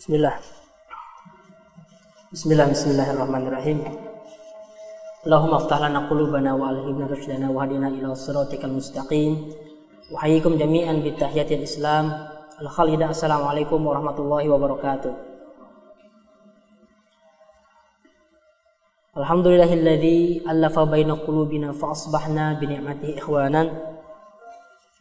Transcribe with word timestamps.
Bismillah. 0.00 0.40
Bismillah, 2.32 2.72
bismillahirrahmanirrahim. 2.72 3.84
Allahumma 5.28 5.60
aftah 5.60 5.76
lana 5.76 6.08
qulubana 6.08 6.56
wa 6.56 6.72
alhimna 6.72 7.04
rushdana 7.04 7.52
wa 7.52 7.68
hadina 7.68 7.92
ila 7.92 8.16
siratikal 8.16 8.72
mustaqim. 8.72 9.52
Wa 10.08 10.24
hayyikum 10.24 10.56
jami'an 10.56 11.04
bi 11.04 11.12
tahiyatil 11.20 11.68
Islam. 11.68 12.16
Al-Khalida 12.64 13.12
assalamualaikum 13.12 13.76
warahmatullahi 13.76 14.48
wabarakatuh. 14.48 15.12
Alhamdulillahilladzi 19.20 20.48
allafa 20.48 20.88
baina 20.88 21.12
qulubina 21.12 21.76
fa 21.76 21.92
asbahna 21.92 22.56
bi 22.56 22.72
ni'matihi 22.72 23.20
ikhwanan. 23.20 23.68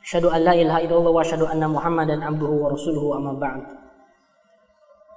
Asyhadu 0.04 0.28
an 0.28 0.44
la 0.44 0.60
ilaha 0.60 0.84
illallah 0.84 1.12
wa 1.16 1.24
asyhadu 1.24 1.48
anna 1.48 1.72
Muhammadan 1.72 2.20
abduhu 2.20 2.68
wa 2.68 2.76
rasuluhu 2.76 3.16
amma 3.16 3.40
ba'd. 3.40 3.80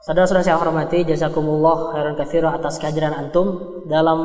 Saudara-saudara 0.03 0.43
saya 0.43 0.59
hormati, 0.59 1.07
jazakumullah 1.07 1.95
khairan 1.95 2.19
katsira 2.19 2.51
atas 2.51 2.83
kehadiran 2.83 3.15
antum 3.15 3.79
dalam 3.87 4.19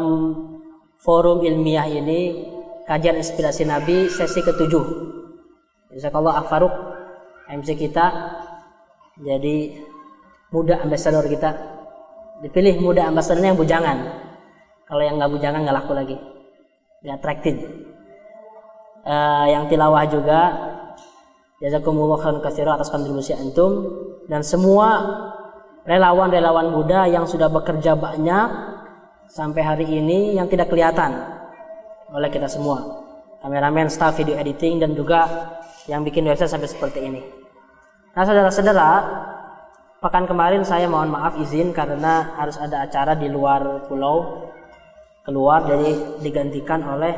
forum 0.97 1.45
ilmiah 1.45 1.85
ini 1.85 2.49
kajian 2.89 3.21
inspirasi 3.21 3.61
Nabi 3.61 4.09
sesi 4.09 4.41
ketujuh. 4.41 4.85
Jazakallah 5.93 6.41
Akfaruk 6.41 6.73
MC 7.53 7.77
kita 7.77 8.09
jadi 9.21 9.77
muda 10.49 10.81
ambasador 10.81 11.29
kita. 11.29 11.53
Dipilih 12.41 12.81
muda 12.81 13.05
ambasadornya 13.13 13.53
yang 13.53 13.61
bujangan. 13.61 13.97
Kalau 14.89 15.01
yang 15.05 15.21
nggak 15.21 15.29
bujangan 15.29 15.61
nggak 15.61 15.77
laku 15.77 15.93
lagi. 15.93 16.17
Nggak 17.05 17.15
attracted. 17.21 17.57
Uh, 19.05 19.45
yang 19.45 19.69
tilawah 19.69 20.09
juga 20.09 20.41
jazakumullah 21.61 22.17
khairan 22.17 22.41
katsira 22.41 22.73
atas 22.73 22.89
kontribusi 22.89 23.37
antum. 23.37 23.93
Dan 24.25 24.41
semua 24.41 25.05
relawan-relawan 25.87 26.67
muda 26.67 27.07
yang 27.07 27.23
sudah 27.23 27.47
bekerja 27.47 27.95
banyak 27.95 28.47
sampai 29.31 29.63
hari 29.63 29.87
ini 29.87 30.35
yang 30.35 30.51
tidak 30.51 30.67
kelihatan 30.67 31.15
oleh 32.11 32.27
kita 32.27 32.51
semua. 32.51 33.07
Kameramen, 33.39 33.87
staff 33.87 34.19
video 34.19 34.35
editing 34.35 34.83
dan 34.83 34.91
juga 34.91 35.23
yang 35.87 36.03
bikin 36.03 36.27
website 36.27 36.51
sampai 36.51 36.67
seperti 36.67 36.99
ini. 37.07 37.23
Nah, 38.11 38.27
saudara-saudara, 38.27 38.91
pekan 40.03 40.27
kemarin 40.27 40.67
saya 40.67 40.91
mohon 40.91 41.07
maaf 41.07 41.39
izin 41.39 41.71
karena 41.71 42.35
harus 42.35 42.59
ada 42.59 42.83
acara 42.83 43.15
di 43.15 43.31
luar 43.31 43.87
pulau 43.87 44.51
keluar 45.23 45.63
jadi 45.67 46.19
digantikan 46.23 46.83
oleh 46.83 47.13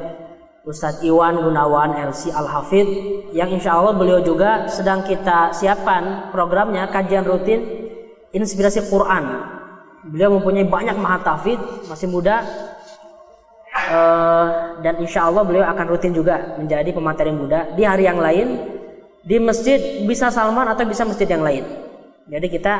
Ustadz 0.66 1.06
Iwan 1.06 1.40
Gunawan 1.40 1.98
LC 2.10 2.34
Al 2.36 2.46
Hafid 2.46 2.88
yang 3.32 3.50
insya 3.50 3.80
Allah 3.80 3.96
beliau 3.96 4.20
juga 4.22 4.66
sedang 4.68 5.06
kita 5.06 5.56
siapkan 5.56 6.34
programnya 6.34 6.90
kajian 6.90 7.24
rutin 7.24 7.79
inspirasi 8.34 8.86
Quran. 8.90 9.24
Beliau 10.10 10.40
mempunyai 10.40 10.64
banyak 10.64 10.96
mahatafid, 10.96 11.60
masih 11.92 12.08
muda, 12.08 12.46
uh, 13.90 14.80
dan 14.80 14.96
insya 15.02 15.28
Allah 15.28 15.44
beliau 15.44 15.66
akan 15.68 15.86
rutin 15.92 16.16
juga 16.16 16.56
menjadi 16.56 16.90
pemateri 16.96 17.32
muda 17.36 17.68
di 17.76 17.84
hari 17.84 18.08
yang 18.08 18.20
lain 18.22 18.80
di 19.26 19.36
masjid 19.38 20.06
bisa 20.08 20.32
Salman 20.32 20.72
atau 20.72 20.88
bisa 20.88 21.04
masjid 21.04 21.28
yang 21.28 21.44
lain. 21.44 21.68
Jadi 22.30 22.48
kita 22.48 22.74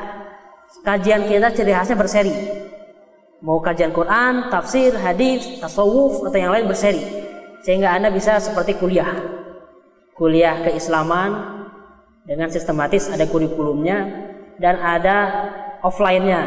kajian 0.86 1.28
kita 1.28 1.52
ciri 1.52 1.74
khasnya 1.76 1.98
berseri. 1.98 2.34
Mau 3.40 3.64
kajian 3.64 3.96
Quran, 3.96 4.52
tafsir, 4.52 4.92
hadis, 5.00 5.64
tasawuf 5.64 6.28
atau 6.28 6.40
yang 6.40 6.52
lain 6.52 6.68
berseri. 6.68 7.00
Sehingga 7.64 7.96
Anda 7.96 8.12
bisa 8.12 8.40
seperti 8.40 8.76
kuliah. 8.76 9.16
Kuliah 10.16 10.60
keislaman 10.68 11.64
dengan 12.28 12.52
sistematis 12.52 13.08
ada 13.08 13.24
kurikulumnya, 13.24 14.28
dan 14.60 14.76
ada 14.78 15.18
offline-nya, 15.80 16.42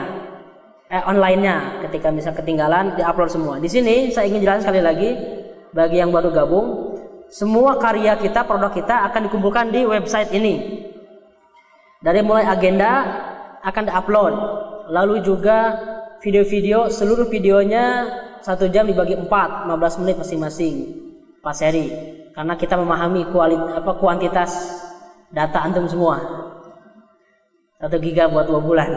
eh, 0.93 1.03
online-nya. 1.03 1.83
Ketika 1.89 2.13
bisa 2.13 2.31
ketinggalan, 2.37 2.95
diupload 2.95 3.33
semua. 3.33 3.57
Di 3.59 3.67
sini 3.67 4.13
saya 4.13 4.29
ingin 4.29 4.45
jelaskan 4.45 4.63
sekali 4.69 4.83
lagi 4.85 5.11
bagi 5.73 5.97
yang 5.99 6.13
baru 6.13 6.29
gabung, 6.31 6.69
semua 7.33 7.81
karya 7.81 8.15
kita, 8.21 8.45
produk 8.45 8.71
kita 8.71 9.09
akan 9.09 9.33
dikumpulkan 9.33 9.73
di 9.73 9.89
website 9.89 10.31
ini. 10.37 10.85
Dari 12.05 12.21
mulai 12.21 12.45
agenda 12.45 12.93
akan 13.65 13.83
diupload, 13.89 14.33
lalu 14.93 15.25
juga 15.25 15.81
video-video, 16.21 16.93
seluruh 16.93 17.27
videonya 17.33 18.11
satu 18.45 18.69
jam 18.69 18.85
dibagi 18.85 19.17
empat, 19.17 19.65
15 19.71 20.01
menit 20.03 20.17
masing-masing, 20.21 20.75
pas 21.41 21.57
seri. 21.57 21.89
Karena 22.35 22.59
kita 22.59 22.75
memahami 22.75 23.29
kualitas 23.31 23.81
apa 23.81 23.93
kuantitas 23.97 24.51
data 25.31 25.63
antum 25.63 25.85
semua 25.89 26.17
satu 27.83 27.99
giga 27.99 28.31
buat 28.31 28.47
dua 28.47 28.63
bulan. 28.63 28.91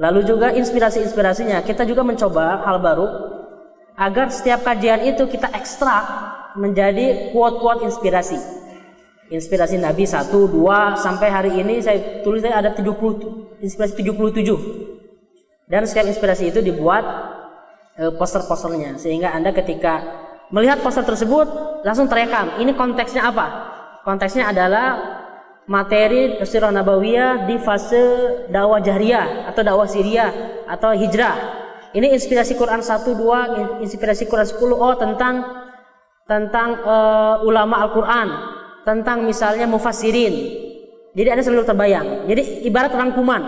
Lalu 0.00 0.24
juga 0.24 0.48
inspirasi-inspirasinya 0.56 1.60
kita 1.60 1.84
juga 1.84 2.00
mencoba 2.00 2.64
hal 2.64 2.80
baru 2.80 3.06
agar 4.00 4.32
setiap 4.32 4.64
kajian 4.64 5.04
itu 5.04 5.28
kita 5.28 5.52
ekstrak 5.52 6.08
menjadi 6.56 7.34
quote-quote 7.36 7.84
inspirasi. 7.84 8.40
Inspirasi 9.28 9.76
Nabi 9.76 10.08
1, 10.08 10.32
2 10.32 11.04
sampai 11.04 11.28
hari 11.28 11.52
ini 11.60 11.84
saya 11.84 12.24
tulis 12.24 12.40
ada 12.48 12.72
70 12.72 13.60
inspirasi 13.60 13.92
77. 14.00 15.68
Dan 15.68 15.84
setiap 15.84 16.08
inspirasi 16.08 16.48
itu 16.48 16.64
dibuat 16.64 17.04
e, 18.00 18.08
poster-posternya 18.16 18.96
sehingga 18.96 19.36
Anda 19.36 19.52
ketika 19.52 20.00
melihat 20.48 20.80
poster 20.80 21.04
tersebut 21.04 21.44
langsung 21.84 22.08
terekam 22.08 22.56
ini 22.56 22.72
konteksnya 22.72 23.28
apa? 23.28 23.76
Konteksnya 24.00 24.48
adalah 24.48 24.96
materi 25.68 26.40
sirah 26.48 26.72
nabawiyah 26.72 27.44
di 27.44 27.60
fase 27.60 28.02
dakwah 28.48 28.80
jahriyah 28.80 29.52
atau 29.52 29.60
dakwah 29.60 29.84
Syria 29.84 30.32
atau 30.64 30.96
hijrah. 30.96 31.36
Ini 31.92 32.12
inspirasi 32.16 32.56
Quran 32.56 32.84
1 32.84 33.04
2, 33.16 33.84
inspirasi 33.84 34.28
Quran 34.28 34.44
10 34.44 34.60
oh 34.76 34.94
tentang 34.96 35.34
tentang 36.28 36.84
uh, 36.84 37.40
ulama 37.44 37.80
Al-Qur'an, 37.88 38.28
tentang 38.84 39.24
misalnya 39.24 39.64
mufassirin. 39.64 40.34
Jadi 41.16 41.28
ada 41.32 41.40
selalu 41.40 41.64
terbayang. 41.64 42.28
Jadi 42.28 42.68
ibarat 42.68 42.92
rangkuman 42.92 43.40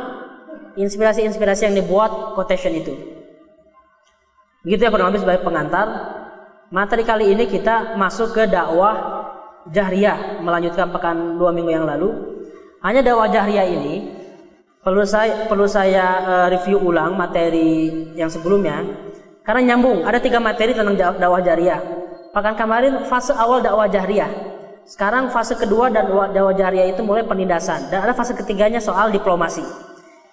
inspirasi-inspirasi 0.80 1.68
yang 1.68 1.76
dibuat 1.76 2.32
quotation 2.32 2.72
itu. 2.72 2.96
Begitu 4.64 4.88
ya 4.88 4.90
kurang 4.92 5.12
sebagai 5.16 5.44
pengantar. 5.44 6.16
Materi 6.72 7.02
kali 7.04 7.34
ini 7.36 7.44
kita 7.50 7.98
masuk 7.98 8.32
ke 8.32 8.48
dakwah 8.48 9.19
Jahriyah 9.68 10.40
melanjutkan 10.40 10.88
pekan 10.88 11.36
dua 11.36 11.52
minggu 11.52 11.68
yang 11.68 11.84
lalu. 11.84 12.08
Hanya 12.80 13.04
dakwah 13.04 13.28
Jahriyah 13.28 13.66
ini 13.68 13.94
perlu 14.80 15.04
saya 15.04 15.44
perlu 15.44 15.68
saya 15.68 16.06
uh, 16.24 16.46
review 16.48 16.80
ulang 16.80 17.12
materi 17.12 17.92
yang 18.16 18.32
sebelumnya 18.32 18.80
karena 19.44 19.74
nyambung. 19.74 20.08
Ada 20.08 20.24
tiga 20.24 20.40
materi 20.40 20.72
tentang 20.72 20.96
dakwah 20.96 21.44
Jahriyah. 21.44 21.80
Pekan 22.32 22.56
kemarin 22.56 23.04
fase 23.04 23.36
awal 23.36 23.60
dakwah 23.60 23.84
Jahriyah. 23.84 24.48
Sekarang 24.88 25.28
fase 25.28 25.54
kedua 25.60 25.92
dan 25.92 26.08
dakwah 26.08 26.56
Jahriyah 26.56 26.96
itu 26.96 27.04
mulai 27.04 27.28
penindasan 27.28 27.92
dan 27.92 28.08
ada 28.08 28.16
fase 28.16 28.32
ketiganya 28.32 28.80
soal 28.80 29.12
diplomasi. 29.12 29.62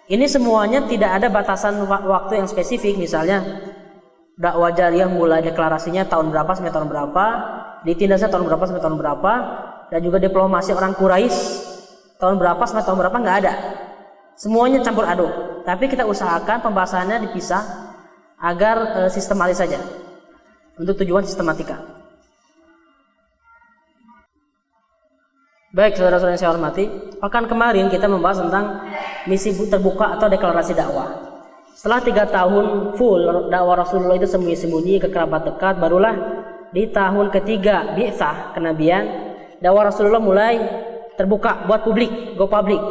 Ini 0.07 0.23
semuanya 0.23 0.87
tidak 0.87 1.19
ada 1.19 1.27
batasan 1.27 1.83
waktu 1.83 2.39
yang 2.39 2.47
spesifik 2.47 2.95
misalnya 2.95 3.43
dakwah 4.37 4.69
Jahriyah 4.69 5.09
mulai 5.09 5.41
deklarasinya 5.41 6.05
tahun 6.05 6.29
berapa 6.29 6.53
sampai 6.53 6.69
tahun 6.69 6.87
berapa, 6.87 7.25
ditindasnya 7.83 8.29
tahun 8.29 8.45
berapa 8.45 8.63
sampai 8.69 8.81
tahun 8.85 8.97
berapa 9.01 9.33
dan 9.89 9.99
juga 10.05 10.21
diplomasi 10.21 10.77
orang 10.77 10.93
Quraisy 10.93 11.37
tahun 12.21 12.37
berapa 12.37 12.61
sampai 12.61 12.85
tahun 12.85 12.97
berapa 13.01 13.17
nggak 13.17 13.37
ada. 13.43 13.53
Semuanya 14.37 14.85
campur 14.85 15.09
aduk. 15.09 15.65
Tapi 15.65 15.89
kita 15.89 16.05
usahakan 16.05 16.61
pembahasannya 16.61 17.25
dipisah 17.27 17.89
agar 18.37 18.77
e, 18.77 18.99
sistematis 19.09 19.57
saja. 19.57 19.81
Untuk 20.77 20.93
tujuan 21.01 21.25
sistematika. 21.25 21.81
Baik 25.73 25.97
saudara-saudara 25.97 26.37
yang 26.37 26.41
saya 26.41 26.53
hormati 26.53 26.85
pekan 27.17 27.49
kemarin 27.49 27.89
kita 27.89 28.05
membahas 28.05 28.45
tentang 28.45 28.85
misi 29.25 29.53
terbuka 29.67 30.15
atau 30.15 30.29
deklarasi 30.29 30.73
dakwah 30.77 31.36
setelah 31.77 32.01
tiga 32.01 32.25
tahun 32.25 32.97
full 32.97 33.53
dakwah 33.53 33.77
Rasulullah 33.77 34.17
itu 34.17 34.25
sembunyi-sembunyi 34.25 34.97
ke 34.97 35.13
kerabat 35.13 35.45
dekat, 35.45 35.77
barulah 35.77 36.15
di 36.73 36.89
tahun 36.89 37.29
ketiga 37.29 37.93
bi'sah 37.93 38.57
kenabian 38.57 39.05
dakwah 39.61 39.85
Rasulullah 39.93 40.17
mulai 40.17 40.57
terbuka 41.13 41.69
buat 41.69 41.85
publik, 41.85 42.33
go 42.33 42.49
public 42.49 42.81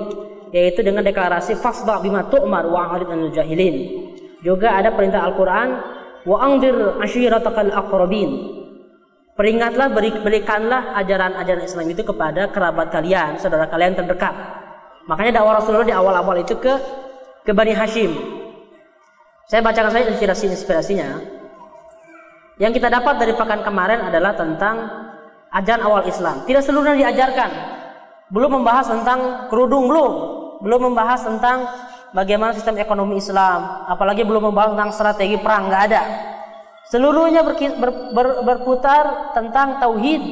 yaitu 0.55 0.87
dengan 0.87 1.03
deklarasi 1.03 1.59
fasda 1.59 1.99
bima 1.99 2.31
tu'mar 2.31 2.63
wa 2.71 2.95
a'rid 2.95 3.11
jahilin. 3.35 4.07
Juga 4.47 4.79
ada 4.79 4.95
perintah 4.95 5.27
Al-Qur'an 5.27 5.69
wa 6.23 6.37
anzir 6.47 6.79
ashiratakal 7.03 7.75
aqrabin. 7.75 8.55
Peringatlah 9.35 9.91
beri, 9.91 10.15
berikanlah 10.23 10.95
ajaran-ajaran 11.03 11.67
Islam 11.67 11.91
itu 11.91 12.07
kepada 12.07 12.55
kerabat 12.55 12.95
kalian, 12.95 13.43
saudara 13.43 13.67
kalian 13.67 13.99
terdekat. 13.99 14.33
Makanya 15.11 15.43
dakwah 15.43 15.59
Rasulullah 15.59 15.91
di 15.91 15.93
awal-awal 15.93 16.39
itu 16.39 16.55
ke 16.55 16.75
ke 17.43 17.51
Bani 17.51 17.75
Hashim. 17.75 18.36
Saya 19.47 19.63
bacakan 19.63 19.95
saja 19.95 20.11
inspirasi-inspirasinya. 20.11 21.23
Yang 22.59 22.83
kita 22.83 22.89
dapat 22.91 23.15
dari 23.23 23.31
pekan 23.39 23.63
kemarin 23.63 24.03
adalah 24.11 24.35
tentang 24.35 24.91
ajaran 25.55 25.83
awal 25.87 26.03
Islam. 26.11 26.43
Tidak 26.43 26.63
seluruhnya 26.67 26.99
diajarkan. 27.07 27.51
Belum 28.35 28.59
membahas 28.59 28.91
tentang 28.91 29.47
kerudung 29.47 29.87
belum. 29.87 30.35
belum 30.57 30.89
membahas 30.89 31.21
tentang 31.21 31.69
bagaimana 32.17 32.57
sistem 32.57 32.81
ekonomi 32.81 33.21
Islam, 33.21 33.85
apalagi 33.93 34.25
belum 34.25 34.49
membahas 34.49 34.73
tentang 34.73 34.91
strategi 34.97 35.37
perang, 35.37 35.69
nggak 35.69 35.83
ada. 35.93 36.03
Seluruhnya 36.89 37.45
ber, 37.45 37.61
ber, 37.61 37.91
ber, 38.17 38.27
berputar 38.41 39.37
tentang 39.37 39.77
tauhid, 39.77 40.23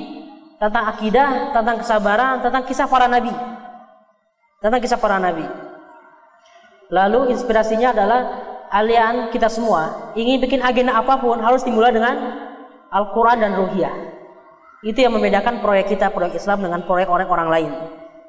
tentang 0.57 0.85
akidah, 0.97 1.53
tentang 1.53 1.77
kesabaran, 1.77 2.41
tentang 2.41 2.65
kisah 2.65 2.89
para 2.89 3.05
nabi. 3.05 3.37
Tentang 4.65 4.81
kisah 4.81 4.97
para 4.97 5.21
nabi. 5.21 5.45
Lalu 6.89 7.37
inspirasinya 7.37 7.93
adalah 7.93 8.21
alian 8.75 9.31
kita 9.31 9.47
semua 9.47 10.11
ingin 10.19 10.43
bikin 10.43 10.59
agenda 10.59 10.99
apa 10.99 11.23
pun 11.23 11.39
harus 11.39 11.63
dimulai 11.63 11.95
dengan 11.95 12.19
Al-Quran 12.91 13.39
dan 13.39 13.55
Ruhiyah. 13.55 13.95
Itu 14.85 14.99
yang 15.01 15.17
membedakan 15.17 15.63
proyek 15.65 15.95
kita, 15.95 16.11
proyek 16.11 16.37
Islam 16.37 16.61
dengan 16.67 16.83
proyek 16.85 17.09
orang-orang 17.09 17.49
lain. 17.49 17.71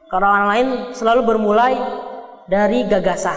Karena 0.08 0.28
orang 0.32 0.48
lain 0.48 0.68
selalu 0.96 1.22
bermulai 1.28 1.76
dari 2.48 2.86
gagasan. 2.88 3.36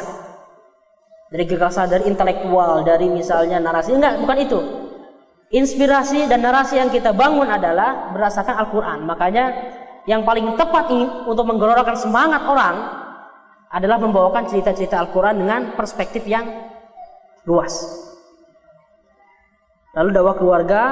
Dari 1.28 1.44
gagasan, 1.44 1.90
dari 1.90 2.08
intelektual, 2.08 2.87
dari 2.87 3.10
misalnya 3.10 3.58
narasi. 3.58 3.93
Enggak, 3.93 4.22
bukan 4.22 4.38
itu. 4.38 4.60
Inspirasi 5.49 6.28
dan 6.28 6.44
narasi 6.44 6.78
yang 6.78 6.93
kita 6.93 7.12
bangun 7.12 7.49
adalah 7.49 8.12
berdasarkan 8.14 8.55
Al-Quran. 8.64 8.99
Makanya 9.05 9.44
yang 10.08 10.25
paling 10.25 10.55
tepat 10.56 10.88
untuk 11.28 11.44
menggelorkan 11.44 11.96
semangat 11.99 12.46
orang 12.49 12.76
adalah 13.69 14.00
membawakan 14.00 14.49
cerita-cerita 14.49 14.96
Al-Quran 15.05 15.37
dengan 15.37 15.60
perspektif 15.76 16.25
yang 16.25 16.49
luas. 17.48 17.72
Lalu 19.96 20.12
dakwah 20.12 20.36
keluarga, 20.36 20.82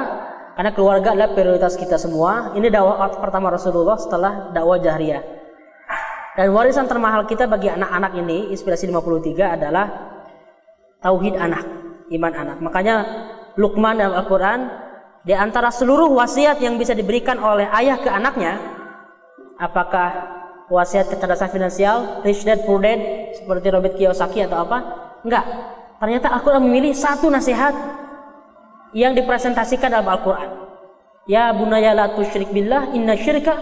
karena 0.57 0.73
keluarga 0.73 1.13
adalah 1.13 1.37
prioritas 1.37 1.77
kita 1.77 2.01
semua. 2.01 2.57
Ini 2.57 2.73
dakwah 2.73 3.13
pertama 3.21 3.53
Rasulullah 3.53 3.93
setelah 4.01 4.49
dakwah 4.49 4.81
jahriyah. 4.81 5.21
Dan 6.33 6.53
warisan 6.53 6.89
termahal 6.89 7.29
kita 7.29 7.45
bagi 7.45 7.69
anak-anak 7.69 8.17
ini, 8.17 8.49
inspirasi 8.49 8.89
53 8.89 9.57
adalah 9.57 9.85
tauhid 11.01 11.37
anak, 11.37 11.65
iman 12.09 12.33
anak. 12.33 12.57
Makanya 12.61 12.95
Luqman 13.57 13.97
dalam 13.97 14.17
Al-Quran, 14.17 14.69
di 15.25 15.33
antara 15.33 15.73
seluruh 15.73 16.09
wasiat 16.13 16.61
yang 16.61 16.77
bisa 16.77 16.93
diberikan 16.93 17.41
oleh 17.41 17.65
ayah 17.73 17.97
ke 17.97 18.09
anaknya, 18.09 18.57
apakah 19.57 20.09
wasiat 20.69 21.09
kecerdasan 21.09 21.49
finansial, 21.49 22.21
rich 22.21 22.45
dad 22.45 22.65
poor 22.69 22.81
dad, 22.81 23.01
seperti 23.33 23.67
Robert 23.73 23.95
Kiyosaki 23.97 24.45
atau 24.45 24.61
apa? 24.61 24.77
Enggak. 25.25 25.45
Ternyata 25.97 26.29
Al-Quran 26.29 26.61
memilih 26.69 26.93
satu 26.93 27.33
nasihat 27.33 27.73
yang 28.93 29.17
dipresentasikan 29.17 29.89
dalam 29.89 30.05
Al-Quran. 30.05 30.49
Ya 31.27 31.51
bunaya 31.51 31.91
la 31.91 32.15
tusyrik 32.15 32.53
billah 32.55 32.93
inna 32.95 33.17
syirka 33.17 33.57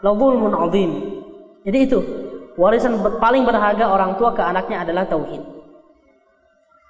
la 0.00 0.10
zulmun 0.16 0.54
azim. 0.56 0.90
Jadi 1.66 1.78
itu 1.84 1.98
warisan 2.56 2.96
paling 3.20 3.44
berharga 3.44 3.92
orang 3.92 4.16
tua 4.16 4.32
ke 4.32 4.40
anaknya 4.40 4.86
adalah 4.86 5.04
tauhid. 5.04 5.42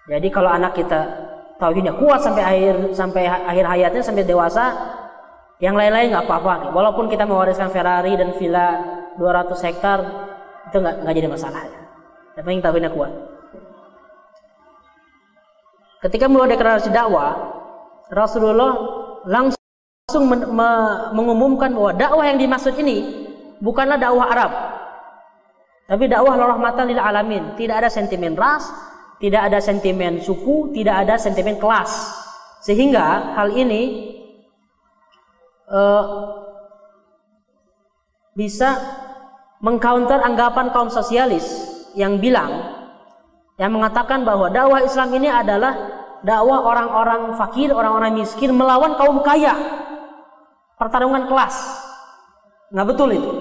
Jadi 0.07 0.29
kalau 0.31 0.51
anak 0.53 0.79
kita 0.79 1.01
tauhidnya 1.59 1.97
kuat 1.99 2.23
sampai 2.23 2.43
akhir 2.43 2.75
sampai 2.95 3.27
akhir 3.27 3.65
hayatnya 3.67 4.03
sampai 4.03 4.23
dewasa, 4.23 4.65
yang 5.59 5.75
lain-lain 5.75 6.15
nggak 6.15 6.25
apa-apa. 6.29 6.71
Walaupun 6.71 7.11
kita 7.11 7.27
mewariskan 7.27 7.73
Ferrari 7.73 8.15
dan 8.15 8.37
villa 8.39 8.79
200 9.19 9.67
hektar 9.67 9.99
itu 10.71 10.77
nggak 10.79 11.15
jadi 11.17 11.29
masalah. 11.29 11.67
Yang 12.39 12.45
penting 12.47 12.63
tauhidnya 12.63 12.93
kuat. 12.95 13.30
Ketika 16.00 16.32
mulai 16.32 16.56
deklarasi 16.56 16.88
dakwah, 16.88 17.37
Rasulullah 18.08 18.73
langsung 19.29 20.25
men 20.25 20.49
mengumumkan 21.12 21.70
bahwa 21.76 21.93
dakwah 21.93 22.25
yang 22.25 22.41
dimaksud 22.41 22.73
ini 22.81 23.29
bukanlah 23.61 24.00
dakwah 24.00 24.26
Arab. 24.32 24.52
Tapi 25.85 26.08
dakwah 26.08 26.41
rahmatan 26.41 26.88
lil 26.88 27.02
alamin. 27.02 27.52
Tidak 27.61 27.76
ada 27.76 27.93
sentimen 27.93 28.32
ras, 28.32 28.64
tidak 29.20 29.52
ada 29.52 29.61
sentimen 29.61 30.25
suku, 30.25 30.73
tidak 30.73 31.05
ada 31.05 31.20
sentimen 31.20 31.61
kelas. 31.61 31.93
Sehingga 32.64 33.37
hal 33.37 33.53
ini 33.53 34.14
uh, 35.69 36.05
bisa 38.32 38.81
mengcounter 39.61 40.25
anggapan 40.25 40.73
kaum 40.73 40.88
sosialis 40.88 41.44
yang 41.93 42.17
bilang 42.17 42.80
yang 43.61 43.77
mengatakan 43.77 44.25
bahwa 44.25 44.49
dakwah 44.49 44.81
Islam 44.81 45.12
ini 45.21 45.29
adalah 45.29 45.77
dakwah 46.25 46.65
orang-orang 46.65 47.37
fakir, 47.37 47.69
orang-orang 47.77 48.17
miskin 48.17 48.57
melawan 48.57 48.97
kaum 48.97 49.21
kaya. 49.21 49.53
Pertarungan 50.81 51.29
kelas. 51.29 51.61
Nggak 52.73 52.87
betul 52.89 53.09
itu. 53.12 53.33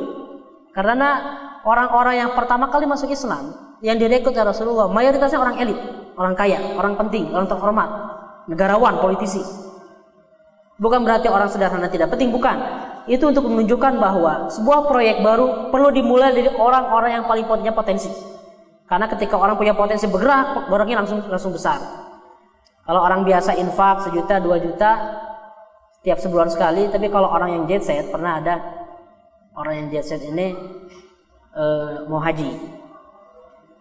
Karena 0.75 1.23
orang-orang 1.63 2.19
yang 2.19 2.31
pertama 2.35 2.67
kali 2.67 2.83
masuk 2.83 3.07
Islam, 3.15 3.55
yang 3.79 3.95
direkrut 3.95 4.35
oleh 4.35 4.51
Rasulullah, 4.51 4.91
mayoritasnya 4.91 5.39
orang 5.39 5.55
elit, 5.55 5.79
orang 6.19 6.35
kaya, 6.35 6.75
orang 6.75 6.99
penting, 6.99 7.31
orang 7.31 7.47
terhormat, 7.47 7.89
negarawan, 8.51 8.99
politisi. 8.99 9.39
Bukan 10.75 11.07
berarti 11.07 11.31
orang 11.31 11.47
sederhana 11.47 11.87
tidak 11.87 12.11
penting, 12.11 12.35
bukan. 12.35 12.59
Itu 13.07 13.31
untuk 13.31 13.47
menunjukkan 13.47 14.03
bahwa 14.03 14.51
sebuah 14.51 14.83
proyek 14.91 15.23
baru 15.23 15.71
perlu 15.71 15.95
dimulai 15.95 16.35
dari 16.35 16.51
orang-orang 16.51 17.23
yang 17.23 17.25
paling 17.25 17.47
punya 17.47 17.71
potensi. 17.71 18.28
Karena 18.89 19.05
ketika 19.05 19.37
orang 19.37 19.53
punya 19.53 19.77
potensi 19.77 20.09
bergerak, 20.09 20.65
barangnya 20.65 21.05
langsung 21.05 21.21
langsung 21.29 21.53
besar. 21.53 21.77
Kalau 22.81 23.05
orang 23.05 23.21
biasa 23.21 23.53
infak 23.61 24.09
sejuta, 24.09 24.41
dua 24.41 24.57
juta 24.57 24.91
setiap 26.01 26.17
sebulan 26.17 26.49
sekali, 26.49 26.89
tapi 26.89 27.05
kalau 27.13 27.29
orang 27.29 27.53
yang 27.53 27.63
jet 27.69 27.85
set 27.85 28.09
pernah 28.09 28.41
ada 28.41 28.57
orang 29.53 29.85
yang 29.85 29.87
jet 29.93 30.09
set 30.09 30.25
ini 30.25 30.57
uh, 31.53 32.09
mau 32.09 32.17
haji. 32.17 32.79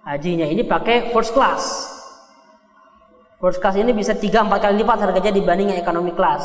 Hajinya 0.05 0.44
ini 0.44 0.60
pakai 0.60 1.08
first 1.08 1.32
class. 1.32 1.88
First 3.38 3.62
class 3.62 3.78
ini 3.78 3.94
bisa 3.94 4.19
3 4.19 4.25
4 4.28 4.50
kali 4.50 4.82
lipat 4.82 4.99
harganya 4.99 5.31
dibanding 5.31 5.72
yang 5.72 5.81
economy 5.81 6.10
class. 6.12 6.43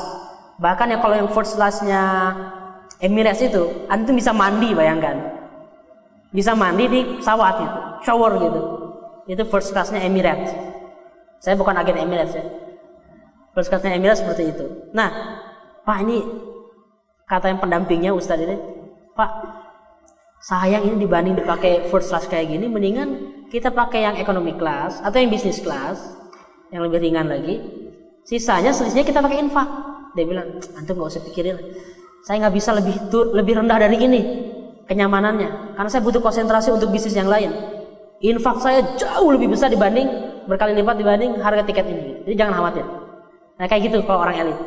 Bahkan 0.62 0.94
ya 0.94 0.98
kalau 1.02 1.16
yang 1.18 1.30
first 1.34 1.58
classnya 1.58 2.32
Emirates 3.02 3.42
itu, 3.44 3.90
antum 3.90 4.14
bisa 4.14 4.30
mandi 4.32 4.72
bayangkan. 4.78 5.33
Bisa 6.34 6.58
mandi 6.58 6.90
di 6.90 7.00
pesawat 7.22 7.56
itu, 7.62 7.80
shower 8.10 8.32
gitu. 8.42 8.62
Itu 9.30 9.44
first 9.48 9.70
classnya 9.70 10.02
Emirates. 10.02 10.50
Saya 11.38 11.54
bukan 11.54 11.78
agen 11.78 12.02
Emirates 12.02 12.34
ya. 12.34 12.44
First 13.54 13.70
classnya 13.70 13.94
Emirates 13.94 14.26
seperti 14.26 14.50
itu. 14.50 14.66
Nah, 14.98 15.14
Pak 15.86 15.98
ini 16.02 16.26
kata 17.30 17.54
yang 17.54 17.62
pendampingnya 17.62 18.12
Ustadz 18.18 18.50
ini, 18.50 18.58
Pak, 19.14 19.32
sayang 20.42 20.90
ini 20.90 21.06
dibanding 21.06 21.38
dipakai 21.38 21.86
first 21.94 22.10
class 22.10 22.26
kayak 22.26 22.50
gini, 22.50 22.66
mendingan 22.66 23.10
kita 23.54 23.70
pakai 23.70 24.10
yang 24.10 24.18
economy 24.18 24.58
class 24.58 24.98
atau 25.06 25.22
yang 25.22 25.30
business 25.30 25.62
class, 25.62 26.02
yang 26.74 26.82
lebih 26.82 26.98
ringan 26.98 27.30
lagi. 27.30 27.62
Sisanya 28.26 28.74
selisihnya 28.74 29.06
kita 29.06 29.22
pakai 29.22 29.38
infak. 29.38 29.70
Dia 30.18 30.26
bilang, 30.26 30.58
antum 30.74 30.98
nggak 30.98 31.14
usah 31.14 31.24
pikirin. 31.30 31.62
Saya 32.26 32.42
nggak 32.42 32.56
bisa 32.58 32.74
lebih 32.74 32.96
lebih 33.38 33.54
rendah 33.62 33.78
dari 33.78 33.98
ini 34.00 34.22
kenyamanannya, 34.88 35.80
karena 35.80 35.90
saya 35.90 36.04
butuh 36.04 36.20
konsentrasi 36.20 36.72
untuk 36.74 36.92
bisnis 36.92 37.16
yang 37.16 37.32
lain. 37.32 37.52
Infak 38.24 38.64
saya 38.64 38.96
jauh 38.96 39.36
lebih 39.36 39.52
besar 39.52 39.68
dibanding 39.68 40.08
berkali 40.48 40.76
lipat 40.80 40.96
dibanding 40.96 41.32
harga 41.44 41.64
tiket 41.68 41.86
ini. 41.88 42.04
Jadi 42.24 42.36
jangan 42.40 42.54
khawatir. 42.56 42.86
Nah 43.60 43.66
kayak 43.68 43.82
gitu 43.92 44.00
kalau 44.08 44.24
orang 44.24 44.48
elit. 44.48 44.58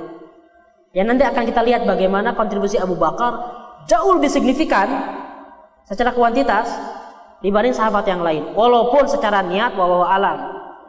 Ya 0.93 1.05
nanti 1.05 1.25
akan 1.25 1.45
kita 1.49 1.61
lihat 1.65 1.89
bagaimana 1.89 2.37
kontribusi 2.37 2.77
Abu 2.77 2.97
Bakar 2.97 3.33
jauh 3.89 4.13
lebih 4.17 4.29
signifikan 4.29 4.89
secara 5.89 6.13
kuantitas 6.13 6.69
dibanding 7.41 7.73
sahabat 7.73 8.05
yang 8.09 8.21
lain. 8.21 8.53
Walaupun 8.53 9.09
secara 9.09 9.41
niat 9.41 9.73
bahwa 9.73 10.05
alam, 10.05 10.39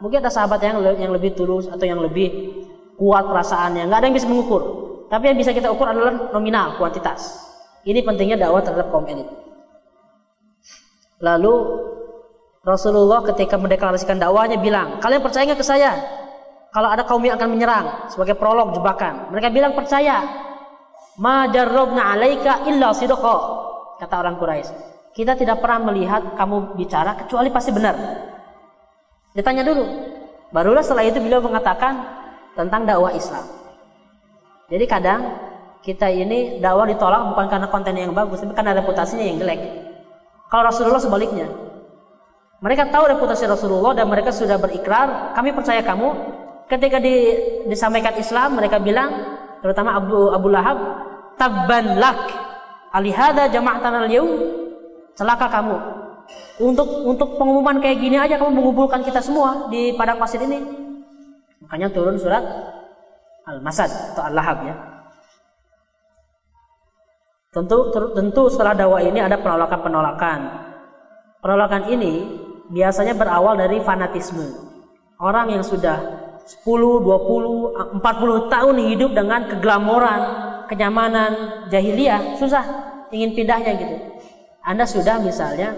mungkin 0.04 0.20
ada 0.20 0.32
sahabat 0.32 0.60
yang 0.60 0.80
yang 0.96 1.12
lebih 1.12 1.36
tulus 1.36 1.68
atau 1.72 1.84
yang 1.88 2.04
lebih 2.04 2.52
kuat 3.00 3.24
perasaannya. 3.28 3.88
Nggak 3.88 3.98
ada 4.00 4.06
yang 4.12 4.16
bisa 4.16 4.28
mengukur. 4.28 4.62
Tapi 5.08 5.24
yang 5.32 5.38
bisa 5.40 5.56
kita 5.56 5.72
ukur 5.72 5.88
adalah 5.88 6.28
nominal, 6.36 6.76
kuantitas. 6.76 7.47
Ini 7.88 8.04
pentingnya 8.04 8.36
dakwah 8.36 8.60
terhadap 8.60 8.92
kaum 8.92 9.08
elit. 9.08 9.24
Lalu 11.24 11.54
Rasulullah 12.60 13.24
ketika 13.32 13.56
mendeklarasikan 13.56 14.20
dakwahnya 14.20 14.60
bilang, 14.60 15.00
kalian 15.00 15.24
percaya 15.24 15.48
nggak 15.48 15.56
ke 15.56 15.64
saya? 15.64 15.96
Kalau 16.68 16.92
ada 16.92 17.08
kaum 17.08 17.24
yang 17.24 17.40
akan 17.40 17.48
menyerang 17.48 18.12
sebagai 18.12 18.36
prolog 18.36 18.76
jebakan, 18.76 19.32
mereka 19.32 19.48
bilang 19.48 19.72
percaya. 19.72 20.20
Ma 21.16 21.48
jarrabna 21.48 22.12
alaika 22.12 22.68
illa 22.68 22.92
sidqa. 22.92 23.36
Kata 23.98 24.14
orang 24.20 24.36
Quraisy. 24.36 24.72
Kita 25.16 25.32
tidak 25.34 25.64
pernah 25.64 25.88
melihat 25.90 26.36
kamu 26.36 26.76
bicara 26.76 27.16
kecuali 27.24 27.48
pasti 27.48 27.72
benar. 27.72 27.96
Ditanya 29.32 29.64
dulu. 29.64 29.84
Barulah 30.52 30.84
setelah 30.84 31.08
itu 31.08 31.18
beliau 31.24 31.40
mengatakan 31.40 32.04
tentang 32.52 32.84
dakwah 32.84 33.16
Islam. 33.16 33.48
Jadi 34.68 34.84
kadang 34.84 35.47
kita 35.82 36.10
ini 36.10 36.58
dakwah 36.58 36.84
ditolak 36.84 37.32
bukan 37.32 37.46
karena 37.46 37.66
kontennya 37.70 38.02
yang 38.08 38.14
bagus, 38.16 38.42
tapi 38.42 38.52
karena 38.52 38.76
reputasinya 38.76 39.24
yang 39.24 39.38
jelek. 39.38 39.60
Kalau 40.48 40.62
Rasulullah 40.66 41.02
sebaliknya. 41.02 41.48
Mereka 42.58 42.90
tahu 42.90 43.06
reputasi 43.06 43.46
Rasulullah 43.46 43.94
dan 43.94 44.10
mereka 44.10 44.34
sudah 44.34 44.58
berikrar, 44.58 45.30
kami 45.38 45.54
percaya 45.54 45.78
kamu. 45.78 46.10
Ketika 46.66 46.98
di, 46.98 47.14
disampaikan 47.70 48.18
Islam, 48.18 48.58
mereka 48.58 48.82
bilang, 48.82 49.08
terutama 49.62 49.94
Abu 49.94 50.34
Abu 50.34 50.50
Lahab, 50.50 50.76
tabban 51.38 51.96
lak 51.96 52.28
alihada 52.92 53.46
jama'atan 53.48 54.04
al 54.04 54.08
celaka 55.14 55.46
kamu 55.50 55.76
Untuk 56.58 56.88
untuk 57.06 57.38
pengumuman 57.38 57.78
kayak 57.78 57.98
gini 58.02 58.18
aja 58.18 58.36
kamu 58.36 58.52
mengumpulkan 58.52 59.00
kita 59.06 59.22
semua 59.22 59.70
di 59.72 59.94
padang 59.96 60.18
pasir 60.18 60.42
ini. 60.42 60.60
Makanya 61.64 61.88
turun 61.88 62.18
surat 62.18 62.42
Al-Masad 63.48 63.88
atau 64.12 64.26
Al-Lahab 64.28 64.58
ya. 64.66 64.74
Tentu 67.48 67.88
tentu 68.12 68.52
setelah 68.52 68.76
dakwah 68.76 69.00
ini 69.00 69.24
ada 69.24 69.40
penolakan-penolakan. 69.40 70.38
Penolakan 71.40 71.88
ini 71.88 72.28
biasanya 72.68 73.16
berawal 73.16 73.56
dari 73.56 73.80
fanatisme. 73.80 74.44
Orang 75.16 75.48
yang 75.56 75.64
sudah 75.64 75.96
10, 76.44 77.00
20, 77.00 78.04
40 78.04 78.52
tahun 78.52 78.76
hidup 78.92 79.10
dengan 79.16 79.48
keglamoran, 79.48 80.20
kenyamanan 80.68 81.64
jahiliyah, 81.72 82.36
susah 82.36 82.64
ingin 83.16 83.32
pindahnya 83.32 83.72
gitu. 83.80 83.96
Anda 84.60 84.84
sudah 84.84 85.16
misalnya 85.24 85.72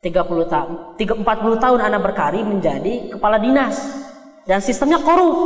30 0.00 0.48
tahun, 0.48 0.96
40 0.96 1.24
tahun 1.60 1.80
Anda 1.84 2.00
berkarir 2.00 2.40
menjadi 2.48 3.12
kepala 3.12 3.36
dinas 3.36 3.76
dan 4.48 4.64
sistemnya 4.64 5.04
korup. 5.04 5.36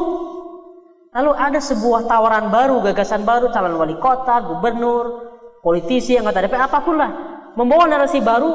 Lalu 1.10 1.34
ada 1.34 1.58
sebuah 1.58 2.06
tawaran 2.06 2.54
baru, 2.54 2.86
gagasan 2.86 3.26
baru, 3.26 3.50
calon 3.50 3.74
wali 3.74 3.98
kota, 3.98 4.46
gubernur, 4.46 5.29
politisi, 5.60 6.16
anggota 6.16 6.44
DPR, 6.44 6.66
apa 6.66 6.78
pun 6.80 6.96
lah, 6.96 7.10
membawa 7.54 7.86
narasi 7.88 8.20
baru, 8.20 8.50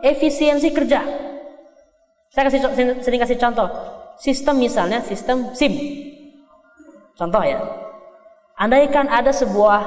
efisiensi 0.00 0.72
kerja. 0.72 1.00
Saya 2.30 2.46
kasih 2.46 2.60
sering 3.02 3.20
kasih 3.20 3.36
contoh, 3.40 3.68
sistem 4.20 4.60
misalnya 4.62 5.02
sistem 5.02 5.50
SIM. 5.56 5.74
Contoh 7.18 7.42
ya, 7.42 7.58
andaikan 8.56 9.10
ada 9.10 9.34
sebuah 9.34 9.82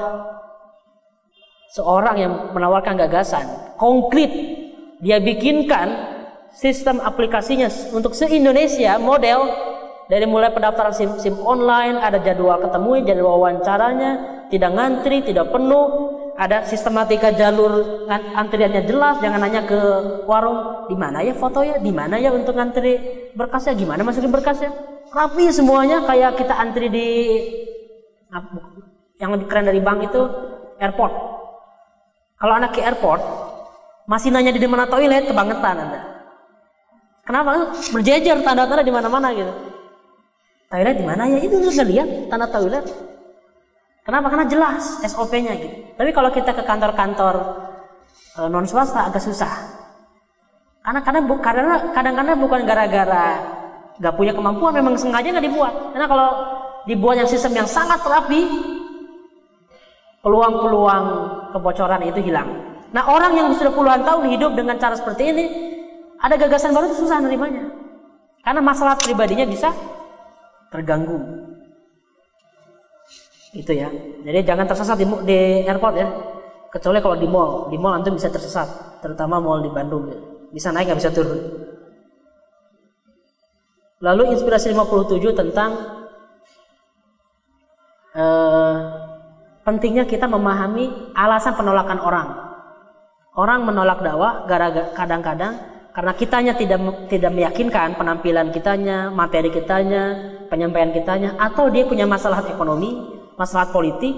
seorang 1.74 2.16
yang 2.20 2.32
menawarkan 2.54 2.94
gagasan 3.00 3.74
konkret, 3.74 4.30
dia 5.02 5.18
bikinkan 5.18 6.14
sistem 6.54 7.02
aplikasinya 7.02 7.66
untuk 7.90 8.14
se-Indonesia 8.14 8.94
model 9.02 9.50
dari 10.06 10.28
mulai 10.28 10.52
pendaftaran 10.54 10.94
SIM, 10.94 11.16
SIM 11.18 11.34
online, 11.42 11.98
ada 11.98 12.20
jadwal 12.20 12.60
ketemu, 12.60 12.90
jadwal 13.08 13.40
wawancaranya, 13.40 14.10
tidak 14.52 14.70
ngantri, 14.76 15.24
tidak 15.24 15.50
penuh, 15.50 16.13
ada 16.34 16.66
sistematika 16.66 17.30
jalur 17.30 18.06
antriannya 18.10 18.82
jelas 18.90 19.22
jangan 19.22 19.38
nanya 19.38 19.62
ke 19.70 19.80
warung 20.26 20.90
di 20.90 20.96
mana 20.98 21.22
ya 21.22 21.34
foto 21.34 21.62
ya? 21.62 21.78
Di 21.78 21.94
mana 21.94 22.18
ya 22.18 22.34
untuk 22.34 22.58
antri 22.58 22.98
berkasnya 23.38 23.78
gimana? 23.78 24.02
Masukin 24.02 24.34
berkasnya 24.34 24.74
rapi 25.14 25.46
semuanya 25.54 26.02
kayak 26.02 26.34
kita 26.34 26.54
antri 26.58 26.90
di 26.90 27.08
yang 29.22 29.30
lebih 29.30 29.46
keren 29.46 29.70
dari 29.70 29.78
bank 29.78 30.10
itu 30.10 30.22
airport. 30.82 31.14
Kalau 32.34 32.54
anak 32.58 32.74
ke 32.74 32.82
airport 32.82 33.22
masih 34.10 34.34
nanya 34.34 34.50
di 34.50 34.66
mana? 34.66 34.90
Toilet 34.90 35.30
kebangetan 35.30 35.76
anda. 35.86 36.00
Kenapa? 37.24 37.72
Berjejer 37.94 38.42
tanda-tanda 38.42 38.82
di 38.82 38.92
mana-mana 38.92 39.30
gitu. 39.32 39.54
Toilet 40.66 40.98
di 40.98 41.04
mana 41.06 41.30
ya? 41.30 41.38
Itu 41.40 41.62
sudah 41.62 41.86
lihat 41.86 42.08
tanda 42.26 42.50
toilet 42.50 43.13
Kenapa? 44.04 44.28
Karena 44.28 44.44
jelas 44.44 45.00
SOP-nya 45.00 45.56
gitu. 45.56 45.96
Tapi 45.96 46.10
kalau 46.12 46.28
kita 46.28 46.52
ke 46.52 46.60
kantor-kantor 46.68 47.34
e, 48.36 48.40
non 48.52 48.68
swasta 48.68 49.08
agak 49.08 49.24
susah. 49.24 49.80
Karena 50.84 51.00
kadang 51.00 51.24
karena 51.40 51.76
kadang-kadang 51.96 52.36
bukan 52.36 52.60
gara-gara 52.68 53.40
nggak 53.96 54.14
punya 54.20 54.36
kemampuan, 54.36 54.76
memang 54.76 55.00
sengaja 55.00 55.32
nggak 55.32 55.46
dibuat. 55.48 55.74
Karena 55.96 56.04
kalau 56.04 56.28
dibuat 56.84 57.16
yang 57.16 57.30
sistem 57.32 57.56
yang 57.56 57.64
sangat 57.64 58.04
rapi, 58.04 58.44
peluang-peluang 60.20 61.04
kebocoran 61.56 62.04
itu 62.04 62.20
hilang. 62.28 62.76
Nah 62.92 63.08
orang 63.08 63.32
yang 63.32 63.48
sudah 63.56 63.72
puluhan 63.72 64.04
tahun 64.04 64.28
hidup 64.36 64.52
dengan 64.52 64.76
cara 64.76 65.00
seperti 65.00 65.32
ini, 65.32 65.44
ada 66.20 66.36
gagasan 66.36 66.76
baru 66.76 66.92
itu 66.92 67.08
susah 67.08 67.24
nerimanya. 67.24 67.72
Karena 68.44 68.60
masalah 68.60 69.00
pribadinya 69.00 69.48
bisa 69.48 69.72
terganggu. 70.68 71.16
Itu 73.54 73.70
ya. 73.70 73.88
Jadi 74.26 74.38
jangan 74.42 74.66
tersesat 74.66 74.98
di, 74.98 75.06
di 75.22 75.38
airport 75.62 75.94
ya. 75.94 76.08
Kecuali 76.74 76.98
kalau 76.98 77.14
di 77.14 77.28
mall, 77.30 77.70
di 77.70 77.78
mall 77.78 78.02
antum 78.02 78.18
bisa 78.18 78.26
tersesat, 78.26 78.98
terutama 78.98 79.38
mall 79.38 79.62
di 79.62 79.70
Bandung. 79.70 80.10
Ya. 80.10 80.18
Bisa 80.50 80.74
naik 80.74 80.90
nggak 80.90 80.98
bisa 80.98 81.14
turun. 81.14 81.38
Lalu 84.02 84.34
inspirasi 84.34 84.74
57 84.74 85.38
tentang 85.38 85.70
uh, 88.18 88.76
pentingnya 89.62 90.04
kita 90.04 90.26
memahami 90.26 91.14
alasan 91.14 91.54
penolakan 91.54 92.02
orang. 92.02 92.28
Orang 93.34 93.66
menolak 93.66 94.02
dakwah 94.02 94.46
gara-gara 94.46 94.94
kadang-kadang 94.94 95.54
karena 95.94 96.12
kitanya 96.14 96.52
tidak 96.58 97.06
tidak 97.06 97.30
meyakinkan 97.34 97.94
penampilan 97.94 98.50
kitanya, 98.50 99.14
materi 99.14 99.50
kitanya, 99.50 100.02
penyampaian 100.50 100.90
kitanya, 100.90 101.38
atau 101.38 101.70
dia 101.70 101.86
punya 101.86 102.02
masalah 102.02 102.42
ekonomi, 102.46 103.14
masalah 103.34 103.70
politik 103.70 104.14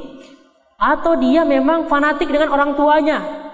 atau 0.77 1.17
dia 1.17 1.45
memang 1.45 1.89
fanatik 1.89 2.29
dengan 2.29 2.53
orang 2.53 2.77
tuanya 2.77 3.47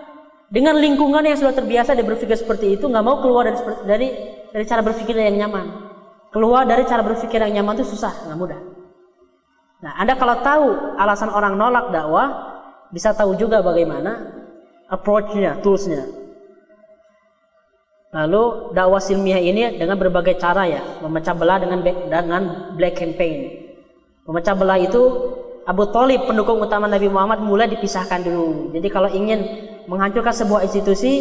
dengan 0.53 0.77
lingkungan 0.77 1.25
yang 1.25 1.41
sudah 1.41 1.57
terbiasa 1.57 1.97
dia 1.97 2.05
berpikir 2.05 2.37
seperti 2.37 2.77
itu 2.77 2.85
nggak 2.85 3.01
mau 3.01 3.25
keluar 3.25 3.49
dari 3.49 3.57
dari 3.89 4.09
dari 4.53 4.65
cara 4.69 4.85
berpikir 4.85 5.17
yang 5.17 5.49
nyaman. 5.49 5.89
Keluar 6.29 6.69
dari 6.69 6.85
cara 6.85 7.01
berpikir 7.01 7.41
yang 7.41 7.65
nyaman 7.65 7.81
itu 7.81 7.97
susah 7.97 8.29
nggak 8.29 8.37
mudah. 8.37 8.61
Nah 9.81 9.97
anda 9.97 10.13
kalau 10.13 10.45
tahu 10.45 10.69
alasan 11.01 11.33
orang 11.33 11.57
nolak 11.57 11.89
dakwah 11.89 12.29
bisa 12.93 13.17
tahu 13.17 13.33
juga 13.41 13.65
bagaimana 13.65 14.29
approach-nya 14.93 15.57
toolsnya. 15.65 16.05
Lalu 18.13 18.77
dakwah 18.77 19.01
silmiah 19.01 19.41
ini 19.41 19.81
dengan 19.81 19.97
berbagai 19.97 20.37
cara 20.37 20.69
ya 20.69 20.85
memecah 21.01 21.33
belah 21.33 21.65
dengan 21.65 21.81
dengan 21.81 22.43
black 22.77 23.01
campaign. 23.01 23.73
Memecah 24.29 24.53
belah 24.53 24.77
itu 24.77 25.01
Abu 25.63 25.87
Talib 25.95 26.27
pendukung 26.27 26.59
utama 26.59 26.91
Nabi 26.91 27.07
Muhammad 27.07 27.39
mulai 27.47 27.71
dipisahkan 27.71 28.27
dulu. 28.27 28.75
Jadi 28.75 28.89
kalau 28.91 29.07
ingin 29.07 29.47
menghancurkan 29.87 30.35
sebuah 30.35 30.67
institusi, 30.67 31.13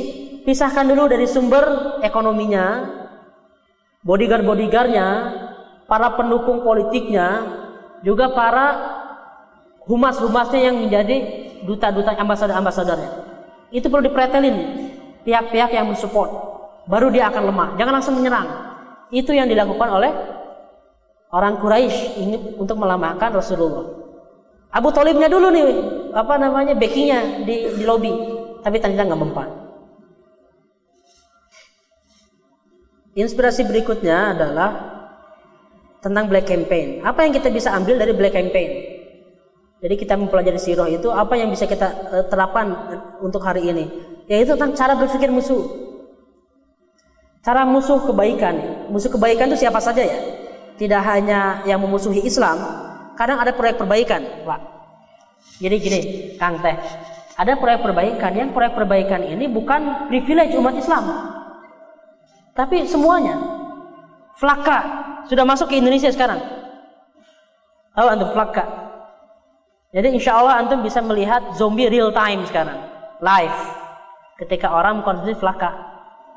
pisahkan 0.41 0.81
dulu 0.81 1.05
dari 1.05 1.29
sumber 1.29 1.97
ekonominya, 2.01 2.89
bodyguard-bodyguardnya, 4.01 5.07
para 5.85 6.17
pendukung 6.17 6.65
politiknya, 6.65 7.45
juga 8.01 8.33
para 8.33 8.65
humas-humasnya 9.85 10.73
yang 10.73 10.81
menjadi 10.81 11.17
duta-duta 11.61 12.17
ambasador-ambasadornya. 12.17 13.11
Itu 13.69 13.93
perlu 13.93 14.09
dipretelin 14.09 14.57
pihak-pihak 15.21 15.69
yang 15.69 15.85
mensupport. 15.85 16.49
Baru 16.89 17.13
dia 17.13 17.29
akan 17.29 17.45
lemah. 17.45 17.69
Jangan 17.77 17.93
langsung 17.93 18.17
menyerang. 18.17 18.49
Itu 19.13 19.37
yang 19.37 19.45
dilakukan 19.45 19.85
oleh 19.85 20.11
orang 21.29 21.61
Quraisy 21.61 22.25
untuk 22.57 22.73
melemahkan 22.81 23.29
Rasulullah. 23.29 24.00
Abu 24.71 24.89
Talibnya 24.95 25.27
dulu 25.27 25.51
nih 25.51 25.67
apa 26.15 26.39
namanya 26.39 26.73
backingnya 26.79 27.43
di, 27.43 27.75
di 27.75 27.83
lobby. 27.83 28.11
Tapi 28.63 28.77
ternyata 28.79 29.11
nggak 29.11 29.21
mempan. 29.21 29.49
Inspirasi 33.11 33.67
berikutnya 33.67 34.31
adalah 34.31 34.69
tentang 35.99 36.31
black 36.31 36.47
campaign. 36.47 37.03
Apa 37.03 37.27
yang 37.27 37.35
kita 37.35 37.51
bisa 37.51 37.75
ambil 37.75 37.99
dari 37.99 38.15
black 38.15 38.31
campaign? 38.31 38.71
Jadi 39.81 39.95
kita 39.97 40.13
mempelajari 40.15 40.61
sirah 40.61 40.87
itu 40.87 41.09
apa 41.09 41.35
yang 41.35 41.49
bisa 41.49 41.65
kita 41.65 41.89
uh, 42.13 42.25
terapkan 42.29 42.71
untuk 43.19 43.41
hari 43.43 43.65
ini? 43.67 43.85
Yaitu 44.29 44.55
tentang 44.55 44.77
cara 44.77 44.93
berpikir 44.95 45.27
musuh. 45.33 45.67
Cara 47.41 47.65
musuh 47.65 47.99
kebaikan. 48.05 48.87
Musuh 48.93 49.09
kebaikan 49.09 49.49
itu 49.51 49.65
siapa 49.65 49.81
saja 49.81 50.05
ya? 50.05 50.17
Tidak 50.77 51.01
hanya 51.01 51.65
yang 51.65 51.81
memusuhi 51.81 52.21
Islam 52.23 52.61
kadang 53.21 53.37
ada 53.37 53.53
proyek 53.53 53.77
perbaikan, 53.77 54.21
Pak. 54.41 54.61
Jadi 55.61 55.75
gini, 55.77 55.99
Kang 56.41 56.57
Teh, 56.57 56.73
ada 57.37 57.53
proyek 57.53 57.85
perbaikan 57.85 58.33
yang 58.33 58.49
proyek 58.49 58.73
perbaikan 58.73 59.21
ini 59.21 59.45
bukan 59.45 60.09
privilege 60.09 60.57
umat 60.57 60.73
Islam, 60.73 61.05
tapi 62.57 62.89
semuanya. 62.89 63.61
Flaka 64.41 64.79
sudah 65.29 65.45
masuk 65.45 65.69
ke 65.69 65.77
Indonesia 65.77 66.09
sekarang. 66.09 66.41
Tahu 67.93 68.07
antum 68.09 68.33
flaka? 68.33 68.65
Jadi 69.93 70.17
insya 70.17 70.41
Allah 70.41 70.65
antum 70.65 70.81
bisa 70.81 70.97
melihat 71.05 71.53
zombie 71.53 71.93
real 71.93 72.09
time 72.09 72.41
sekarang, 72.49 72.81
live. 73.21 73.59
Ketika 74.41 74.73
orang 74.73 75.05
mengkonsumsi 75.05 75.37
flaka, 75.37 75.69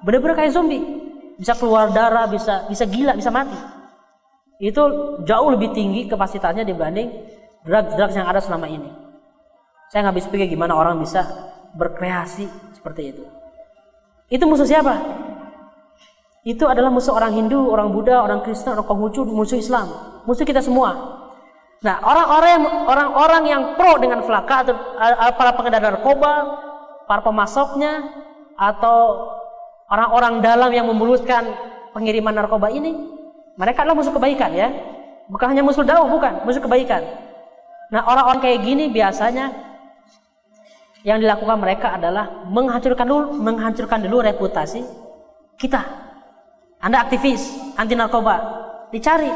benar-benar 0.04 0.36
kayak 0.36 0.52
zombie, 0.52 0.84
bisa 1.40 1.56
keluar 1.56 1.88
darah, 1.96 2.28
bisa 2.28 2.68
bisa 2.68 2.84
gila, 2.84 3.16
bisa 3.16 3.32
mati 3.32 3.73
itu 4.62 4.82
jauh 5.26 5.48
lebih 5.50 5.74
tinggi 5.74 6.06
kapasitasnya 6.06 6.62
dibanding 6.62 7.10
drugs-drugs 7.66 8.14
yang 8.14 8.28
ada 8.28 8.38
selama 8.38 8.70
ini. 8.70 8.90
Saya 9.90 10.06
nggak 10.06 10.16
bisa 10.20 10.28
pikir 10.30 10.46
gimana 10.50 10.74
orang 10.78 11.00
bisa 11.00 11.26
berkreasi 11.74 12.46
seperti 12.74 13.14
itu. 13.14 13.24
Itu 14.30 14.46
musuh 14.46 14.66
siapa? 14.66 14.94
Itu 16.44 16.68
adalah 16.68 16.92
musuh 16.92 17.16
orang 17.16 17.32
Hindu, 17.34 17.72
orang 17.72 17.88
Buddha, 17.88 18.20
orang 18.20 18.44
Kristen, 18.44 18.76
orang 18.76 18.84
Konghucu, 18.84 19.24
musuh 19.24 19.56
Islam, 19.56 19.88
musuh 20.28 20.44
kita 20.44 20.60
semua. 20.60 21.20
Nah, 21.84 22.00
orang-orang 22.00 22.50
yang 22.52 22.64
orang-orang 22.88 23.42
yang 23.44 23.62
pro 23.76 24.00
dengan 24.00 24.24
flaka 24.24 24.64
atau 24.64 24.74
uh, 24.76 25.32
para 25.36 25.52
pengedar 25.56 25.80
narkoba, 25.84 26.34
para 27.04 27.20
pemasoknya 27.20 28.08
atau 28.56 29.28
orang-orang 29.92 30.40
dalam 30.40 30.70
yang 30.72 30.88
memuluskan 30.88 31.44
pengiriman 31.92 32.32
narkoba 32.32 32.72
ini, 32.72 33.13
mereka 33.54 33.86
adalah 33.86 33.96
musuh 33.98 34.14
kebaikan 34.14 34.50
ya. 34.54 34.68
Bukan 35.30 35.46
hanya 35.50 35.64
musuh 35.64 35.86
dakwah, 35.86 36.10
bukan, 36.10 36.44
musuh 36.44 36.60
kebaikan. 36.60 37.00
Nah, 37.88 38.04
orang-orang 38.04 38.40
kayak 38.44 38.58
gini 38.66 38.92
biasanya 38.92 39.52
yang 41.04 41.20
dilakukan 41.20 41.60
mereka 41.60 41.96
adalah 41.96 42.44
menghancurkan 42.48 43.06
dulu, 43.06 43.24
menghancurkan 43.40 43.98
dulu 44.04 44.24
reputasi 44.24 44.84
kita. 45.60 45.80
Anda 46.80 47.04
aktivis 47.04 47.48
anti 47.76 47.96
narkoba, 47.96 48.36
dicari 48.92 49.28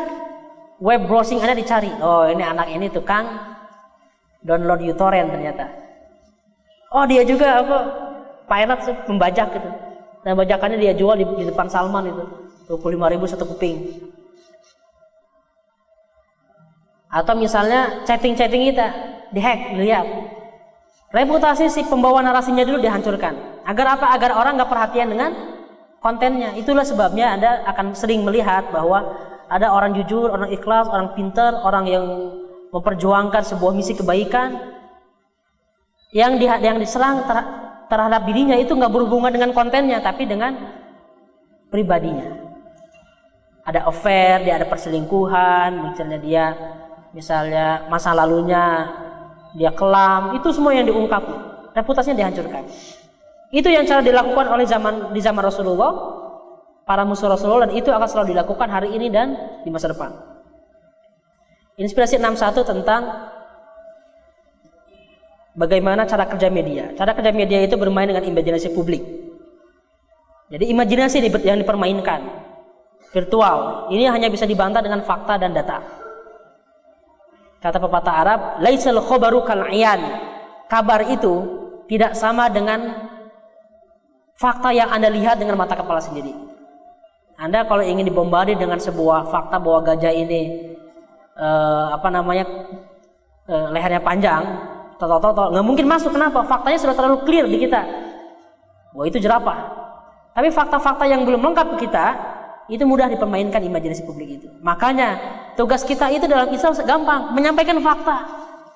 web 0.81 1.05
browsing 1.05 1.41
Anda 1.41 1.57
dicari. 1.57 1.93
Oh, 2.01 2.25
ini 2.29 2.45
anak 2.45 2.73
ini 2.73 2.89
tukang 2.89 3.29
download 4.43 4.81
uTorrent 4.85 5.29
ternyata. 5.33 5.69
Oh, 6.89 7.05
dia 7.05 7.21
juga 7.25 7.61
apa? 7.61 7.79
Pirate 8.49 9.05
membajak 9.13 9.49
gitu. 9.61 9.71
Dan 10.25 10.33
bajakannya 10.41 10.81
dia 10.81 10.97
jual 10.97 11.21
di, 11.21 11.25
di 11.37 11.45
depan 11.53 11.69
Salman 11.69 12.09
itu. 12.09 12.25
25 12.69 13.13
ribu 13.13 13.25
satu 13.29 13.45
kuping. 13.45 14.08
Atau 17.09 17.35
misalnya 17.37 18.05
chatting-chatting 18.05 18.73
kita 18.73 18.87
dihack, 19.33 19.77
lihat 19.81 20.07
Reputasi 21.09 21.73
si 21.73 21.89
pembawa 21.89 22.21
narasinya 22.21 22.69
dulu 22.69 22.85
dihancurkan. 22.85 23.65
Agar 23.65 23.97
apa? 23.97 24.13
Agar 24.13 24.37
orang 24.37 24.61
nggak 24.61 24.69
perhatian 24.69 25.09
dengan 25.09 25.31
kontennya. 26.05 26.53
Itulah 26.53 26.85
sebabnya 26.85 27.33
Anda 27.33 27.65
akan 27.65 27.97
sering 27.97 28.29
melihat 28.29 28.69
bahwa 28.69 29.17
ada 29.49 29.73
orang 29.73 29.97
jujur, 29.97 30.29
orang 30.29 30.53
ikhlas, 30.53 30.85
orang 30.93 31.17
pintar, 31.17 31.65
orang 31.65 31.89
yang 31.89 32.05
memperjuangkan 32.69 33.41
sebuah 33.41 33.73
misi 33.73 33.97
kebaikan 33.97 34.77
yang 36.13 36.37
di, 36.37 36.45
yang 36.45 36.77
diserang 36.77 37.25
ter, 37.25 37.41
terhadap 37.89 38.29
dirinya 38.29 38.61
itu 38.61 38.77
nggak 38.77 38.93
berhubungan 38.93 39.33
dengan 39.33 39.57
kontennya, 39.57 40.05
tapi 40.05 40.29
dengan 40.29 40.61
pribadinya. 41.73 42.53
Ada 43.65 43.89
affair, 43.89 44.45
dia 44.45 44.61
ada 44.61 44.69
perselingkuhan, 44.69 45.89
misalnya 45.89 46.21
dia 46.21 46.45
misalnya 47.13 47.89
masa 47.89 48.13
lalunya 48.13 48.89
dia 49.57 49.73
kelam, 49.73 50.37
itu 50.37 50.49
semua 50.53 50.77
yang 50.77 50.87
diungkap. 50.87 51.25
Reputasinya 51.73 52.27
dihancurkan. 52.27 52.65
Itu 53.49 53.69
yang 53.73 53.89
cara 53.89 54.05
dilakukan 54.05 54.47
oleh 54.51 54.69
zaman 54.69 55.17
di 55.17 55.21
zaman 55.25 55.41
Rasulullah, 55.41 55.93
para 56.85 57.05
musuh 57.05 57.33
Rasulullah 57.33 57.69
dan 57.69 57.77
itu 57.77 57.89
akan 57.89 58.09
selalu 58.09 58.37
dilakukan 58.37 58.69
hari 58.69 58.93
ini 58.93 59.09
dan 59.09 59.37
di 59.65 59.71
masa 59.73 59.93
depan. 59.93 60.13
Inspirasi 61.79 62.19
61 62.19 62.65
tentang 62.65 63.03
bagaimana 65.55 66.05
cara 66.05 66.27
kerja 66.27 66.51
media. 66.51 66.91
Cara 66.99 67.15
kerja 67.15 67.31
media 67.31 67.63
itu 67.63 67.79
bermain 67.79 68.09
dengan 68.11 68.27
imajinasi 68.27 68.75
publik. 68.75 69.01
Jadi 70.49 70.65
imajinasi 70.73 71.29
yang 71.45 71.61
dipermainkan 71.61 72.25
virtual 73.13 73.89
ini 73.93 74.09
hanya 74.09 74.33
bisa 74.33 74.49
dibantah 74.49 74.81
dengan 74.81 75.05
fakta 75.05 75.37
dan 75.37 75.53
data. 75.53 76.08
Kata 77.59 77.83
pepatah 77.83 78.15
Arab, 78.15 78.41
laisal 78.63 79.03
khobaru 79.03 79.43
kal 79.43 79.67
Kabar 80.69 81.01
itu 81.11 81.35
tidak 81.89 82.15
sama 82.15 82.47
dengan 82.53 83.09
fakta 84.37 84.71
yang 84.71 84.93
Anda 84.93 85.11
lihat 85.11 85.41
dengan 85.41 85.59
mata 85.59 85.75
kepala 85.75 85.99
sendiri. 85.99 86.31
Anda 87.39 87.65
kalau 87.67 87.83
ingin 87.83 88.07
dibombardir 88.07 88.59
dengan 88.59 88.79
sebuah 88.79 89.31
fakta 89.33 89.59
bahwa 89.59 89.81
gajah 89.87 90.13
ini 90.13 90.75
uh, 91.39 91.95
apa 91.95 92.09
namanya 92.11 92.45
uh, 93.47 93.71
lehernya 93.73 94.03
panjang, 94.03 94.43
toto 94.99 95.55
nggak 95.55 95.67
mungkin 95.67 95.87
masuk. 95.87 96.15
Kenapa? 96.15 96.45
Faktanya 96.45 96.79
sudah 96.79 96.95
terlalu 96.95 97.25
clear 97.25 97.47
di 97.47 97.59
kita. 97.63 97.81
Wah 98.93 99.07
itu 99.07 99.23
jerapah. 99.23 99.59
Tapi 100.35 100.51
fakta-fakta 100.55 101.07
yang 101.07 101.27
belum 101.27 101.43
lengkap 101.43 101.79
kita 101.79 102.07
itu 102.69 102.85
mudah 102.85 103.09
dipermainkan 103.09 103.65
imajinasi 103.65 104.05
publik 104.05 104.41
itu. 104.41 104.49
Makanya 104.61 105.17
tugas 105.57 105.81
kita 105.83 106.13
itu 106.13 106.29
dalam 106.29 106.53
Islam 106.53 106.77
gampang 106.85 107.33
menyampaikan 107.33 107.81
fakta. 107.81 108.29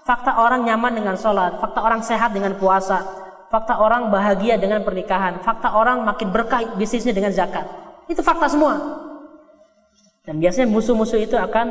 Fakta 0.02 0.34
orang 0.34 0.66
nyaman 0.66 0.98
dengan 0.98 1.14
sholat, 1.14 1.62
fakta 1.62 1.78
orang 1.78 2.02
sehat 2.02 2.34
dengan 2.34 2.58
puasa, 2.58 3.06
fakta 3.52 3.78
orang 3.78 4.10
bahagia 4.10 4.58
dengan 4.58 4.82
pernikahan, 4.82 5.38
fakta 5.46 5.70
orang 5.78 6.02
makin 6.02 6.34
berkah 6.34 6.74
bisnisnya 6.74 7.14
dengan 7.14 7.30
zakat. 7.30 7.62
Itu 8.10 8.18
fakta 8.18 8.50
semua. 8.50 8.82
Dan 10.26 10.42
biasanya 10.42 10.66
musuh-musuh 10.66 11.22
itu 11.22 11.38
akan 11.38 11.70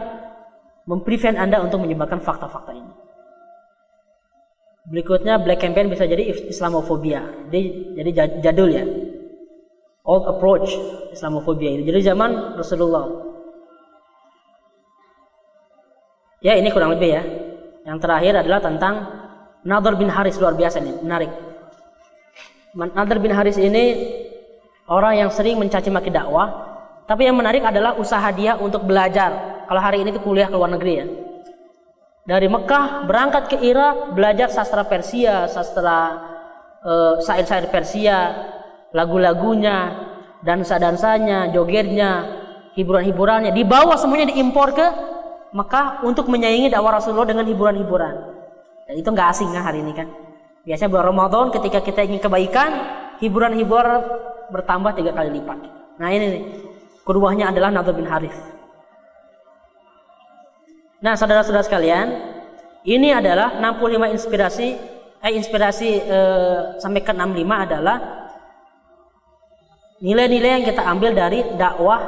memprevent 0.87 1.35
Anda 1.35 1.59
untuk 1.59 1.83
menyebarkan 1.83 2.23
fakta-fakta 2.23 2.71
ini. 2.71 2.93
Berikutnya 4.87 5.35
black 5.43 5.59
campaign 5.59 5.91
bisa 5.91 6.07
jadi 6.07 6.31
Islamofobia. 6.47 7.51
Jadi, 7.51 7.61
jadi 7.99 8.09
jadul 8.39 8.69
ya 8.71 8.85
old 10.05 10.25
approach 10.25 10.69
Islamophobia 11.13 11.77
ini. 11.77 11.83
Jadi 11.85 11.99
zaman 12.13 12.57
Rasulullah. 12.57 13.05
Ya 16.41 16.57
ini 16.57 16.73
kurang 16.73 16.97
lebih 16.97 17.09
ya. 17.09 17.23
Yang 17.85 17.97
terakhir 18.01 18.33
adalah 18.45 18.61
tentang 18.61 18.93
Nadar 19.61 19.93
bin 19.93 20.09
Haris 20.09 20.41
luar 20.41 20.57
biasa 20.57 20.81
nih, 20.81 21.05
menarik. 21.05 21.29
Nadar 22.73 23.17
bin 23.21 23.29
Haris 23.29 23.61
ini 23.61 24.09
orang 24.89 25.21
yang 25.21 25.29
sering 25.29 25.61
mencaci 25.61 25.93
maki 25.93 26.09
dakwah, 26.09 26.49
tapi 27.05 27.29
yang 27.29 27.37
menarik 27.37 27.61
adalah 27.61 27.93
usaha 27.93 28.25
dia 28.33 28.57
untuk 28.57 28.89
belajar. 28.89 29.61
Kalau 29.69 29.81
hari 29.81 30.01
ini 30.01 30.09
itu 30.09 30.21
kuliah 30.21 30.49
ke 30.49 30.57
luar 30.57 30.73
negeri 30.73 30.93
ya. 30.97 31.05
Dari 32.21 32.49
Mekah 32.49 33.05
berangkat 33.05 33.43
ke 33.49 33.57
Irak 33.61 34.13
belajar 34.13 34.49
sastra 34.49 34.85
Persia, 34.85 35.45
sastra 35.45 36.21
uh, 36.85 37.17
sair-sair 37.21 37.69
Persia, 37.69 38.19
lagu-lagunya, 38.91 39.95
dansa-dansanya, 40.43 41.51
jogetnya, 41.51 42.41
hiburan-hiburannya 42.75 43.51
dibawa 43.51 43.95
semuanya 43.99 44.31
diimpor 44.31 44.71
ke 44.71 44.87
Mekah 45.51 46.07
untuk 46.07 46.31
menyaingi 46.31 46.71
dakwah 46.71 46.95
Rasulullah 46.95 47.27
dengan 47.27 47.43
hiburan-hiburan. 47.43 48.15
Dan 48.87 48.93
itu 48.95 49.07
nggak 49.11 49.27
asing 49.35 49.51
kan 49.51 49.67
hari 49.67 49.83
ini 49.83 49.91
kan. 49.91 50.07
Biasanya 50.63 50.89
bulan 50.93 51.05
Ramadan 51.11 51.45
ketika 51.51 51.83
kita 51.83 52.07
ingin 52.07 52.23
kebaikan, 52.23 52.69
hiburan-hiburan 53.19 53.99
bertambah 54.47 54.95
tiga 54.95 55.11
kali 55.11 55.41
lipat. 55.41 55.59
Nah 55.99 56.07
ini 56.11 56.25
nih, 56.27 56.43
keduanya 57.03 57.51
adalah 57.51 57.67
Nabi 57.73 57.91
bin 57.97 58.07
Harith. 58.07 58.37
Nah 61.01 61.17
saudara-saudara 61.17 61.65
sekalian, 61.65 62.07
ini 62.87 63.11
adalah 63.11 63.57
65 63.57 64.15
inspirasi, 64.15 64.67
eh 65.19 65.33
inspirasi 65.33 65.89
eh, 65.99 66.59
sampai 66.79 67.01
ke 67.03 67.11
65 67.11 67.65
adalah 67.67 68.20
nilai-nilai 70.01 70.59
yang 70.59 70.65
kita 70.65 70.81
ambil 70.81 71.13
dari 71.13 71.45
dakwah 71.55 72.01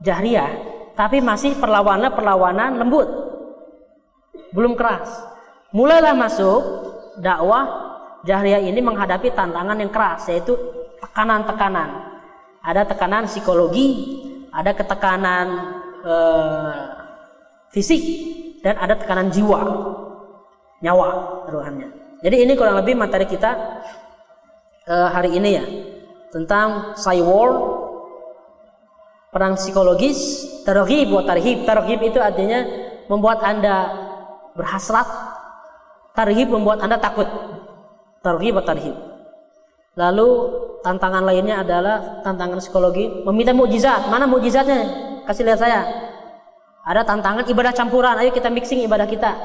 jahriyah 0.00 0.50
tapi 0.96 1.20
masih 1.20 1.56
perlawanan-perlawanan 1.56 2.80
lembut. 2.80 3.08
Belum 4.50 4.74
keras. 4.74 5.08
Mulailah 5.70 6.16
masuk 6.16 6.60
dakwah 7.22 7.64
jahriyah 8.26 8.64
ini 8.64 8.80
menghadapi 8.82 9.30
tantangan 9.32 9.78
yang 9.78 9.92
keras 9.92 10.26
yaitu 10.32 10.56
tekanan-tekanan. 10.98 12.08
Ada 12.60 12.84
tekanan 12.84 13.24
psikologi 13.24 14.20
ada 14.50 14.74
ketekanan 14.74 15.46
eh, 16.02 16.74
fisik 17.70 18.02
dan 18.60 18.76
ada 18.76 18.98
tekanan 18.98 19.30
jiwa 19.30 19.60
nyawa 20.82 21.08
ruhannya. 21.48 21.88
Jadi 22.20 22.36
ini 22.44 22.52
kurang 22.58 22.76
lebih 22.82 22.98
materi 22.98 23.24
kita 23.24 23.50
eh, 24.90 25.08
hari 25.08 25.38
ini 25.38 25.50
ya 25.54 25.64
tentang 26.30 26.94
war 27.26 27.50
perang 29.30 29.54
psikologis 29.54 30.46
targhib 30.66 31.14
wa 31.14 31.22
tarhib 31.22 31.62
targhib 31.62 32.00
itu 32.02 32.18
artinya 32.18 32.66
membuat 33.06 33.42
anda 33.46 33.90
berhasrat 34.54 35.06
tarhib 36.14 36.50
membuat 36.50 36.82
anda 36.82 36.98
takut. 36.98 37.26
Targhib 38.20 38.58
wa 38.58 38.64
tarhib 38.64 38.94
lalu 39.98 40.28
tantangan 40.80 41.26
lainnya 41.26 41.60
adalah 41.60 42.22
tantangan 42.24 42.58
psikologi 42.62 43.22
meminta 43.26 43.52
mukjizat. 43.52 44.08
Mana 44.08 44.24
mukjizatnya? 44.24 44.80
Kasih 45.28 45.44
lihat 45.44 45.60
saya. 45.60 45.80
Ada 46.86 47.04
tantangan 47.04 47.44
ibadah 47.46 47.72
campuran. 47.76 48.16
Ayo 48.16 48.32
kita 48.32 48.48
mixing 48.48 48.82
ibadah 48.86 49.04
kita. 49.04 49.36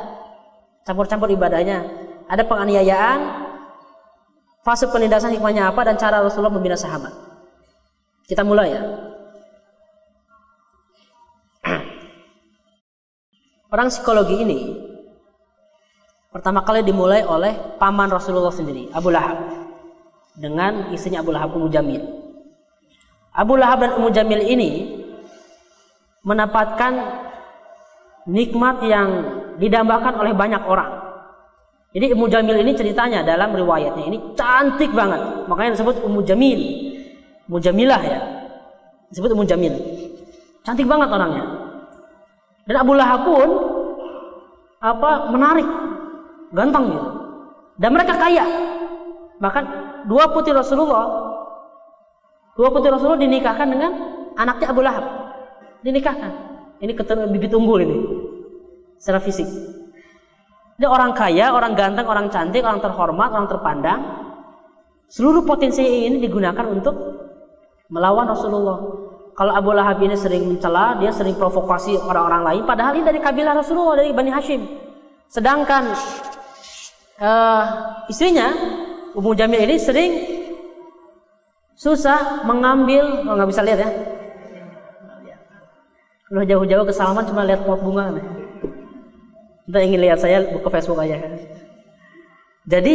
Campur-campur 0.87 1.27
ibadahnya. 1.33 1.83
Ada 2.31 2.47
penganiayaan 2.47 3.44
fase 4.65 4.89
penindasan 4.89 5.37
hikmahnya 5.37 5.69
apa 5.69 5.85
dan 5.85 5.93
cara 6.01 6.25
Rasulullah 6.25 6.49
membina 6.49 6.73
sahabat. 6.73 7.13
Kita 8.25 8.41
mulai 8.41 8.73
ya. 8.73 8.81
Orang 13.73 13.93
psikologi 13.93 14.41
ini 14.41 14.73
pertama 16.33 16.65
kali 16.65 16.81
dimulai 16.81 17.21
oleh 17.21 17.77
paman 17.77 18.09
Rasulullah 18.09 18.49
sendiri, 18.49 18.89
Abu 18.89 19.13
Lahab. 19.13 19.37
Dengan 20.35 20.91
istrinya 20.91 21.23
Abu 21.23 21.31
Lahab 21.31 21.55
Ummu 21.55 21.69
Jamil. 21.71 22.01
Abu 23.31 23.55
Lahab 23.55 23.85
dan 23.85 23.95
Ummu 24.01 24.09
Jamil 24.11 24.43
ini 24.43 24.99
mendapatkan 26.25 26.91
nikmat 28.25 28.81
yang 28.83 29.09
didambakan 29.61 30.17
oleh 30.19 30.33
banyak 30.33 30.59
orang. 30.65 31.04
Jadi 31.95 32.11
Ummu 32.11 32.27
Jamil 32.27 32.59
ini 32.59 32.75
ceritanya 32.75 33.23
dalam 33.23 33.55
riwayatnya 33.55 34.03
ini 34.03 34.19
cantik 34.35 34.91
banget. 34.91 35.47
Makanya 35.47 35.79
disebut 35.79 36.03
Ummu 36.03 36.27
Jamil. 36.27 36.59
Mujamilah 37.47 38.01
ya. 38.03 38.19
Disebut 39.07 39.31
Ummu 39.31 39.47
Jamil. 39.47 39.71
Cantik 40.67 40.83
banget 40.91 41.07
orangnya. 41.07 41.47
Dan 42.67 42.75
Abu 42.83 42.99
Lahab 42.99 43.23
pun 43.23 43.49
apa 44.83 45.31
menarik, 45.31 45.63
ganteng 46.51 46.91
gitu. 46.91 47.09
Dan 47.79 47.89
mereka 47.95 48.19
kaya. 48.19 48.43
Bahkan 49.39 49.63
dua 50.11 50.27
putri 50.35 50.51
Rasulullah, 50.51 51.05
dua 52.59 52.75
putri 52.75 52.91
Rasulullah 52.91 53.23
dinikahkan 53.23 53.71
dengan 53.71 53.91
anaknya 54.35 54.67
Abu 54.67 54.83
Lahab. 54.83 55.05
Dinikahkan. 55.79 56.31
Ini 56.83 56.91
bibit 57.31 57.55
unggul 57.55 57.87
ini. 57.87 57.97
Secara 58.99 59.23
fisik. 59.23 59.47
Dia 60.75 60.91
orang 60.91 61.15
kaya, 61.15 61.55
orang 61.55 61.71
ganteng, 61.71 62.03
orang 62.03 62.27
cantik, 62.27 62.63
orang 62.63 62.83
terhormat, 62.83 63.31
orang 63.31 63.47
terpandang. 63.47 63.99
Seluruh 65.07 65.47
potensi 65.47 65.79
ini 65.81 66.19
digunakan 66.19 66.65
untuk 66.67 66.95
melawan 67.87 68.27
Rasulullah. 68.27 68.79
Kalau 69.35 69.51
Abu 69.51 69.71
Lahab 69.75 69.99
ini 70.03 70.15
sering 70.15 70.47
mencela, 70.47 70.95
dia 70.99 71.11
sering 71.11 71.35
provokasi 71.35 71.99
orang-orang 71.99 72.43
lain, 72.43 72.61
padahal 72.63 72.95
ini 72.95 73.03
dari 73.03 73.19
kabilah 73.19 73.55
Rasulullah 73.55 73.99
dari 73.99 74.15
Bani 74.15 74.31
Hashim. 74.31 74.63
Sedangkan 75.27 75.91
uh, 77.19 77.63
istrinya 78.07 78.47
Ummu 79.11 79.35
Jamil 79.35 79.63
ini 79.67 79.75
sering 79.75 80.11
susah 81.75 82.47
mengambil, 82.47 83.27
oh, 83.27 83.47
bisa 83.47 83.63
lihat 83.63 83.79
ya. 83.83 83.91
Kalau 86.25 86.41
jauh-jauh 86.41 86.85
ke 86.87 86.93
Salman 86.95 87.27
cuma 87.27 87.45
lihat 87.45 87.63
pot 87.63 87.79
bunga. 87.79 88.11
Kita 89.65 89.79
ingin 89.81 89.99
lihat 90.05 90.21
saya 90.21 90.45
buka 90.45 90.69
Facebook 90.69 91.01
aja. 91.01 91.17
Jadi 92.65 92.93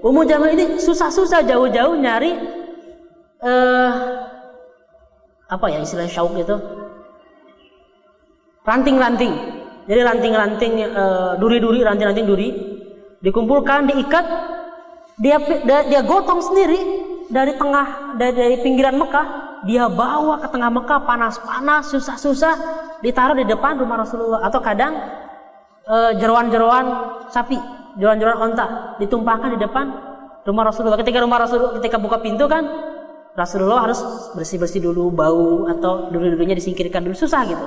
Ummu 0.00 0.26
Jamil 0.26 0.58
ini 0.58 0.64
susah-susah 0.82 1.44
jauh-jauh 1.46 1.94
nyari 1.98 2.34
uh, 3.42 3.90
apa 5.50 5.66
ya 5.70 5.82
istilah 5.82 6.08
syauk 6.10 6.34
itu 6.38 6.56
ranting-ranting. 8.66 9.34
Jadi 9.86 10.00
ranting-ranting 10.00 10.72
uh, 10.94 11.34
duri-duri 11.38 11.82
ranting-ranting 11.82 12.26
duri 12.26 12.48
dikumpulkan 13.20 13.90
diikat 13.90 14.26
dia, 15.20 15.36
dia 15.84 16.00
gotong 16.00 16.40
sendiri 16.40 16.80
dari 17.28 17.54
tengah 17.60 18.16
dari, 18.16 18.34
dari 18.34 18.56
pinggiran 18.64 18.96
Mekah. 18.96 19.26
Dia 19.68 19.92
bawa 19.92 20.40
ke 20.40 20.48
tengah 20.48 20.72
Mekah 20.72 21.04
panas-panas 21.04 21.92
susah-susah 21.92 22.54
ditaruh 23.04 23.36
di 23.36 23.44
depan 23.44 23.76
rumah 23.76 24.00
Rasulullah. 24.00 24.40
Atau 24.48 24.64
kadang 24.64 24.96
uh, 25.86 26.12
jeruan-jeruan 26.18 26.86
sapi 27.30 27.56
jeruan-jeruan 27.96 28.38
onta 28.50 28.96
ditumpahkan 29.00 29.56
di 29.56 29.58
depan 29.60 29.86
rumah 30.44 30.64
Rasulullah 30.68 30.98
ketika 31.00 31.20
rumah 31.22 31.38
Rasulullah 31.42 31.76
ketika 31.78 31.96
buka 32.00 32.18
pintu 32.20 32.48
kan 32.48 32.64
Rasulullah 33.36 33.86
harus 33.86 34.00
bersih-bersih 34.34 34.82
dulu 34.82 35.14
bau 35.14 35.70
atau 35.70 36.10
dulu-dulunya 36.10 36.58
disingkirkan 36.58 37.06
dulu 37.06 37.14
susah 37.14 37.46
gitu. 37.46 37.66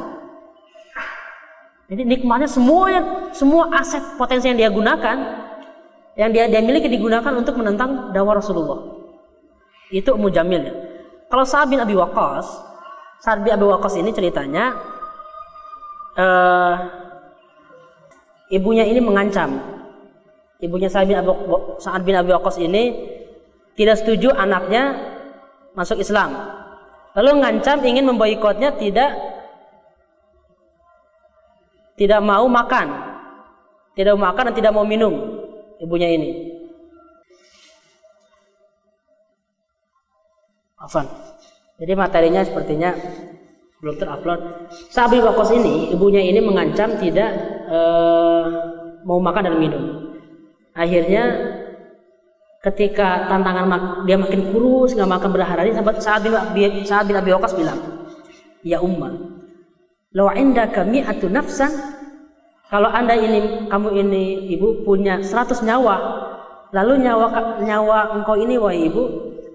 Jadi 1.88 2.04
nikmatnya 2.04 2.50
semuanya 2.50 3.32
semua 3.36 3.72
aset 3.76 4.02
potensi 4.20 4.50
yang 4.50 4.60
dia 4.60 4.70
gunakan 4.72 5.18
yang 6.20 6.30
dia 6.30 6.46
dia 6.52 6.62
miliki 6.62 6.92
digunakan 6.92 7.32
untuk 7.34 7.58
menentang 7.58 8.12
dakwah 8.12 8.38
Rasulullah. 8.38 8.80
Itu 9.94 10.18
Ummu 10.18 10.30
Jamil. 10.34 10.64
Kalau 11.30 11.46
Sa'ad 11.46 11.70
bin 11.70 11.82
Abi 11.82 11.98
Waqqas, 11.98 12.46
Sa'ad 13.22 13.42
bin 13.42 13.54
Abi 13.54 13.66
Waqqas 13.66 13.98
ini 13.98 14.14
ceritanya 14.14 14.74
uh, 16.18 16.74
ibunya 18.54 18.86
ini 18.86 19.02
mengancam. 19.02 19.58
Ibunya 20.62 20.88
Sa'ad 20.88 21.10
bin 21.10 21.18
Abi, 21.18 21.34
Sa'ad 21.82 22.02
bin 22.06 22.16
Abi 22.16 22.30
Waqqas 22.32 22.62
ini 22.62 22.94
tidak 23.74 24.00
setuju 24.00 24.30
anaknya 24.32 24.94
masuk 25.74 26.00
Islam. 26.00 26.38
Lalu 27.18 27.42
ngancam 27.42 27.82
ingin 27.82 28.06
memboikotnya 28.06 28.78
tidak 28.78 29.12
tidak 31.98 32.22
mau 32.22 32.46
makan. 32.46 33.12
Tidak 33.94 34.14
mau 34.18 34.30
makan 34.30 34.50
dan 34.50 34.56
tidak 34.56 34.72
mau 34.74 34.86
minum 34.86 35.14
ibunya 35.82 36.10
ini. 36.14 36.54
Afan. 40.80 41.06
Jadi 41.78 41.94
materinya 41.96 42.42
sepertinya 42.46 42.96
belum 43.84 44.00
terupload. 44.00 44.40
Sabi 44.88 45.20
Wakos 45.20 45.52
ini, 45.52 45.92
ibunya 45.92 46.24
ini 46.24 46.40
mengancam 46.40 46.96
tidak 46.96 47.36
uh, 47.68 48.48
mau 49.04 49.20
makan 49.20 49.44
dan 49.52 49.56
minum. 49.60 49.84
Akhirnya 50.72 51.24
ketika 52.64 53.28
tantangan 53.28 53.68
mak 53.68 53.84
dia 54.08 54.16
makin 54.16 54.56
kurus 54.56 54.96
nggak 54.96 55.12
makan 55.12 55.30
berhari 55.36 55.76
saat 55.76 56.00
saat 56.00 56.22
bin 56.56 56.88
saat 56.88 57.12
Abi 57.12 57.36
Waqqas 57.36 57.60
bilang 57.60 57.76
ya 58.64 58.80
umma 58.80 59.12
law 60.16 60.32
indaka 60.32 60.88
mi'atu 60.88 61.28
nafsan 61.28 61.76
kalau 62.72 62.88
anda 62.88 63.20
ini 63.20 63.68
kamu 63.68 63.90
ini 64.00 64.48
ibu 64.56 64.88
punya 64.88 65.20
100 65.20 65.60
nyawa 65.68 65.96
lalu 66.72 67.04
nyawa 67.04 67.60
nyawa 67.60 68.00
engkau 68.16 68.40
ini 68.40 68.56
wahai 68.56 68.88
ibu 68.88 69.04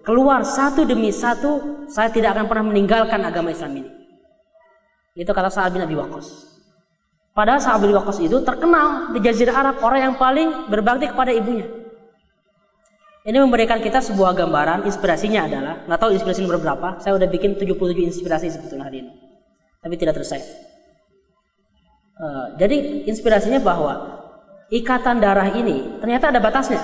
keluar 0.05 0.45
satu 0.45 0.85
demi 0.85 1.09
satu 1.09 1.89
saya 1.89 2.13
tidak 2.13 2.37
akan 2.37 2.45
pernah 2.45 2.65
meninggalkan 2.69 3.25
agama 3.25 3.57
Islam 3.57 3.73
ini 3.81 3.98
itu 5.19 5.27
kata 5.27 5.51
Sa'ad 5.51 5.75
bin 5.75 5.83
Abi 5.83 5.99
Waqqas 5.99 6.27
padahal 7.35 7.59
Sa'ad 7.59 7.83
bin 7.83 7.91
Waqqas 7.91 8.23
itu 8.23 8.39
terkenal 8.47 9.11
di 9.11 9.19
Jazirah 9.19 9.59
Arab 9.59 9.83
orang 9.83 10.01
yang 10.07 10.15
paling 10.15 10.71
berbakti 10.71 11.11
kepada 11.11 11.35
ibunya 11.35 11.67
ini 13.29 13.45
memberikan 13.45 13.77
kita 13.77 14.01
sebuah 14.01 14.33
gambaran, 14.33 14.89
inspirasinya 14.89 15.45
adalah, 15.45 15.85
nggak 15.85 16.01
tahu 16.01 16.17
inspirasi 16.17 16.41
nomor 16.49 16.65
berapa, 16.65 16.97
saya 16.97 17.13
udah 17.13 17.29
bikin 17.29 17.61
77 17.61 17.77
inspirasi 18.09 18.49
sebetulnya 18.49 18.89
hari 18.89 19.05
ini. 19.05 19.13
Tapi 19.85 19.95
tidak 20.01 20.17
tersave. 20.17 20.49
Uh, 22.17 22.57
jadi 22.57 23.05
inspirasinya 23.05 23.61
bahwa 23.61 24.25
ikatan 24.73 25.21
darah 25.21 25.53
ini 25.53 26.01
ternyata 26.01 26.33
ada 26.33 26.41
batasnya. 26.41 26.81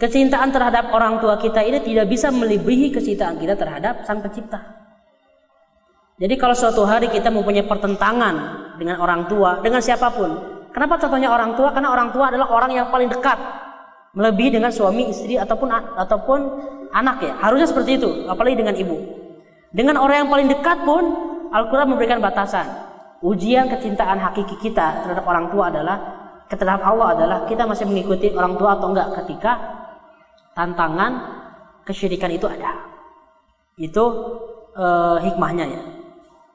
Kecintaan 0.00 0.50
terhadap 0.50 0.88
orang 0.90 1.20
tua 1.20 1.36
kita 1.36 1.60
ini 1.62 1.78
tidak 1.84 2.08
bisa 2.08 2.32
melebihi 2.32 2.96
kecintaan 2.96 3.38
kita 3.38 3.54
terhadap 3.54 4.08
sang 4.08 4.24
pencipta. 4.24 4.81
Jadi 6.20 6.34
kalau 6.36 6.52
suatu 6.52 6.84
hari 6.84 7.08
kita 7.08 7.32
mempunyai 7.32 7.64
pertentangan 7.64 8.34
dengan 8.76 9.00
orang 9.00 9.30
tua, 9.30 9.64
dengan 9.64 9.80
siapa 9.80 10.12
pun. 10.12 10.30
Kenapa 10.72 11.00
contohnya 11.00 11.32
orang 11.32 11.56
tua? 11.56 11.72
Karena 11.72 11.92
orang 11.92 12.12
tua 12.12 12.28
adalah 12.28 12.48
orang 12.52 12.72
yang 12.72 12.86
paling 12.92 13.08
dekat. 13.08 13.36
Melebihi 14.12 14.60
dengan 14.60 14.68
suami 14.68 15.08
istri 15.08 15.40
ataupun 15.40 15.72
ataupun 15.96 16.38
anak 16.92 17.16
ya. 17.24 17.32
Harusnya 17.40 17.64
seperti 17.64 17.96
itu 17.96 18.28
apalagi 18.28 18.60
dengan 18.60 18.76
ibu. 18.76 18.96
Dengan 19.72 19.96
orang 19.96 20.24
yang 20.24 20.28
paling 20.28 20.48
dekat 20.52 20.84
pun 20.84 21.02
Al-Quran 21.48 21.96
memberikan 21.96 22.20
batasan. 22.20 22.68
Ujian 23.24 23.72
kecintaan 23.72 24.20
hakiki 24.20 24.60
kita 24.60 25.06
terhadap 25.06 25.24
orang 25.24 25.48
tua 25.48 25.72
adalah 25.72 25.96
terhadap 26.52 26.84
Allah 26.84 27.16
adalah 27.16 27.38
kita 27.48 27.64
masih 27.64 27.88
mengikuti 27.88 28.28
orang 28.36 28.60
tua 28.60 28.76
atau 28.76 28.92
enggak 28.92 29.08
ketika 29.24 29.52
tantangan 30.52 31.12
kesyirikan 31.88 32.28
itu 32.36 32.44
ada. 32.44 32.76
Itu 33.80 34.04
uh, 34.76 35.16
hikmahnya 35.24 35.64
ya 35.64 35.82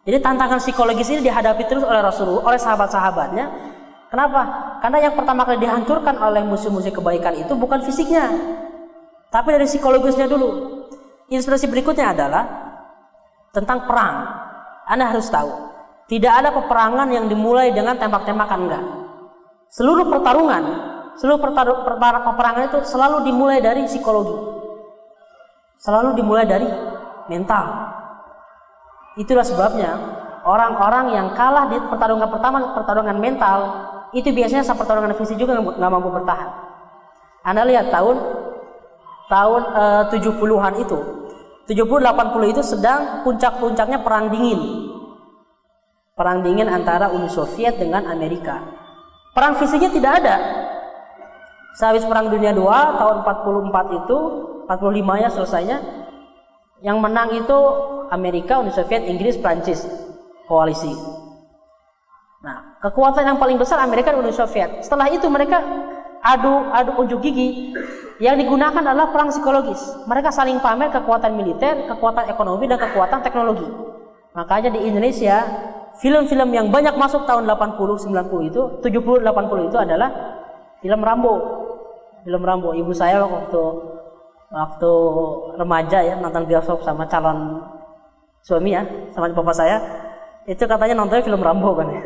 jadi 0.07 0.23
tantangan 0.23 0.63
psikologis 0.63 1.11
ini 1.11 1.27
dihadapi 1.27 1.67
terus 1.67 1.83
oleh 1.83 1.99
Rasulullah 1.99 2.47
oleh 2.47 2.59
sahabat-sahabatnya 2.59 3.75
Kenapa? 4.07 4.41
Karena 4.79 4.97
yang 5.03 5.19
pertama 5.19 5.43
kali 5.43 5.59
dihancurkan 5.67 6.15
oleh 6.15 6.39
musuh-musuh 6.47 6.95
kebaikan 6.95 7.43
itu 7.43 7.51
bukan 7.59 7.83
fisiknya, 7.83 8.31
tapi 9.27 9.51
dari 9.51 9.67
psikologisnya 9.67 10.31
dulu. 10.31 10.79
Inspirasi 11.27 11.67
berikutnya 11.67 12.15
adalah 12.15 12.43
tentang 13.51 13.83
perang. 13.83 14.15
Anda 14.87 15.11
harus 15.11 15.27
tahu, 15.27 15.51
tidak 16.07 16.33
ada 16.39 16.55
peperangan 16.55 17.11
yang 17.11 17.27
dimulai 17.27 17.75
dengan 17.75 17.99
tembak-tembakan 17.99 18.59
enggak. 18.63 18.83
Seluruh 19.75 20.07
pertarungan, 20.07 20.63
seluruh 21.19 21.43
pertarung, 21.43 21.83
peperangan 21.83 22.71
itu 22.71 22.79
selalu 22.87 23.27
dimulai 23.27 23.59
dari 23.59 23.83
psikologi. 23.83 24.55
Selalu 25.83 26.15
dimulai 26.15 26.47
dari 26.47 26.67
mental. 27.27 27.96
Itulah 29.17 29.41
sebabnya 29.41 29.91
orang-orang 30.45 31.17
yang 31.17 31.27
kalah 31.33 31.67
di 31.73 31.81
pertarungan 31.81 32.29
pertama 32.29 32.77
pertarungan 32.77 33.17
mental 33.17 33.59
itu 34.13 34.29
biasanya 34.31 34.63
saat 34.63 34.79
pertarungan 34.79 35.11
fisik 35.17 35.41
juga 35.41 35.57
nggak 35.57 35.91
mampu 35.91 36.13
bertahan. 36.13 36.49
Anda 37.41 37.65
lihat 37.65 37.89
tahun 37.89 38.15
tahun 39.27 39.61
uh, 39.73 40.03
70-an 40.13 40.73
itu, 40.79 40.99
70 41.67 41.83
80 41.83 42.53
itu 42.53 42.61
sedang 42.63 43.27
puncak-puncaknya 43.27 44.05
perang 44.05 44.31
dingin. 44.31 44.87
Perang 46.15 46.41
dingin 46.41 46.69
antara 46.71 47.11
Uni 47.11 47.27
Soviet 47.27 47.77
dengan 47.77 48.07
Amerika. 48.07 48.63
Perang 49.35 49.59
fisiknya 49.59 49.91
tidak 49.93 50.13
ada. 50.23 50.35
Sehabis 51.77 52.07
perang 52.09 52.33
dunia 52.33 52.57
2 52.57 52.63
tahun 52.97 53.15
44 53.21 53.99
itu, 54.01 54.17
45 54.65 55.21
ya 55.21 55.29
selesainya. 55.29 55.77
Yang 56.81 56.97
menang 57.01 57.29
itu 57.33 57.57
Amerika, 58.13 58.61
Uni 58.61 58.71
Soviet, 58.71 59.03
Inggris, 59.09 59.37
Prancis 59.37 59.83
koalisi. 60.45 60.93
Nah, 62.41 62.79
kekuatan 62.79 63.25
yang 63.27 63.37
paling 63.41 63.57
besar 63.59 63.81
Amerika 63.81 64.13
dan 64.13 64.23
Uni 64.23 64.31
Soviet. 64.31 64.85
Setelah 64.85 65.09
itu 65.11 65.25
mereka 65.27 65.59
adu 66.21 66.69
adu 66.73 66.91
unjuk 67.01 67.21
gigi 67.21 67.73
yang 68.17 68.37
digunakan 68.37 68.81
adalah 68.81 69.13
perang 69.13 69.29
psikologis. 69.29 69.81
Mereka 70.09 70.33
saling 70.33 70.57
pamer 70.57 70.89
kekuatan 70.89 71.37
militer, 71.37 71.85
kekuatan 71.85 72.25
ekonomi, 72.29 72.65
dan 72.65 72.81
kekuatan 72.81 73.21
teknologi. 73.21 73.67
Makanya 74.33 74.73
di 74.73 74.89
Indonesia, 74.89 75.45
film-film 76.01 76.49
yang 76.49 76.67
banyak 76.73 76.97
masuk 76.97 77.29
tahun 77.29 77.45
80, 77.45 78.09
90 78.09 78.49
itu, 78.49 78.61
70, 78.81 79.21
80 79.21 79.69
itu 79.69 79.77
adalah 79.77 80.09
film 80.81 81.01
Rambo. 81.01 81.35
Film 82.25 82.41
Rambo. 82.41 82.73
Ibu 82.73 82.89
saya 82.93 83.21
waktu 83.21 83.61
waktu 84.47 84.91
remaja 85.59 85.99
ya 86.03 86.15
nonton 86.19 86.47
bioskop 86.47 86.83
sama 86.83 87.07
calon 87.07 87.61
suami 88.43 88.75
ya, 88.75 88.83
sama 89.11 89.27
bapak 89.31 89.55
saya, 89.55 89.77
itu 90.47 90.63
katanya 90.63 91.03
nonton 91.03 91.19
film 91.19 91.43
Rambo 91.43 91.75
kan 91.75 91.91
ya. 91.91 92.01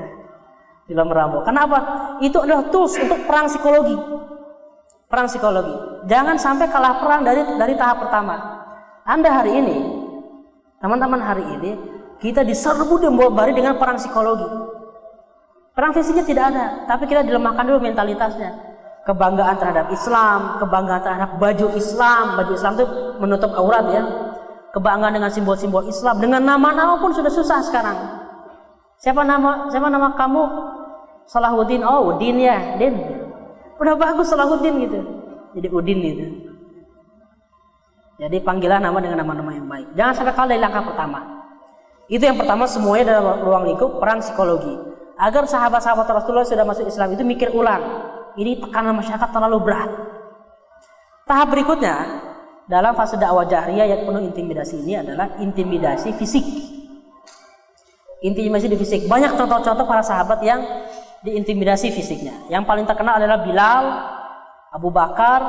Film 0.89 1.07
Rambo. 1.13 1.45
Kenapa? 1.45 1.77
Itu 2.19 2.41
adalah 2.41 2.67
tools 2.73 2.97
untuk 2.97 3.21
perang 3.29 3.45
psikologi 3.45 3.95
perang 5.11 5.27
psikologi. 5.27 5.75
Jangan 6.07 6.39
sampai 6.39 6.71
kalah 6.71 7.03
perang 7.03 7.27
dari 7.27 7.43
dari 7.59 7.75
tahap 7.75 8.07
pertama. 8.07 8.63
Anda 9.03 9.43
hari 9.43 9.59
ini, 9.59 9.77
teman-teman 10.79 11.19
hari 11.19 11.43
ini, 11.59 11.75
kita 12.23 12.47
diserbu 12.47 12.95
bari 13.35 13.51
dengan 13.51 13.75
perang 13.75 13.99
psikologi. 13.99 14.47
Perang 15.75 15.91
fisiknya 15.91 16.23
tidak 16.23 16.45
ada, 16.55 16.65
tapi 16.87 17.11
kita 17.11 17.27
dilemahkan 17.27 17.67
dulu 17.67 17.83
mentalitasnya. 17.83 18.70
Kebanggaan 19.11 19.59
terhadap 19.59 19.91
Islam, 19.91 20.55
kebanggaan 20.63 21.03
terhadap 21.03 21.35
baju 21.35 21.67
Islam, 21.75 22.39
baju 22.39 22.51
Islam 22.55 22.73
itu 22.79 22.85
menutup 23.19 23.51
aurat 23.59 23.83
ya. 23.91 24.07
Kebanggaan 24.71 25.19
dengan 25.19 25.27
simbol-simbol 25.27 25.83
Islam, 25.83 26.23
dengan 26.23 26.39
nama-nama 26.39 26.95
pun 26.95 27.11
sudah 27.11 27.27
susah 27.27 27.59
sekarang. 27.59 28.23
Siapa 29.03 29.27
nama 29.27 29.67
siapa 29.67 29.91
nama 29.91 30.15
kamu? 30.15 30.43
Salahuddin. 31.27 31.83
Oh, 31.83 32.15
Udin 32.15 32.39
ya, 32.39 32.79
Din 32.79 32.95
udah 33.83 33.99
bagus 33.99 34.31
Salahuddin 34.31 34.79
gitu. 34.87 34.99
Jadi 35.59 35.67
Udin 35.67 35.99
gitu. 35.99 36.25
Jadi 38.15 38.37
panggilan 38.47 38.79
nama 38.79 38.95
dengan 39.03 39.27
nama-nama 39.27 39.51
yang 39.51 39.67
baik. 39.67 39.91
Jangan 39.99 40.13
sampai 40.15 40.33
kalah 40.39 40.49
dari 40.55 40.61
langkah 40.63 40.87
pertama. 40.87 41.19
Itu 42.07 42.23
yang 42.23 42.39
pertama 42.39 42.63
semuanya 42.63 43.19
dalam 43.19 43.43
ruang 43.43 43.67
lingkup 43.67 43.99
perang 43.99 44.23
psikologi. 44.23 44.71
Agar 45.19 45.51
sahabat-sahabat 45.51 46.07
Rasulullah 46.07 46.47
sudah 46.47 46.63
masuk 46.63 46.87
Islam 46.87 47.11
itu 47.11 47.27
mikir 47.27 47.51
ulang 47.51 47.81
ini 48.37 48.61
tekanan 48.61 48.95
masyarakat 48.95 49.29
terlalu 49.31 49.57
berat 49.63 49.91
tahap 51.25 51.47
berikutnya 51.51 51.95
dalam 52.69 52.95
fase 52.95 53.19
dakwah 53.19 53.43
jahriyah 53.47 53.87
yang 53.87 54.01
penuh 54.07 54.23
intimidasi 54.23 54.79
ini 54.83 54.99
adalah 54.99 55.35
intimidasi 55.41 56.15
fisik 56.15 56.45
intimidasi 58.21 58.67
di 58.69 58.77
fisik 58.77 59.01
banyak 59.09 59.33
contoh-contoh 59.35 59.85
para 59.87 60.05
sahabat 60.05 60.39
yang 60.45 60.61
diintimidasi 61.21 61.93
fisiknya. 61.93 62.33
Yang 62.49 62.63
paling 62.65 62.85
terkenal 62.89 63.21
adalah 63.21 63.45
Bilal, 63.45 63.85
Abu 64.73 64.89
Bakar, 64.89 65.41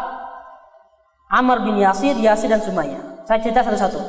Amr 1.33 1.65
bin 1.65 1.81
Yasir, 1.81 2.17
Yasir 2.21 2.53
dan 2.53 2.61
Sumayyah. 2.61 3.25
Saya 3.25 3.41
cerita 3.41 3.65
satu-satu. 3.65 4.01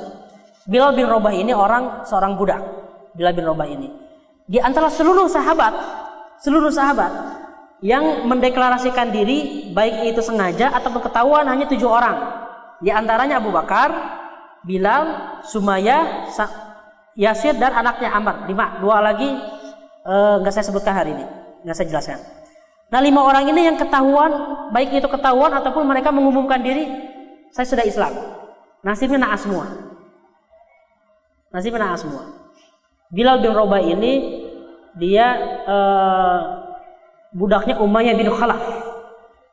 Bilal 0.67 0.95
bin 0.95 1.07
Robah 1.07 1.31
ini 1.31 1.55
orang 1.55 2.03
seorang 2.07 2.35
budak. 2.35 2.59
Bilal 3.15 3.35
bin 3.35 3.47
Robah 3.47 3.67
ini. 3.67 3.91
Di 4.43 4.59
antara 4.59 4.91
seluruh 4.91 5.31
sahabat, 5.31 5.71
seluruh 6.43 6.71
sahabat 6.71 7.11
yang 7.83 8.23
mendeklarasikan 8.31 9.11
diri 9.11 9.69
baik 9.75 10.15
itu 10.15 10.23
sengaja 10.23 10.71
atau 10.71 10.95
ketahuan 11.03 11.43
hanya 11.51 11.67
tujuh 11.67 11.89
orang. 11.91 12.15
Di 12.79 12.87
antaranya 12.95 13.43
Abu 13.43 13.51
Bakar, 13.51 13.91
Bilal, 14.63 15.39
Sumayyah, 15.43 16.31
Yasir 17.19 17.59
dan 17.59 17.75
anaknya 17.75 18.15
Amr. 18.15 18.47
Lima. 18.47 18.79
Dua 18.79 19.03
lagi 19.03 19.27
eh, 20.07 20.35
nggak 20.39 20.49
uh, 20.51 20.55
saya 20.55 20.65
sebutkan 20.65 20.95
hari 20.95 21.11
ini 21.11 21.25
nggak 21.67 21.75
saya 21.75 21.87
jelaskan. 21.91 22.19
Nah 22.87 22.99
lima 23.01 23.25
orang 23.25 23.49
ini 23.49 23.67
yang 23.67 23.77
ketahuan, 23.79 24.31
baik 24.69 24.93
itu 24.93 25.09
ketahuan 25.09 25.49
ataupun 25.57 25.83
mereka 25.83 26.13
mengumumkan 26.13 26.61
diri, 26.61 26.85
saya 27.49 27.65
sudah 27.65 27.83
Islam. 27.83 28.13
Nasibnya 28.85 29.17
naas 29.17 29.43
semua. 29.43 29.65
Nasibnya 31.49 31.89
naas 31.89 32.05
semua. 32.05 32.23
Bilal 33.09 33.41
bin 33.41 33.55
Robah 33.55 33.81
ini 33.81 34.45
dia 34.93 35.25
uh, 35.65 36.62
budaknya 37.33 37.81
Umayyah 37.81 38.15
bin 38.15 38.29
Khalaf. 38.29 38.61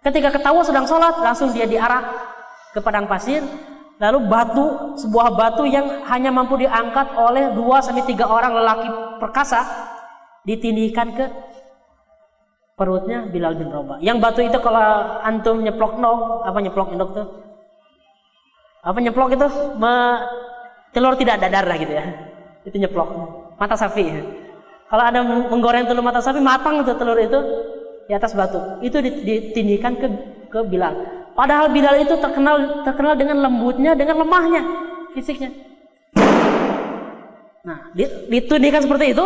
Ketika 0.01 0.33
ketahuan 0.33 0.65
sedang 0.65 0.89
sholat, 0.89 1.21
langsung 1.21 1.53
dia 1.53 1.69
diarak 1.69 2.05
ke 2.73 2.81
padang 2.81 3.05
pasir. 3.05 3.45
Lalu 4.01 4.33
batu, 4.33 4.97
sebuah 4.97 5.37
batu 5.37 5.69
yang 5.69 6.09
hanya 6.09 6.33
mampu 6.33 6.57
diangkat 6.57 7.13
oleh 7.21 7.53
dua 7.53 7.85
sampai 7.85 8.01
tiga 8.09 8.25
orang 8.25 8.57
lelaki 8.57 8.89
perkasa, 9.21 9.61
ditindihkan 10.49 11.13
ke 11.13 11.29
perutnya 12.81 13.29
Bilal 13.29 13.61
bin 13.61 13.69
Rabah. 13.69 14.01
Yang 14.01 14.19
batu 14.25 14.41
itu 14.41 14.57
kalau 14.65 15.21
antum 15.21 15.61
nyeplok 15.61 16.01
no, 16.01 16.41
apa 16.49 16.65
nyeplok 16.65 16.97
indok 16.97 17.11
tuh? 17.13 17.27
Apa 18.81 18.97
nyeplok 19.05 19.37
itu? 19.37 19.49
Me, 19.77 19.93
telur 20.97 21.13
tidak 21.21 21.37
ada 21.45 21.61
darah 21.61 21.77
gitu 21.77 21.93
ya. 21.93 22.05
Itu 22.65 22.81
nyeplok. 22.81 23.09
Mata 23.61 23.77
sapi. 23.77 24.09
Kalau 24.89 25.05
ada 25.05 25.21
menggoreng 25.23 25.85
telur 25.85 26.01
mata 26.01 26.25
sapi 26.25 26.41
matang 26.41 26.81
itu 26.81 26.97
telur 26.97 27.21
itu 27.21 27.37
di 28.11 28.13
atas 28.19 28.35
batu. 28.35 28.59
Itu 28.83 28.99
ditindikan 28.99 29.95
ke 29.95 30.11
ke 30.51 30.59
Bilal. 30.67 31.23
Padahal 31.39 31.71
Bilal 31.71 32.03
itu 32.03 32.19
terkenal 32.19 32.83
terkenal 32.83 33.15
dengan 33.15 33.39
lembutnya, 33.39 33.95
dengan 33.95 34.27
lemahnya 34.27 34.67
fisiknya. 35.15 35.55
Nah, 37.63 37.95
ditindikan 37.95 38.83
seperti 38.83 39.15
itu, 39.15 39.25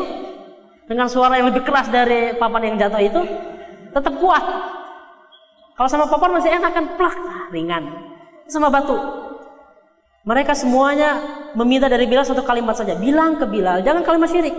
dengan 0.84 1.08
suara 1.08 1.40
yang 1.40 1.48
lebih 1.48 1.64
keras 1.64 1.88
dari 1.88 2.36
papan 2.36 2.68
yang 2.68 2.76
jatuh 2.76 3.00
itu 3.00 3.20
tetap 3.96 4.14
kuat. 4.20 4.44
Kalau 5.74 5.88
sama 5.88 6.04
papan 6.06 6.36
masih 6.36 6.52
enak 6.52 6.70
kan 6.76 6.84
plak 7.00 7.16
nah, 7.16 7.48
ringan. 7.48 7.84
Sama 8.52 8.68
batu. 8.68 8.94
Mereka 10.28 10.52
semuanya 10.52 11.20
meminta 11.56 11.88
dari 11.88 12.04
Bilal 12.04 12.28
satu 12.28 12.44
kalimat 12.44 12.76
saja. 12.76 13.00
Bilang 13.00 13.40
ke 13.40 13.48
Bilal, 13.48 13.80
jangan 13.80 14.04
kalimat 14.04 14.28
syirik. 14.28 14.52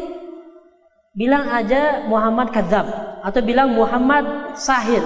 Bilang 1.15 1.47
aja 1.47 2.03
Muhammad 2.11 2.51
kadzab 2.51 2.83
atau 3.23 3.39
bilang 3.39 3.71
Muhammad 3.71 4.53
sahir 4.59 4.99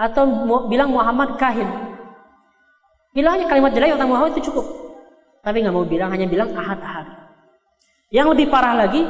atau 0.00 0.24
bilang 0.66 0.88
Muhammad 0.88 1.36
kahin. 1.36 1.68
Bilang 3.12 3.36
aja 3.36 3.44
kalimat 3.52 3.76
jelek 3.76 3.94
tentang 3.94 4.08
Muhammad 4.08 4.32
itu 4.32 4.48
cukup. 4.48 4.64
Tapi 5.44 5.60
nggak 5.60 5.74
mau 5.74 5.84
bilang, 5.84 6.08
hanya 6.08 6.24
bilang 6.24 6.56
ahad-ahad. 6.56 7.06
Yang 8.08 8.26
lebih 8.32 8.46
parah 8.48 8.74
lagi, 8.86 9.04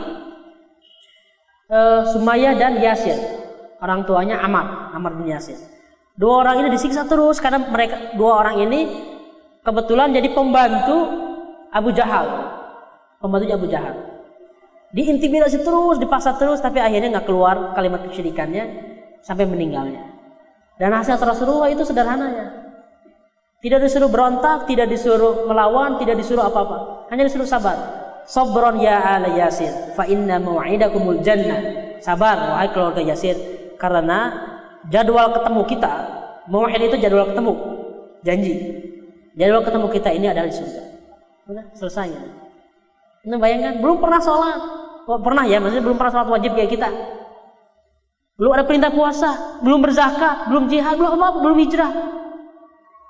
uh, 1.71 2.03
Sumayyah 2.11 2.59
dan 2.59 2.83
Yasir. 2.83 3.15
Orang 3.79 4.07
tuanya 4.07 4.43
Amar, 4.43 4.91
Amar 4.95 5.15
bin 5.15 5.31
Yasir. 5.31 5.59
Dua 6.19 6.45
orang 6.45 6.63
ini 6.63 6.69
disiksa 6.75 7.09
terus 7.09 7.41
karena 7.41 7.63
mereka 7.67 8.15
dua 8.15 8.45
orang 8.45 8.63
ini 8.63 8.81
kebetulan 9.65 10.13
jadi 10.13 10.29
pembantu 10.35 10.99
Abu 11.73 11.91
Jahal. 11.95 12.27
Pembantu 13.23 13.47
Abu 13.49 13.67
Jahal. 13.71 14.12
Diintimidasi 14.93 15.65
terus, 15.65 15.97
dipaksa 15.97 16.37
terus, 16.37 16.61
tapi 16.61 16.77
akhirnya 16.77 17.17
nggak 17.17 17.27
keluar 17.27 17.73
kalimat 17.73 18.05
kesyirikannya 18.05 18.65
sampai 19.25 19.49
meninggalnya. 19.49 20.05
Dan 20.77 20.93
hasil 20.93 21.17
Rasulullah 21.17 21.73
itu 21.73 21.81
sederhananya. 21.81 22.61
Tidak 23.63 23.79
disuruh 23.79 24.11
berontak, 24.11 24.69
tidak 24.69 24.91
disuruh 24.91 25.49
melawan, 25.49 25.97
tidak 25.97 26.19
disuruh 26.19 26.45
apa-apa. 26.45 27.09
Hanya 27.09 27.25
disuruh 27.25 27.49
sabar. 27.49 27.79
Sabron 28.27 28.79
ya 28.79 29.03
ala 29.03 29.33
Yasir 29.33 29.95
fa 29.95 30.05
inna 30.05 30.43
mau'idakumul 30.43 31.23
jannah. 31.23 31.95
Sabar 32.03 32.53
wahai 32.55 32.69
keluarga 32.75 32.99
Yasir 33.03 33.39
karena 33.79 34.35
jadwal 34.91 35.31
ketemu 35.31 35.63
kita 35.71 35.93
mau'id 36.51 36.83
itu 36.83 36.97
jadwal 36.99 37.31
ketemu 37.31 37.53
janji. 38.27 38.55
Jadwal 39.39 39.63
ketemu 39.63 39.87
kita 39.95 40.11
ini 40.11 40.27
adalah 40.29 40.49
di 40.51 40.57
surga. 40.59 40.83
Selesai. 41.79 42.09
Ya. 42.11 42.23
Nah, 43.23 43.39
bayangkan 43.39 43.79
belum 43.79 44.03
pernah 44.03 44.19
sholat. 44.19 44.82
Oh, 45.07 45.19
pernah 45.19 45.43
ya, 45.47 45.59
maksudnya 45.59 45.83
belum 45.83 45.99
pernah 45.99 46.13
sholat 46.15 46.29
wajib 46.31 46.55
kayak 46.55 46.71
kita. 46.71 46.89
Belum 48.39 48.53
ada 48.55 48.65
perintah 48.67 48.91
puasa, 48.91 49.61
belum 49.63 49.83
berzakat, 49.83 50.51
belum 50.51 50.71
jihad, 50.71 50.95
belum 50.99 51.19
apa, 51.19 51.39
belum 51.43 51.59
hijrah. 51.63 51.93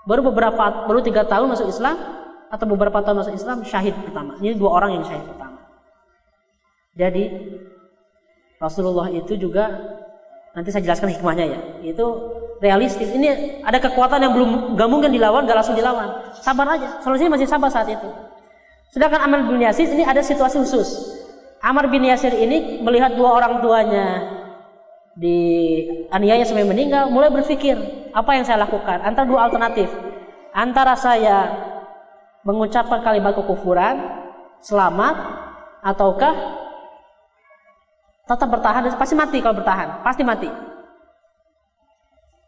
Baru 0.08 0.20
beberapa, 0.26 0.88
baru 0.88 1.00
tiga 1.04 1.22
tahun 1.28 1.52
masuk 1.52 1.68
Islam, 1.68 1.94
atau 2.52 2.66
beberapa 2.68 3.00
tahun 3.00 3.24
masuk 3.24 3.34
Islam 3.36 3.64
syahid 3.64 3.96
pertama. 3.96 4.36
Ini 4.42 4.60
dua 4.60 4.76
orang 4.76 5.00
yang 5.00 5.04
syahid 5.08 5.24
pertama. 5.24 5.56
Jadi 6.92 7.24
Rasulullah 8.60 9.08
itu 9.08 9.40
juga 9.40 9.72
nanti 10.52 10.68
saya 10.68 10.84
jelaskan 10.84 11.16
hikmahnya 11.16 11.44
ya. 11.48 11.60
Itu 11.80 12.06
realistis. 12.60 13.08
Ini 13.08 13.60
ada 13.64 13.80
kekuatan 13.80 14.20
yang 14.20 14.36
belum 14.36 14.76
gak 14.76 14.88
mungkin 14.92 15.10
dilawan, 15.16 15.48
gak 15.48 15.64
langsung 15.64 15.78
dilawan. 15.80 16.12
Sabar 16.44 16.76
aja. 16.76 17.00
Solusinya 17.00 17.40
masih 17.40 17.48
sabar 17.48 17.72
saat 17.72 17.88
itu. 17.88 18.08
Sedangkan 18.92 19.24
Amr 19.24 19.48
bin 19.48 19.64
Yasir 19.64 19.88
ini 19.88 20.04
ada 20.04 20.20
situasi 20.20 20.60
khusus. 20.60 21.21
Amr 21.62 21.86
bin 21.86 22.02
Yasir 22.02 22.34
ini 22.34 22.82
melihat 22.82 23.14
dua 23.14 23.38
orang 23.38 23.62
tuanya 23.62 24.06
di 25.14 25.38
aniaya 26.10 26.42
sampai 26.42 26.66
meninggal, 26.66 27.06
mulai 27.06 27.30
berpikir 27.30 27.78
apa 28.10 28.30
yang 28.34 28.42
saya 28.42 28.66
lakukan. 28.66 28.98
Antara 29.06 29.26
dua 29.30 29.46
alternatif. 29.46 29.86
Antara 30.52 30.98
saya 30.98 31.48
mengucapkan 32.42 33.00
kalimat 33.06 33.32
kekufuran 33.38 34.02
selamat 34.58 35.14
ataukah 35.86 36.34
tetap 38.26 38.48
bertahan 38.50 38.82
pasti 38.98 39.14
mati 39.14 39.38
kalau 39.38 39.58
bertahan 39.58 40.02
pasti 40.02 40.22
mati 40.22 40.50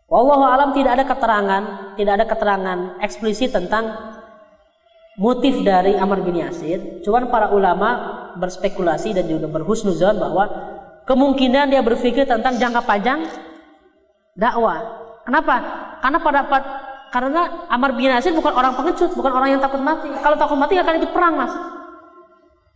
Wallahu 0.05 0.47
alam 0.47 0.71
tidak 0.77 1.01
ada 1.01 1.05
keterangan, 1.11 1.63
tidak 1.99 2.13
ada 2.21 2.27
keterangan 2.29 2.79
eksplisit 3.03 3.51
tentang 3.51 4.14
motif 5.15 5.63
dari 5.63 5.95
Amr 5.95 6.23
bin 6.23 6.43
Yasir. 6.43 7.03
Cuman 7.07 7.31
para 7.31 7.51
ulama 7.55 7.91
berspekulasi 8.39 9.15
dan 9.15 9.31
juga 9.31 9.47
berhusnuzon 9.47 10.19
bahwa 10.19 10.45
kemungkinan 11.07 11.71
dia 11.71 11.83
berpikir 11.83 12.27
tentang 12.27 12.59
jangka 12.59 12.83
panjang 12.83 13.27
dakwah. 14.35 15.03
Kenapa? 15.25 15.57
Karena 16.03 16.19
pada 16.21 16.41
karena 17.15 17.43
Amr 17.71 17.95
bin 17.95 18.11
Yasir 18.11 18.35
bukan 18.35 18.51
orang 18.51 18.75
pengecut, 18.75 19.15
bukan 19.15 19.31
orang 19.31 19.55
yang 19.55 19.63
takut 19.63 19.79
mati. 19.79 20.11
Kalau 20.19 20.35
takut 20.35 20.59
mati 20.59 20.75
akan 20.75 20.95
ikut 20.99 21.13
perang, 21.15 21.35
Mas. 21.39 21.55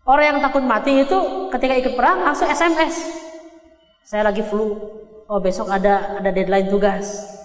Orang 0.09 0.25
yang 0.25 0.39
takut 0.41 0.65
mati 0.65 1.05
itu 1.05 1.19
ketika 1.53 1.75
ikut 1.75 1.95
perang 1.99 2.23
langsung 2.23 2.49
SMS. 2.49 3.19
Saya 4.07 4.25
lagi 4.25 4.41
flu. 4.41 4.79
Oh, 5.29 5.37
besok 5.43 5.69
ada 5.69 6.17
ada 6.17 6.31
deadline 6.33 6.73
tugas. 6.73 7.38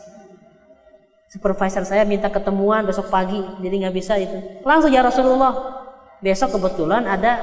Supervisor 1.33 1.81
saya 1.81 2.05
minta 2.05 2.29
ketemuan 2.29 2.85
besok 2.85 3.09
pagi, 3.09 3.41
jadi 3.57 3.89
nggak 3.89 3.95
bisa 3.97 4.21
itu. 4.21 4.61
Langsung 4.61 4.93
ya 4.93 5.01
Rasulullah. 5.01 5.81
Besok 6.21 6.61
kebetulan 6.61 7.09
ada 7.09 7.41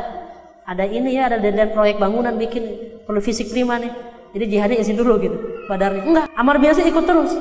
ada 0.63 0.87
ini 0.87 1.19
ya, 1.19 1.27
ada 1.27 1.43
deadline 1.43 1.75
proyek 1.75 1.99
bangunan 1.99 2.39
bikin 2.39 2.71
perlu 3.03 3.19
fisik 3.19 3.51
prima 3.51 3.83
nih. 3.83 3.91
Jadi 4.31 4.45
jihadi 4.47 4.75
izin 4.79 4.95
dulu 4.95 5.19
gitu. 5.19 5.35
Padahal 5.67 6.07
enggak, 6.07 6.31
Amar 6.39 6.63
biasa 6.63 6.87
ikut 6.87 7.03
terus. 7.03 7.35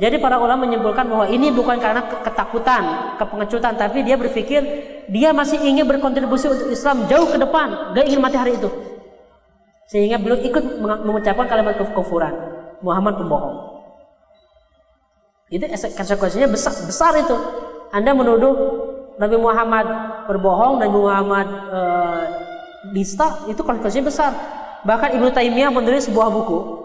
Jadi 0.00 0.16
para 0.16 0.40
ulama 0.40 0.64
menyimpulkan 0.64 1.04
bahwa 1.04 1.28
ini 1.28 1.52
bukan 1.52 1.76
karena 1.76 2.00
ketakutan, 2.24 2.82
kepengecutan, 3.20 3.76
tapi 3.76 4.00
dia 4.00 4.16
berpikir 4.16 4.60
dia 5.04 5.36
masih 5.36 5.60
ingin 5.60 5.84
berkontribusi 5.84 6.48
untuk 6.48 6.72
Islam 6.72 7.04
jauh 7.12 7.28
ke 7.28 7.36
depan, 7.36 7.92
gak 7.92 8.08
ingin 8.08 8.24
mati 8.24 8.40
hari 8.40 8.56
itu. 8.56 8.72
Sehingga 9.92 10.16
belum 10.16 10.48
ikut 10.48 10.64
mengucapkan 10.80 11.44
kalimat 11.44 11.76
kekufuran. 11.76 12.32
Muhammad 12.80 13.20
pembohong. 13.20 13.79
Itu 15.50 15.66
konsekuensinya 15.68 16.46
besar, 16.46 16.72
besar 16.86 17.12
itu. 17.18 17.34
Anda 17.90 18.14
menuduh 18.14 18.54
Nabi 19.18 19.36
Muhammad 19.36 19.86
berbohong, 20.30 20.78
Nabi 20.78 20.94
Muhammad 20.94 21.46
e, 21.50 21.80
dista, 22.94 23.44
itu 23.50 23.60
konsekuensinya 23.60 24.06
besar. 24.06 24.32
Bahkan 24.86 25.18
Ibnu 25.18 25.28
Taimiyah 25.34 25.74
menulis 25.74 26.08
sebuah 26.08 26.30
buku 26.32 26.80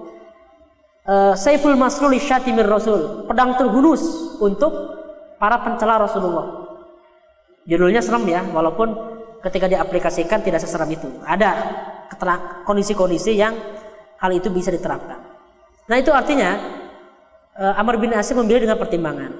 uh, 1.05 1.33
Saiful 1.37 1.77
Maslul 1.77 2.17
Syatimir 2.17 2.67
Rasul, 2.67 3.25
pedang 3.29 3.55
terhunus 3.55 4.35
untuk 4.41 4.73
para 5.37 5.61
pencela 5.61 6.01
Rasulullah. 6.01 6.65
Judulnya 7.65 8.01
serem 8.01 8.25
ya, 8.29 8.45
walaupun 8.45 8.93
ketika 9.41 9.65
diaplikasikan 9.69 10.41
tidak 10.41 10.61
seseram 10.61 10.89
itu. 10.89 11.09
Ada 11.25 11.49
kondisi-kondisi 12.65 13.37
yang 13.37 13.53
hal 14.21 14.31
itu 14.33 14.49
bisa 14.53 14.69
diterapkan. 14.69 15.21
Nah 15.85 15.97
itu 15.97 16.09
artinya 16.13 16.74
Amr 17.55 17.95
bin 17.95 18.11
Asim 18.11 18.35
memilih 18.43 18.67
dengan 18.67 18.75
pertimbangan. 18.75 19.31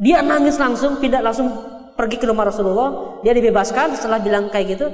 Dia 0.00 0.24
nangis 0.24 0.56
langsung, 0.56 0.96
tidak 0.96 1.20
langsung 1.20 1.52
pergi 1.92 2.16
ke 2.16 2.24
rumah 2.24 2.48
Rasulullah. 2.48 3.20
Dia 3.20 3.36
dibebaskan 3.36 3.92
setelah 3.92 4.16
bilang 4.16 4.48
kayak 4.48 4.66
gitu. 4.80 4.86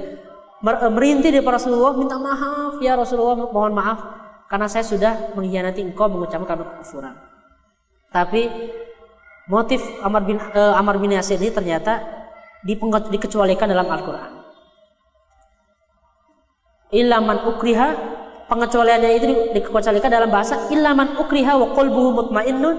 Eh, 0.57 0.91
merintih 0.91 1.31
di 1.31 1.39
Rasulullah, 1.39 1.95
minta 1.95 2.19
maaf 2.19 2.81
ya 2.83 2.99
Rasulullah, 2.99 3.47
mohon 3.47 3.71
maaf 3.71 4.03
karena 4.51 4.67
saya 4.67 4.83
sudah 4.83 5.37
mengkhianati 5.37 5.79
engkau 5.79 6.11
mengucapkan 6.11 6.59
kekufuran. 6.59 7.15
Tapi 8.11 8.51
motif 9.47 9.79
Amar 10.03 10.27
bin 10.27 10.39
uh, 10.39 10.73
Amar 10.75 10.99
bin 10.99 11.13
Yasir 11.13 11.39
ini 11.39 11.51
ternyata 11.51 12.03
dikecualikan 12.65 13.69
dalam 13.69 13.87
Al-Qur'an. 13.87 14.33
Ilaman 16.91 17.47
ukriha 17.51 17.89
pengecualiannya 18.47 19.11
itu 19.19 19.25
dikecualikan 19.55 20.09
dalam 20.11 20.31
bahasa 20.31 20.71
ilaman 20.71 21.19
ukriha 21.19 21.53
wa 21.55 21.75
qalbuhu 21.75 22.09
mutmainnun 22.23 22.75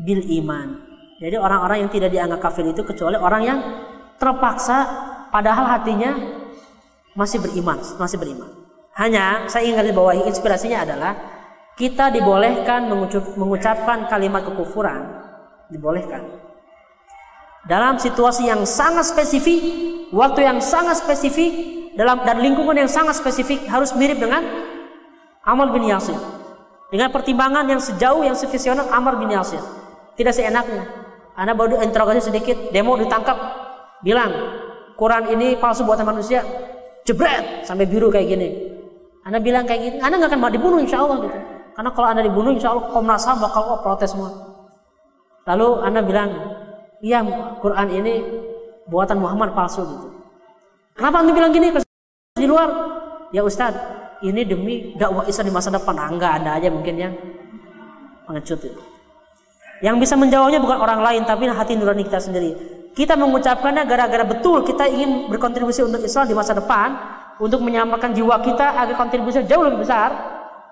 bil 0.00 0.22
iman. 0.42 0.82
Jadi 1.16 1.36
orang-orang 1.40 1.86
yang 1.86 1.90
tidak 1.92 2.10
dianggap 2.12 2.40
kafir 2.44 2.68
itu 2.68 2.84
kecuali 2.84 3.16
orang 3.16 3.42
yang 3.44 3.58
terpaksa 4.20 4.84
padahal 5.32 5.64
hatinya 5.64 6.12
masih 7.16 7.40
beriman, 7.40 7.80
masih 7.96 8.20
beriman. 8.20 8.52
Hanya 8.96 9.48
saya 9.48 9.64
ingin 9.68 9.80
garis 9.80 9.92
bawahi 9.96 10.22
inspirasinya 10.28 10.84
adalah 10.84 11.12
kita 11.76 12.08
dibolehkan 12.08 12.88
mengucapkan 13.36 14.08
kalimat 14.08 14.44
kekufuran, 14.44 15.04
dibolehkan. 15.68 16.24
Dalam 17.68 18.00
situasi 18.00 18.48
yang 18.48 18.64
sangat 18.64 19.12
spesifik, 19.12 19.60
waktu 20.16 20.48
yang 20.48 20.64
sangat 20.64 21.04
spesifik, 21.04 21.75
dalam 21.96 22.22
dan 22.22 22.44
lingkungan 22.44 22.76
yang 22.76 22.90
sangat 22.92 23.16
spesifik 23.18 23.64
harus 23.66 23.96
mirip 23.96 24.20
dengan 24.20 24.44
Amr 25.42 25.72
bin 25.72 25.88
Yasir. 25.88 26.16
Dengan 26.92 27.10
pertimbangan 27.10 27.66
yang 27.66 27.82
sejauh 27.82 28.22
yang 28.22 28.36
sevisional 28.38 28.86
Amr 28.92 29.18
bin 29.18 29.32
Yasir. 29.32 29.58
Tidak 30.14 30.30
seenaknya. 30.30 30.86
Anda 31.36 31.52
baru 31.52 31.80
interogasi 31.84 32.32
sedikit, 32.32 32.72
demo 32.72 32.96
ditangkap, 32.96 33.36
bilang 34.00 34.32
Quran 34.96 35.28
ini 35.36 35.60
palsu 35.60 35.84
buatan 35.84 36.08
manusia, 36.08 36.40
jebret 37.04 37.68
sampai 37.68 37.84
biru 37.84 38.08
kayak 38.08 38.28
gini. 38.28 38.48
Anda 39.26 39.42
bilang 39.42 39.68
kayak 39.68 39.80
gitu, 39.84 39.96
Anda 40.00 40.16
nggak 40.16 40.32
akan 40.32 40.52
dibunuh 40.54 40.78
insya 40.80 41.04
Allah 41.04 41.28
gitu. 41.28 41.38
Karena 41.76 41.90
kalau 41.92 42.08
Anda 42.08 42.22
dibunuh 42.24 42.56
insya 42.56 42.72
Allah 42.72 42.88
Komnas 42.88 43.28
HAM 43.28 43.36
bakal 43.44 43.62
oh, 43.68 43.80
protes 43.84 44.16
semua. 44.16 44.32
Lalu 45.44 45.68
Anda 45.84 46.00
bilang, 46.00 46.30
iya 47.04 47.20
Quran 47.60 47.88
ini 47.92 48.14
buatan 48.88 49.20
Muhammad 49.20 49.52
palsu 49.52 49.84
gitu. 49.84 50.08
Kenapa 50.96 51.20
Anda 51.20 51.36
bilang 51.36 51.52
gini 51.52 51.68
di 52.36 52.44
luar? 52.44 52.68
Ya 53.32 53.40
Ustadz, 53.42 54.20
ini 54.20 54.44
demi 54.44 54.92
dakwah 54.94 55.24
Islam 55.24 55.48
di 55.48 55.54
masa 55.56 55.72
depan. 55.72 55.96
Ah, 55.96 56.12
enggak, 56.12 56.32
Anda 56.40 56.50
aja 56.60 56.68
mungkin 56.68 56.94
yang 56.94 57.12
pengecut 58.28 58.60
itu. 58.60 58.82
Yang 59.80 59.96
bisa 60.04 60.14
menjawabnya 60.16 60.60
bukan 60.60 60.78
orang 60.78 61.00
lain, 61.00 61.22
tapi 61.24 61.48
hati 61.48 61.76
nurani 61.76 62.04
kita 62.04 62.20
sendiri. 62.20 62.52
Kita 62.96 63.12
mengucapkannya 63.12 63.84
gara-gara 63.84 64.24
betul 64.24 64.64
kita 64.64 64.88
ingin 64.88 65.28
berkontribusi 65.28 65.84
untuk 65.84 66.00
Islam 66.00 66.24
di 66.28 66.36
masa 66.36 66.56
depan, 66.56 66.96
untuk 67.36 67.60
menyelamatkan 67.60 68.16
jiwa 68.16 68.40
kita 68.40 68.72
agar 68.72 68.96
kontribusi 68.96 69.44
jauh 69.44 69.64
lebih 69.64 69.84
besar 69.84 70.12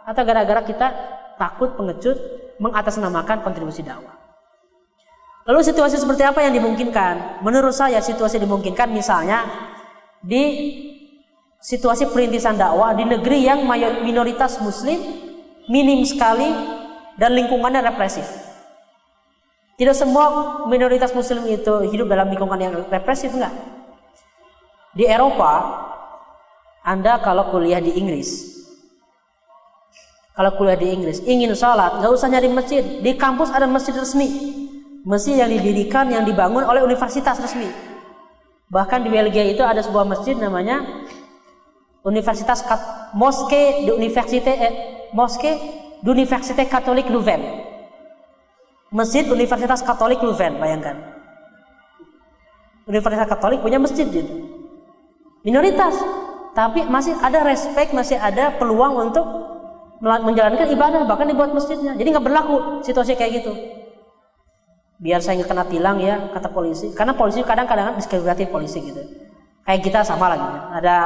atau 0.05 0.23
gara-gara 0.25 0.65
kita 0.65 0.87
takut 1.37 1.77
pengecut 1.77 2.17
mengatasnamakan 2.57 3.45
kontribusi 3.45 3.85
dakwah. 3.85 4.17
Lalu 5.45 5.61
situasi 5.61 6.01
seperti 6.01 6.25
apa 6.25 6.41
yang 6.41 6.57
dimungkinkan? 6.57 7.45
Menurut 7.45 7.77
saya 7.77 8.01
situasi 8.01 8.41
dimungkinkan 8.41 8.89
misalnya 8.89 9.45
di 10.25 10.45
situasi 11.65 12.13
perintisan 12.13 12.61
dakwah 12.61 12.93
di 12.93 13.09
negeri 13.09 13.49
yang 13.49 13.65
minoritas 14.05 14.61
muslim 14.61 15.01
minim 15.65 16.05
sekali 16.05 16.53
dan 17.17 17.33
lingkungannya 17.33 17.81
represif. 17.89 18.29
Tidak 19.81 19.97
semua 19.97 20.61
minoritas 20.69 21.17
muslim 21.17 21.49
itu 21.49 21.89
hidup 21.89 22.07
dalam 22.13 22.29
lingkungan 22.29 22.61
yang 22.61 22.73
represif 22.93 23.33
enggak. 23.33 23.51
Di 24.93 25.09
Eropa 25.09 25.83
anda 26.85 27.19
kalau 27.25 27.49
kuliah 27.49 27.81
di 27.81 27.97
Inggris, 27.97 28.61
kalau 30.37 30.53
kuliah 30.55 30.79
di 30.79 30.93
Inggris, 30.93 31.25
ingin 31.25 31.51
sholat, 31.57 31.99
nggak 31.99 32.13
usah 32.13 32.29
nyari 32.29 32.53
masjid. 32.53 32.85
Di 33.03 33.17
kampus 33.19 33.51
ada 33.51 33.67
masjid 33.67 33.97
resmi, 33.97 34.29
masjid 35.03 35.43
yang 35.43 35.51
didirikan, 35.51 36.07
yang 36.13 36.23
dibangun 36.23 36.63
oleh 36.63 36.85
universitas 36.85 37.41
resmi. 37.41 37.67
Bahkan 38.71 39.03
di 39.03 39.11
Belgia 39.11 39.43
itu 39.49 39.63
ada 39.65 39.83
sebuah 39.83 40.07
masjid 40.07 40.39
namanya 40.39 41.04
Universitas 42.05 42.61
Kat 42.61 42.81
Moske 43.17 43.89
di 43.89 43.91
Universitas 43.91 44.53
eh, 44.53 44.75
Moske 45.17 45.53
di 46.05 46.09
Universitas 46.13 46.69
Katolik 46.69 47.09
Leuven. 47.09 47.65
Masjid 48.93 49.25
Universitas 49.27 49.81
Katolik 49.81 50.21
Leuven, 50.21 50.61
bayangkan. 50.61 51.01
Universitas 52.85 53.27
Katolik 53.27 53.65
punya 53.65 53.81
masjid 53.81 54.05
gitu. 54.05 54.53
Minoritas, 55.41 55.97
tapi 56.53 56.85
masih 56.87 57.17
ada 57.19 57.41
respect, 57.43 57.97
masih 57.97 58.21
ada 58.21 58.53
peluang 58.55 59.11
untuk 59.11 59.25
menjalankan 60.05 60.69
ibadah, 60.69 61.09
bahkan 61.09 61.25
dibuat 61.25 61.57
masjidnya. 61.57 61.97
Jadi 61.97 62.09
nggak 62.13 62.25
berlaku 62.25 62.85
situasi 62.85 63.17
kayak 63.17 63.43
gitu. 63.43 63.53
Biar 65.01 65.25
saya 65.25 65.41
nggak 65.41 65.51
kena 65.51 65.65
tilang 65.67 65.99
ya, 65.99 66.31
kata 66.37 66.53
polisi. 66.53 66.93
Karena 66.93 67.17
polisi 67.17 67.41
kadang-kadang 67.41 67.97
diskriminatif 67.97 68.53
polisi 68.53 68.79
gitu. 68.85 69.01
Kayak 69.65 69.81
kita 69.81 70.01
sama 70.05 70.37
lagi. 70.37 70.49
Ada 70.77 70.97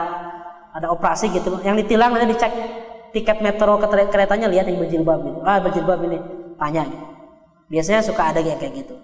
ada 0.79 0.95
operasi 0.95 1.35
gitu. 1.35 1.59
Yang 1.67 1.85
ditilang 1.85 2.15
nanti 2.15 2.31
dicek 2.31 2.53
tiket 3.11 3.43
metro 3.43 3.83
keretanya 3.83 4.47
lihat 4.47 4.71
yang 4.71 4.79
berjilbab 4.79 5.19
gitu. 5.27 5.39
Ah 5.43 5.59
berjilbab 5.59 5.99
ini, 6.07 6.19
tanya. 6.55 6.87
Gitu. 6.87 7.05
Biasanya 7.69 8.01
suka 8.07 8.31
ada 8.31 8.41
kayak 8.41 8.73
gitu. 8.73 8.95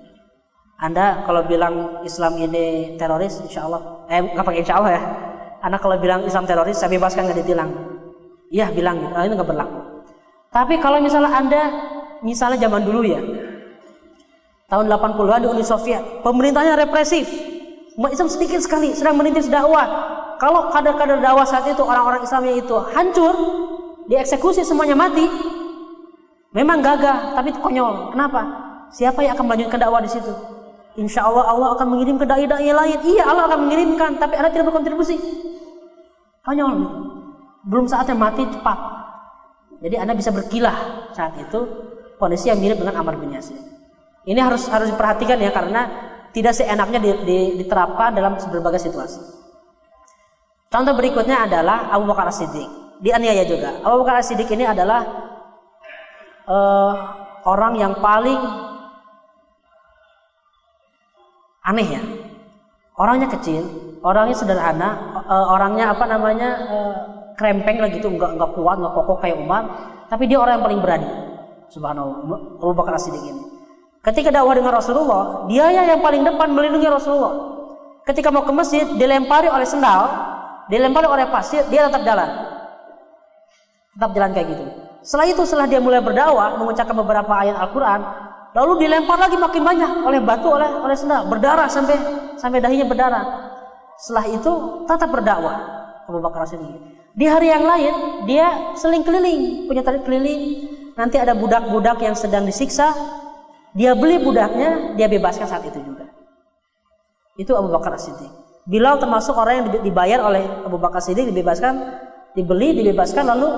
Anda 0.79 1.27
kalau 1.27 1.45
bilang 1.45 2.07
Islam 2.07 2.39
ini 2.39 2.97
teroris, 2.97 3.43
insya 3.43 3.67
Allah, 3.67 4.07
eh 4.07 4.23
nggak 4.23 4.45
pakai 4.47 4.61
insya 4.63 4.75
Allah 4.79 4.93
ya, 4.95 5.03
anak 5.65 5.81
kalau 5.81 5.97
bilang 5.97 6.21
Islam 6.29 6.45
teroris 6.45 6.77
saya 6.77 6.93
bebaskan 6.93 7.25
nggak 7.25 7.41
ditilang 7.41 7.71
iya 8.53 8.69
bilang 8.69 9.01
gitu 9.01 9.13
nah, 9.17 9.25
itu 9.25 9.35
nggak 9.35 9.49
berlaku 9.49 9.81
tapi 10.53 10.75
kalau 10.79 11.01
misalnya 11.01 11.33
anda 11.33 11.63
misalnya 12.21 12.69
zaman 12.69 12.85
dulu 12.85 13.01
ya 13.01 13.21
tahun 14.69 14.87
80-an 14.93 15.41
di 15.41 15.49
Uni 15.49 15.65
Soviet 15.65 16.05
pemerintahnya 16.21 16.77
represif 16.77 17.27
Islam 17.95 18.29
sedikit 18.31 18.59
sekali 18.59 18.91
sedang 18.95 19.15
merintis 19.19 19.47
dakwah 19.47 19.87
kalau 20.43 20.71
kader-kader 20.75 21.23
dakwah 21.23 21.47
saat 21.47 21.67
itu 21.71 21.83
orang-orang 21.83 22.27
Islamnya 22.27 22.55
itu 22.59 22.77
hancur 22.91 23.35
dieksekusi 24.11 24.67
semuanya 24.67 24.99
mati 24.99 25.25
Memang 26.55 26.79
gagah, 26.79 27.35
tapi 27.35 27.51
itu 27.51 27.59
konyol. 27.59 28.15
Kenapa? 28.15 28.41
Siapa 28.95 29.27
yang 29.27 29.35
akan 29.35 29.45
melanjutkan 29.51 29.79
dakwah 29.83 29.99
di 29.99 30.07
situ? 30.07 30.31
Insya 30.95 31.27
Allah 31.27 31.51
Allah 31.51 31.75
akan 31.75 31.99
mengirim 31.99 32.15
ke 32.15 32.23
dai-dai 32.23 32.71
lain. 32.71 32.99
Iya 33.03 33.27
Allah 33.27 33.51
akan 33.51 33.67
mengirimkan, 33.67 34.23
tapi 34.23 34.39
Anda 34.39 34.55
tidak 34.55 34.71
berkontribusi. 34.71 35.19
Konyol. 36.47 36.75
Belum 37.67 37.91
saatnya 37.91 38.15
mati 38.15 38.47
cepat. 38.47 38.79
Jadi 39.83 39.99
Anda 39.99 40.15
bisa 40.15 40.31
berkilah 40.31 41.11
saat 41.11 41.35
itu 41.43 41.59
kondisi 42.23 42.47
yang 42.47 42.63
mirip 42.63 42.79
dengan 42.79 43.03
Amr 43.03 43.19
bin 43.19 43.35
Yasir. 43.35 43.59
Ini 44.23 44.39
harus 44.39 44.71
harus 44.71 44.95
diperhatikan 44.95 45.43
ya 45.43 45.51
karena 45.51 46.14
tidak 46.35 46.53
seenaknya 46.59 46.99
diterapkan 47.55 48.11
dalam 48.11 48.35
berbagai 48.35 48.83
situasi. 48.83 49.23
Contoh 50.67 50.99
berikutnya 50.99 51.47
adalah 51.47 51.95
Abu 51.95 52.11
Bakar 52.11 52.27
As-Siddiq. 52.27 52.99
Dianiaya 52.99 53.47
juga. 53.47 53.79
Abu 53.87 54.03
Bakar 54.03 54.19
As-Siddiq 54.19 54.51
ini 54.51 54.67
adalah 54.67 55.07
uh, 56.51 56.93
orang 57.47 57.79
yang 57.79 57.95
paling 58.03 58.43
aneh 61.63 61.87
ya. 61.87 62.03
Orangnya 62.99 63.31
kecil, 63.31 63.63
orangnya 64.03 64.35
sederhana, 64.35 65.23
uh, 65.23 65.55
orangnya 65.55 65.95
apa 65.95 66.05
namanya 66.11 66.51
uh, 66.67 66.95
krempeng 67.39 67.79
lah 67.79 67.91
gitu, 67.95 68.11
nggak 68.11 68.35
nggak 68.35 68.51
kuat, 68.59 68.77
nggak 68.83 68.95
kokoh 68.99 69.19
kayak 69.23 69.39
Umar, 69.39 69.63
tapi 70.11 70.27
dia 70.27 70.43
orang 70.43 70.59
yang 70.59 70.67
paling 70.67 70.81
berani. 70.83 71.09
Subhanallah, 71.71 72.19
Abu 72.59 72.75
Bakar 72.75 72.99
As-Siddiq 72.99 73.23
ini. 73.23 73.54
Ketika 74.05 74.29
dakwah 74.29 74.53
dengan 74.53 74.77
Rasulullah, 74.77 75.49
dia 75.49 75.73
yang 75.73 76.05
paling 76.05 76.21
depan 76.21 76.53
melindungi 76.53 76.93
Rasulullah. 76.93 77.57
Ketika 78.05 78.29
mau 78.29 78.45
ke 78.45 78.53
masjid, 78.53 78.85
dilempari 78.85 79.49
oleh 79.49 79.65
sendal, 79.65 80.05
dilempari 80.69 81.09
oleh 81.09 81.25
pasir, 81.33 81.65
dia 81.73 81.89
tetap 81.89 82.05
jalan. 82.05 82.29
Tetap 83.97 84.11
jalan 84.13 84.31
kayak 84.37 84.47
gitu. 84.53 84.65
Setelah 85.01 85.27
itu, 85.33 85.43
setelah 85.49 85.67
dia 85.73 85.81
mulai 85.81 86.05
berdakwah, 86.05 86.61
mengucapkan 86.61 86.93
beberapa 87.01 87.33
ayat 87.33 87.57
Al-Quran, 87.65 88.01
lalu 88.53 88.73
dilempar 88.85 89.17
lagi 89.17 89.41
makin 89.41 89.63
banyak 89.65 89.91
oleh 90.05 90.21
batu, 90.21 90.53
oleh 90.53 90.69
oleh 90.85 90.97
sendal, 91.01 91.25
berdarah 91.25 91.73
sampai 91.73 91.97
sampai 92.37 92.61
dahinya 92.61 92.85
berdarah. 92.85 93.25
Setelah 93.97 94.27
itu, 94.29 94.53
tetap 94.85 95.09
berdakwah 95.09 95.57
Abu 96.05 96.21
Bakar 96.21 96.45
Siddiq. 96.45 96.77
Di 97.17 97.25
hari 97.25 97.49
yang 97.49 97.65
lain, 97.65 97.95
dia 98.29 98.77
seling 98.77 99.01
keliling, 99.01 99.65
punya 99.65 99.81
tarik 99.81 100.05
keliling. 100.05 100.69
Nanti 100.93 101.17
ada 101.17 101.33
budak-budak 101.33 102.05
yang 102.05 102.13
sedang 102.13 102.45
disiksa, 102.45 102.93
dia 103.75 103.91
beli 103.99 104.23
budaknya, 104.23 104.95
dia 104.95 105.11
bebaskan 105.11 105.51
saat 105.51 105.67
itu 105.67 105.83
juga. 105.83 106.07
Itu 107.35 107.59
Abu 107.59 107.75
Bakar 107.75 107.99
Siddiq. 107.99 108.31
Bilal 108.65 109.03
termasuk 109.03 109.35
orang 109.35 109.55
yang 109.61 109.67
dibayar 109.83 110.23
oleh 110.23 110.47
Abu 110.63 110.79
Bakar 110.79 111.03
Siddiq 111.03 111.27
dibebaskan, 111.35 111.75
dibeli, 112.39 112.79
dibebaskan 112.79 113.27
lalu 113.35 113.51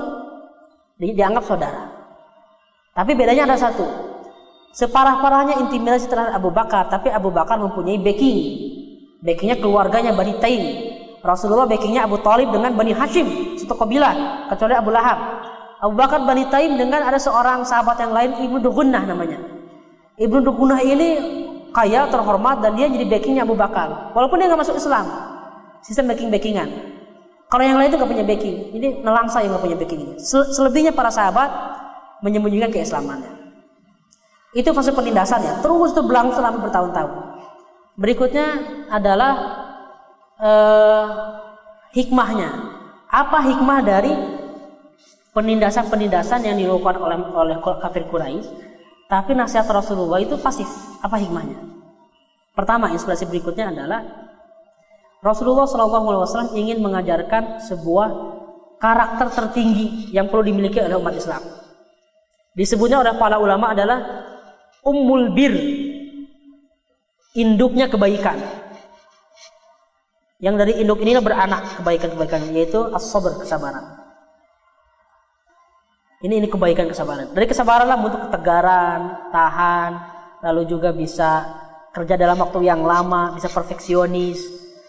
di, 0.96 1.12
dianggap 1.12 1.44
saudara. 1.44 1.92
Tapi 2.96 3.12
bedanya 3.12 3.44
ada 3.44 3.60
satu. 3.60 3.84
Separah-parahnya 4.72 5.60
intimidasi 5.68 6.08
terhadap 6.08 6.40
Abu 6.40 6.48
Bakar, 6.48 6.88
tapi 6.88 7.12
Abu 7.12 7.28
Bakar 7.28 7.60
mempunyai 7.60 8.00
backing. 8.00 8.38
Backingnya 9.20 9.60
keluarganya 9.60 10.16
Bani 10.16 10.40
Taim. 10.40 10.64
Rasulullah 11.20 11.68
backingnya 11.68 12.08
Abu 12.08 12.20
Talib 12.24 12.52
dengan 12.52 12.72
Bani 12.72 12.92
Hashim, 12.96 13.56
satu 13.60 13.76
kabilah, 13.76 14.48
kecuali 14.48 14.74
Abu 14.76 14.92
Lahab. 14.92 15.18
Abu 15.80 15.92
Bakar 15.92 16.24
Bani 16.24 16.48
Taim 16.48 16.80
dengan 16.80 17.04
ada 17.04 17.20
seorang 17.20 17.68
sahabat 17.68 18.00
yang 18.00 18.12
lain, 18.16 18.30
Ibnu 18.48 18.64
Dugunnah 18.64 19.04
namanya. 19.04 19.55
Ibnu 20.16 20.40
Dugunnah 20.40 20.80
ini 20.80 21.08
kaya, 21.76 22.08
terhormat, 22.08 22.64
dan 22.64 22.72
dia 22.72 22.88
jadi 22.88 23.04
backingnya 23.04 23.44
Abu 23.44 23.52
Bakar. 23.52 24.16
Walaupun 24.16 24.40
dia 24.40 24.48
nggak 24.48 24.60
masuk 24.64 24.80
Islam. 24.80 25.04
Sistem 25.84 26.08
backing-backingan. 26.08 26.68
Kalau 27.46 27.62
yang 27.62 27.76
lain 27.76 27.92
itu 27.92 27.96
nggak 28.00 28.10
punya 28.10 28.24
backing. 28.26 28.56
Ini 28.74 28.86
nelangsa 29.04 29.44
yang 29.44 29.54
nggak 29.54 29.64
punya 29.64 29.76
backing. 29.78 30.02
Selebihnya 30.26 30.96
para 30.96 31.12
sahabat 31.12 31.52
menyembunyikan 32.24 32.72
keislamannya. 32.72 33.28
Itu 34.56 34.72
fase 34.72 34.90
penindasannya. 34.96 35.60
Terus 35.60 35.92
itu 35.92 36.00
berlangsung 36.00 36.40
selama 36.40 36.64
bertahun-tahun. 36.64 37.12
Berikutnya 38.00 38.46
adalah 38.88 39.32
uh, 40.40 41.04
hikmahnya. 41.92 42.50
Apa 43.12 43.38
hikmah 43.52 43.78
dari 43.84 44.12
penindasan-penindasan 45.36 46.48
yang 46.48 46.56
dilakukan 46.56 46.96
oleh 46.98 47.18
oleh 47.36 47.56
kafir 47.60 48.08
Quraisy? 48.08 48.75
Tapi 49.06 49.38
nasihat 49.38 49.66
Rasulullah 49.70 50.18
itu 50.18 50.34
pasif. 50.38 50.66
Apa 50.98 51.18
hikmahnya? 51.22 51.62
Pertama, 52.56 52.90
inspirasi 52.90 53.28
berikutnya 53.30 53.70
adalah 53.70 54.02
Rasulullah 55.22 55.66
SAW 55.66 56.54
ingin 56.58 56.82
mengajarkan 56.82 57.62
sebuah 57.62 58.08
karakter 58.80 59.28
tertinggi 59.32 60.12
yang 60.12 60.30
perlu 60.30 60.46
dimiliki 60.46 60.80
oleh 60.82 60.96
umat 60.98 61.14
Islam. 61.16 61.42
Disebutnya 62.56 63.04
oleh 63.04 63.14
para 63.20 63.36
ulama 63.36 63.76
adalah 63.76 63.98
ummul 64.80 65.36
bir, 65.36 65.52
induknya 67.36 67.90
kebaikan. 67.92 68.40
Yang 70.40 70.54
dari 70.60 70.72
induk 70.84 71.00
inilah 71.00 71.24
beranak 71.24 71.80
kebaikan-kebaikan 71.80 72.52
yaitu 72.52 72.80
as-sabr 72.92 73.40
kesabaran. 73.40 74.05
Ini 76.26 76.42
ini 76.42 76.48
kebaikan 76.50 76.90
kesabaran. 76.90 77.30
Dari 77.30 77.46
kesabaran 77.46 77.86
lah 77.86 78.02
untuk 78.02 78.26
ketegaran, 78.26 79.30
tahan, 79.30 79.90
lalu 80.42 80.66
juga 80.66 80.90
bisa 80.90 81.46
kerja 81.94 82.18
dalam 82.18 82.34
waktu 82.42 82.66
yang 82.66 82.82
lama, 82.82 83.38
bisa 83.38 83.46
perfeksionis, 83.46 84.42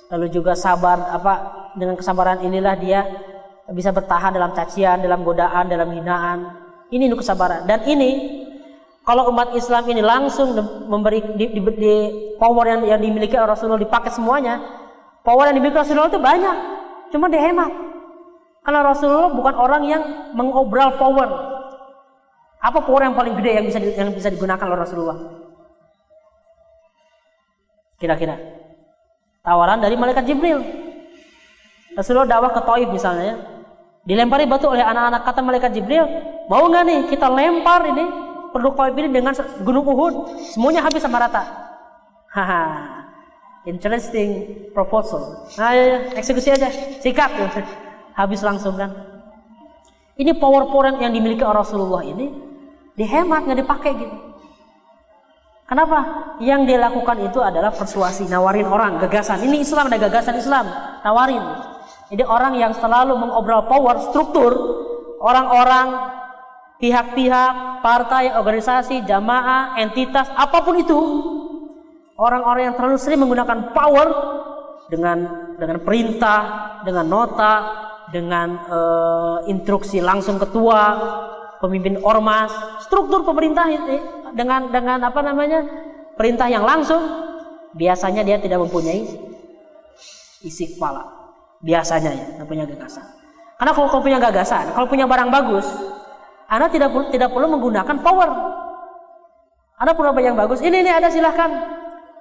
lalu 0.09 0.33
juga 0.33 0.57
sabar 0.57 1.13
apa 1.13 1.33
dengan 1.77 1.93
kesabaran 1.93 2.41
inilah 2.41 2.73
dia 2.81 3.05
bisa 3.69 3.93
bertahan 3.93 4.33
dalam 4.33 4.57
cacian, 4.57 4.97
dalam 4.97 5.21
godaan, 5.21 5.69
dalam 5.69 5.93
hinaan. 5.93 6.57
Ini 6.89 7.05
untuk 7.13 7.21
kesabaran. 7.21 7.69
Dan 7.69 7.85
ini 7.85 8.41
kalau 9.05 9.29
umat 9.29 9.53
Islam 9.53 9.85
ini 9.93 10.01
langsung 10.01 10.57
memberi 10.89 11.21
di, 11.37 11.53
di, 11.53 11.59
di 11.61 11.95
power 12.41 12.65
yang, 12.65 12.81
yang 12.81 12.99
dimiliki 12.99 13.37
oleh 13.37 13.53
Rasulullah 13.53 13.79
dipakai 13.79 14.09
semuanya, 14.09 14.57
Power 15.27 15.51
yang 15.51 15.59
dimiliki 15.59 15.75
Rasulullah 15.75 16.07
itu 16.07 16.23
banyak, 16.23 16.57
cuma 17.11 17.27
dihemat. 17.27 17.67
Karena 18.67 18.83
Rasulullah 18.83 19.31
bukan 19.31 19.55
orang 19.55 19.83
yang 19.87 20.03
mengobral 20.35 20.99
power. 20.99 21.27
Apa 22.59 22.83
power 22.83 23.07
yang 23.07 23.15
paling 23.15 23.39
gede 23.39 23.63
yang 23.63 23.65
bisa 23.71 23.79
yang 23.79 24.11
bisa 24.11 24.27
digunakan 24.27 24.59
oleh 24.67 24.83
Rasulullah? 24.83 25.15
Kira-kira 27.95 28.35
tawaran 29.39 29.79
dari 29.79 29.95
malaikat 29.95 30.27
Jibril. 30.27 30.59
Rasulullah 31.95 32.27
dakwah 32.27 32.51
ke 32.51 32.59
Taif 32.67 32.91
misalnya 32.91 33.23
ya. 33.23 33.35
Dilempari 34.03 34.43
batu 34.43 34.67
oleh 34.67 34.83
anak-anak 34.83 35.23
kata 35.23 35.39
malaikat 35.47 35.71
Jibril, 35.71 36.03
mau 36.51 36.67
nggak 36.67 36.83
nih 36.83 36.99
kita 37.07 37.31
lempar 37.31 37.87
ini 37.87 38.03
penduduk 38.51 38.75
Taif 38.75 38.95
ini 38.99 39.07
dengan 39.15 39.31
gunung 39.63 39.87
Uhud, 39.87 40.43
semuanya 40.51 40.83
habis 40.83 40.99
sama 40.99 41.23
rata. 41.23 41.43
Haha, 42.35 42.63
interesting 43.63 44.59
proposal. 44.75 45.47
Nah, 45.55 45.71
ya, 45.71 45.83
ya, 45.87 45.97
eksekusi 46.19 46.51
aja, 46.51 46.67
sikat. 46.99 47.31
Habis 48.17 48.41
langsung 48.41 48.73
kan. 48.73 48.89
Ini 50.17 50.33
power-power 50.33 50.97
yang 50.97 51.13
dimiliki 51.13 51.45
Rasulullah 51.45 52.01
ini 52.01 52.33
dihemat 52.97 53.45
nggak 53.45 53.59
dipakai 53.61 53.91
gitu. 53.93 54.17
Kenapa? 55.67 55.99
Yang 56.41 56.73
dia 56.73 56.79
lakukan 56.79 57.27
itu 57.27 57.37
adalah 57.43 57.75
persuasi, 57.75 58.25
nawarin 58.25 58.65
orang, 58.65 58.97
gagasan. 59.03 59.43
Ini 59.45 59.61
Islam 59.61 59.91
ada 59.91 59.99
gagasan 59.99 60.39
Islam, 60.39 60.65
nawarin. 61.03 61.43
Jadi 62.07 62.23
orang 62.23 62.55
yang 62.55 62.71
selalu 62.71 63.19
mengobrol 63.19 63.67
power 63.67 63.99
struktur, 64.09 64.51
orang-orang, 65.19 65.87
pihak-pihak, 66.79 67.83
partai, 67.83 68.31
organisasi, 68.31 69.03
jamaah, 69.03 69.75
entitas, 69.75 70.31
apa 70.33 70.63
pun 70.63 70.79
itu, 70.79 70.99
orang-orang 72.15 72.71
yang 72.71 72.75
terlalu 72.79 72.97
sering 72.97 73.21
menggunakan 73.21 73.75
power 73.75 74.07
dengan 74.87 75.51
dengan 75.59 75.83
perintah, 75.83 76.41
dengan 76.87 77.05
nota, 77.11 77.53
dengan 78.11 78.47
uh, 78.71 79.37
instruksi 79.47 79.99
langsung 79.99 80.39
ketua, 80.39 80.83
pemimpin 81.59 81.99
ormas, 81.99 82.51
struktur 82.83 83.27
pemerintah 83.27 83.67
dengan 84.31 84.71
dengan 84.71 84.99
apa 85.03 85.19
namanya 85.19 85.63
perintah 86.15 86.47
yang 86.47 86.63
langsung, 86.63 87.03
biasanya 87.75 88.23
dia 88.23 88.39
tidak 88.39 88.63
mempunyai 88.63 89.03
isi 90.43 90.75
kepala. 90.75 91.03
Biasanya 91.57 92.11
ya, 92.13 92.25
tidak 92.37 92.47
punya 92.47 92.63
gagasan. 92.69 93.05
Karena 93.57 93.71
kalau 93.73 93.87
kau 93.89 94.01
punya 94.05 94.21
gagasan, 94.21 94.69
kalau 94.77 94.85
punya 94.85 95.09
barang 95.09 95.33
bagus, 95.33 95.65
Anda 96.45 96.69
tidak 96.69 96.93
tidak 97.09 97.33
perlu 97.33 97.49
menggunakan 97.57 97.97
power. 98.05 98.29
Anda 99.77 99.91
punya 99.97 100.13
barang 100.13 100.37
bagus, 100.37 100.61
ini 100.61 100.85
ini 100.85 100.91
ada 100.93 101.09
silahkan 101.09 101.49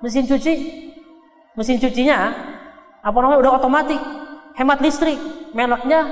mesin 0.01 0.29
cuci 0.29 0.53
mesin 1.57 1.81
cucinya 1.81 2.37
apa 3.01 3.17
namanya 3.17 3.41
udah 3.41 3.53
otomatis 3.57 4.01
hemat 4.57 4.79
listrik. 4.81 5.21
Mereknya 5.53 6.09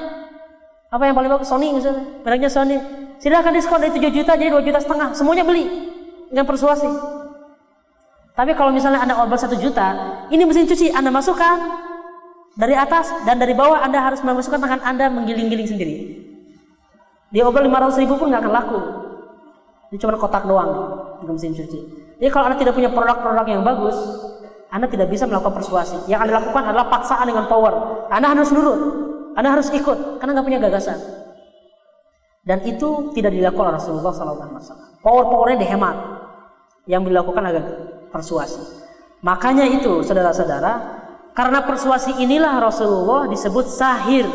apa 0.92 1.02
yang 1.08 1.16
paling 1.16 1.30
bagus? 1.32 1.48
Sony 1.50 1.72
misalnya. 1.74 2.04
Mereknya 2.22 2.50
Sony. 2.52 2.76
Silahkan 3.18 3.50
diskon 3.56 3.80
dari 3.80 3.92
7 3.96 4.12
juta 4.12 4.32
jadi 4.36 4.52
2 4.52 4.60
juta 4.62 4.78
setengah. 4.78 5.16
Semuanya 5.16 5.42
beli. 5.42 5.66
Dengan 6.28 6.46
persuasi. 6.46 6.88
Tapi 8.34 8.50
kalau 8.58 8.74
misalnya 8.74 9.00
anda 9.02 9.14
obal 9.18 9.38
1 9.38 9.50
juta 9.62 9.88
ini 10.28 10.42
mesin 10.42 10.66
cuci 10.66 10.90
anda 10.90 11.06
masukkan 11.14 11.54
dari 12.58 12.74
atas 12.74 13.10
dan 13.22 13.38
dari 13.38 13.54
bawah 13.54 13.78
anda 13.78 14.02
harus 14.02 14.18
memasukkan 14.26 14.58
tangan 14.58 14.80
anda 14.82 15.06
menggiling-giling 15.06 15.70
sendiri. 15.70 15.96
Dia 17.30 17.46
obal 17.46 17.66
500 17.66 18.02
ribu 18.02 18.18
pun 18.18 18.30
nggak 18.30 18.42
akan 18.42 18.54
laku. 18.54 18.80
Ini 19.94 19.96
cuma 20.02 20.18
kotak 20.18 20.46
doang 20.50 20.70
di 21.22 21.30
mesin 21.30 21.54
cuci. 21.54 21.80
Jadi 22.18 22.30
kalau 22.30 22.50
Anda 22.50 22.58
tidak 22.58 22.74
punya 22.78 22.90
produk-produk 22.90 23.46
yang 23.46 23.62
bagus, 23.62 23.94
Anda 24.74 24.90
tidak 24.90 25.06
bisa 25.06 25.30
melakukan 25.30 25.54
persuasi. 25.62 26.10
Yang 26.10 26.26
Anda 26.26 26.42
lakukan 26.42 26.62
adalah 26.66 26.90
paksaan 26.90 27.30
dengan 27.30 27.46
power. 27.46 27.72
Anda 28.10 28.34
harus 28.34 28.50
nurut. 28.50 28.80
Anda 29.38 29.54
harus 29.54 29.70
ikut 29.70 30.18
karena 30.18 30.34
nggak 30.34 30.46
punya 30.50 30.58
gagasan. 30.58 30.98
Dan 32.42 32.58
itu 32.66 33.14
tidak 33.14 33.30
dilakukan 33.30 33.70
oleh 33.70 33.78
Rasulullah 33.78 34.10
SAW. 34.10 34.98
Power-powernya 34.98 35.62
dihemat. 35.62 35.96
Yang 36.90 37.14
dilakukan 37.14 37.42
agak 37.46 37.64
persuasi. 38.10 38.60
Makanya 39.22 39.64
itu, 39.64 40.04
saudara-saudara, 40.04 40.72
karena 41.32 41.64
persuasi 41.64 42.18
inilah 42.20 42.58
Rasulullah 42.58 43.30
disebut 43.30 43.70
sahir. 43.70 44.26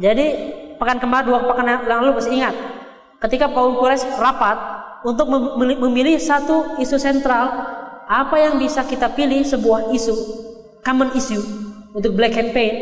Jadi 0.00 0.26
pekan 0.80 0.96
kemarin 0.96 1.28
dua 1.28 1.44
pekan 1.44 1.66
yang 1.68 1.84
lalu 1.84 2.16
masih 2.16 2.32
ingat 2.40 2.56
ketika 3.20 3.52
kaum 3.52 3.76
Quraisy 3.76 4.16
rapat 4.16 4.56
untuk 5.04 5.28
memilih 5.60 6.16
satu 6.16 6.80
isu 6.80 6.96
sentral 6.96 7.52
apa 8.10 8.34
yang 8.42 8.58
bisa 8.58 8.82
kita 8.82 9.06
pilih 9.14 9.46
sebuah 9.46 9.94
isu 9.94 10.14
common 10.82 11.14
issue 11.14 11.38
untuk 11.94 12.18
black 12.18 12.34
campaign 12.34 12.74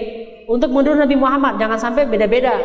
untuk 0.48 0.72
mundur 0.72 0.96
Nabi 0.96 1.20
Muhammad 1.20 1.60
jangan 1.60 1.76
sampai 1.76 2.08
beda-beda. 2.08 2.56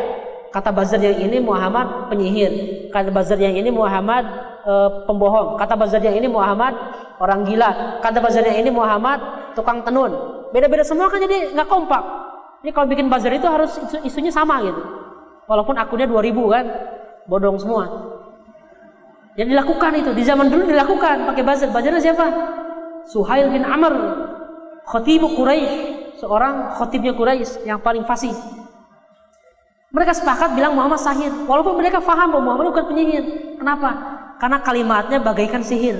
Kata 0.48 0.70
buzzer 0.70 1.02
yang 1.02 1.18
ini 1.18 1.42
Muhammad 1.42 2.08
penyihir 2.08 2.52
kata 2.94 3.10
buzzer 3.10 3.36
yang 3.36 3.58
ini 3.58 3.74
Muhammad 3.74 4.22
e, 4.62 4.72
pembohong 5.04 5.58
kata 5.58 5.74
buzzer 5.74 5.98
yang 5.98 6.14
ini 6.14 6.30
Muhammad 6.30 6.72
orang 7.18 7.42
gila 7.42 8.00
kata 8.00 8.22
buzzer 8.22 8.46
yang 8.46 8.62
ini 8.64 8.70
Muhammad 8.72 9.20
tukang 9.52 9.84
tenun. 9.84 10.14
Beda-beda 10.54 10.86
semua 10.86 11.10
kan 11.10 11.20
jadi 11.20 11.52
nggak 11.52 11.68
kompak. 11.68 12.00
Ini 12.64 12.70
kalau 12.72 12.86
bikin 12.88 13.12
buzzer 13.12 13.34
itu 13.34 13.44
harus 13.44 13.76
isu 13.76 14.08
isunya 14.08 14.32
sama 14.32 14.62
gitu. 14.64 14.80
Walaupun 15.44 15.76
akunnya 15.76 16.08
2000 16.08 16.32
kan 16.48 16.64
bodong 17.28 17.60
semua 17.60 18.13
yang 19.34 19.48
dilakukan 19.50 19.92
itu 19.98 20.10
di 20.14 20.22
zaman 20.22 20.46
dulu 20.46 20.70
dilakukan. 20.70 21.26
Pakai 21.26 21.42
buzzer 21.42 21.68
buzzernya 21.70 22.02
siapa? 22.02 22.26
Suhail 23.10 23.50
bin 23.50 23.66
Amr 23.66 23.94
khatibu 24.86 25.34
Quraisy. 25.34 26.02
Seorang 26.22 26.78
khatibnya 26.78 27.12
Quraisy 27.12 27.66
yang 27.66 27.82
paling 27.82 28.06
fasih. 28.06 28.32
Mereka 29.90 30.14
sepakat 30.14 30.54
bilang 30.54 30.74
Muhammad 30.78 30.98
sahir. 31.02 31.30
Walaupun 31.46 31.78
mereka 31.78 31.98
faham 32.02 32.34
bahwa 32.34 32.54
Muhammad 32.54 32.74
bukan 32.74 32.84
penyihir. 32.90 33.24
Kenapa? 33.58 33.90
Karena 34.38 34.58
kalimatnya 34.62 35.18
bagaikan 35.22 35.62
sihir. 35.62 35.94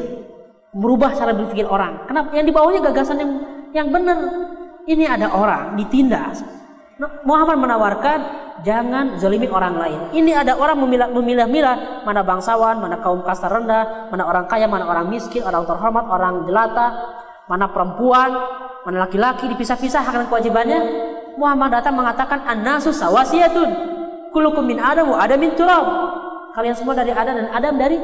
Merubah 0.74 1.14
cara 1.14 1.30
berpikir 1.30 1.66
orang. 1.66 2.06
Kenapa? 2.10 2.34
Yang 2.34 2.46
di 2.50 2.52
bawahnya 2.54 2.80
gagasan 2.90 3.16
yang 3.22 3.32
yang 3.70 3.88
benar. 3.90 4.18
Ini 4.84 5.08
ada 5.08 5.32
orang 5.32 5.78
ditindas 5.80 6.63
Muhammad 7.26 7.58
menawarkan 7.58 8.18
jangan 8.62 9.18
zalimi 9.18 9.50
orang 9.50 9.74
lain. 9.74 10.00
Ini 10.14 10.46
ada 10.46 10.54
orang 10.54 10.78
memilah-milah 11.10 12.06
mana 12.06 12.22
bangsawan, 12.22 12.78
mana 12.78 13.02
kaum 13.02 13.26
kasta 13.26 13.50
rendah, 13.50 14.14
mana 14.14 14.22
orang 14.22 14.46
kaya, 14.46 14.70
mana 14.70 14.86
orang 14.86 15.10
miskin, 15.10 15.42
orang 15.42 15.66
terhormat, 15.66 16.06
orang 16.06 16.46
jelata, 16.46 16.86
mana 17.50 17.66
perempuan, 17.66 18.30
mana 18.86 19.10
laki-laki 19.10 19.50
dipisah-pisah 19.50 20.06
hak 20.06 20.14
dan 20.14 20.26
kewajibannya. 20.30 20.80
Muhammad 21.34 21.82
datang 21.82 21.98
mengatakan 21.98 22.46
an-nasu 22.46 22.94
sawasiyatun. 22.94 23.68
Kullukum 24.30 24.62
min 24.62 24.78
Adam 24.78 25.10
wa 25.10 25.18
Adam 25.18 25.42
min 25.42 25.50
turab. 25.58 25.82
Kalian 26.54 26.78
semua 26.78 26.94
dari 26.94 27.10
Adam 27.10 27.34
dan 27.42 27.50
Adam 27.50 27.74
dari 27.74 27.98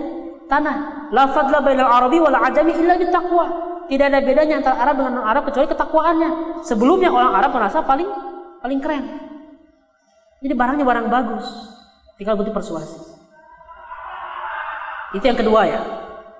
tanah. 0.50 1.06
La 1.14 1.30
fadla 1.30 1.62
bainal 1.62 1.86
arabi 1.86 2.18
wal 2.18 2.34
ajami 2.34 2.74
illa 2.74 2.98
bittaqwa. 2.98 3.70
Tidak 3.86 4.06
ada 4.06 4.18
bedanya 4.22 4.62
antara 4.62 4.82
Arab 4.82 5.02
dengan 5.02 5.22
non-Arab 5.22 5.50
kecuali 5.50 5.66
ketakwaannya. 5.66 6.30
Sebelumnya 6.62 7.10
orang 7.10 7.34
Arab 7.38 7.50
merasa 7.54 7.82
paling 7.82 8.06
paling 8.60 8.80
keren. 8.80 9.04
Jadi 10.40 10.54
barangnya 10.56 10.84
barang 10.88 11.06
bagus, 11.12 11.46
tinggal 12.16 12.36
butuh 12.40 12.54
persuasi. 12.54 12.96
Itu 15.12 15.24
yang 15.26 15.36
kedua 15.36 15.60
ya, 15.68 15.82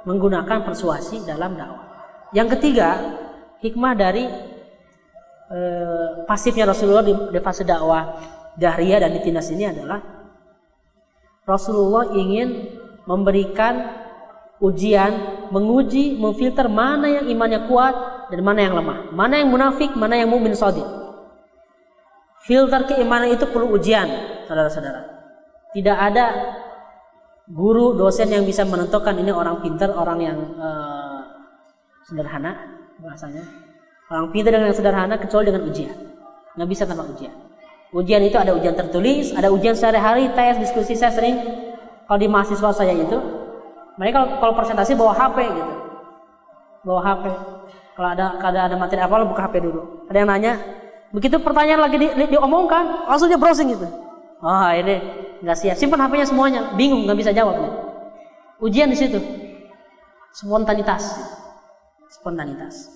menggunakan 0.08 0.64
persuasi 0.64 1.26
dalam 1.26 1.58
dakwah. 1.58 1.84
Yang 2.32 2.56
ketiga, 2.56 2.88
hikmah 3.60 3.92
dari 3.98 4.24
eh, 5.50 6.08
pasifnya 6.24 6.64
Rasulullah 6.70 7.04
di, 7.04 7.12
di 7.12 7.40
fase 7.42 7.66
dakwah 7.66 8.14
Dahria 8.54 9.02
dan 9.02 9.12
ditindas 9.16 9.50
ini 9.50 9.68
adalah 9.68 10.00
Rasulullah 11.44 12.14
ingin 12.14 12.78
memberikan 13.04 14.00
ujian, 14.62 15.48
menguji, 15.50 16.20
memfilter 16.20 16.68
mana 16.68 17.20
yang 17.20 17.26
imannya 17.26 17.66
kuat 17.66 17.94
dan 18.30 18.40
mana 18.44 18.60
yang 18.62 18.74
lemah, 18.76 19.10
mana 19.10 19.40
yang 19.40 19.50
munafik, 19.50 19.90
mana 19.96 20.14
yang 20.20 20.30
mukmin 20.30 20.54
sadiq. 20.54 20.99
Filter 22.41 22.88
keimanan 22.88 23.36
itu 23.36 23.45
perlu 23.45 23.76
ujian, 23.76 24.09
saudara-saudara. 24.49 25.05
Tidak 25.76 25.97
ada 25.97 26.24
guru, 27.45 27.93
dosen 27.99 28.32
yang 28.32 28.49
bisa 28.49 28.64
menentukan 28.64 29.12
ini 29.18 29.28
orang 29.28 29.61
pintar, 29.61 29.93
orang 29.93 30.18
yang 30.24 30.38
uh, 30.57 31.20
sederhana 32.09 32.80
bahasanya. 32.97 33.45
Orang 34.09 34.32
pintar 34.32 34.57
dengan 34.57 34.72
yang 34.72 34.78
sederhana 34.78 35.14
kecuali 35.20 35.53
dengan 35.53 35.68
ujian. 35.68 35.95
Nggak 36.57 36.68
bisa 36.72 36.82
tanpa 36.88 37.07
ujian. 37.07 37.34
Ujian 37.91 38.22
itu 38.22 38.38
ada 38.38 38.55
ujian 38.55 38.74
tertulis, 38.74 39.34
ada 39.34 39.51
ujian 39.51 39.74
sehari-hari, 39.74 40.30
tes, 40.32 40.62
diskusi. 40.62 40.95
Saya 40.95 41.11
sering 41.11 41.36
kalau 42.07 42.18
di 42.18 42.26
mahasiswa 42.30 42.70
saya 42.70 42.95
itu, 42.95 43.18
mereka 43.99 44.41
kalau, 44.41 44.55
presentasi 44.55 44.95
bawa 44.95 45.12
HP 45.14 45.36
gitu, 45.47 45.74
bawa 46.86 47.01
HP. 47.05 47.24
Kalau 47.99 48.09
ada 48.16 48.26
kalau 48.41 48.59
ada 48.62 48.76
materi 48.78 49.03
apa, 49.03 49.26
buka 49.26 49.43
HP 49.45 49.55
dulu. 49.61 50.07
Ada 50.07 50.16
yang 50.22 50.30
nanya, 50.30 50.53
Begitu 51.11 51.42
pertanyaan 51.42 51.82
lagi 51.82 51.96
di, 51.98 52.08
di, 52.14 52.24
diomongkan, 52.38 53.11
langsung 53.11 53.26
dia 53.26 53.38
browsing 53.38 53.74
gitu. 53.74 53.86
Ah 54.40 54.70
oh, 54.70 54.72
ini 54.72 54.96
nggak 55.42 55.56
siap. 55.58 55.76
Simpan 55.76 56.00
HP-nya 56.06 56.26
semuanya, 56.30 56.61
bingung 56.78 57.04
nggak 57.04 57.18
bisa 57.18 57.30
jawab. 57.34 57.58
Nih. 57.58 57.72
Ujian 58.62 58.88
di 58.92 58.96
situ, 58.96 59.18
spontanitas, 60.30 61.16
spontanitas. 62.12 62.92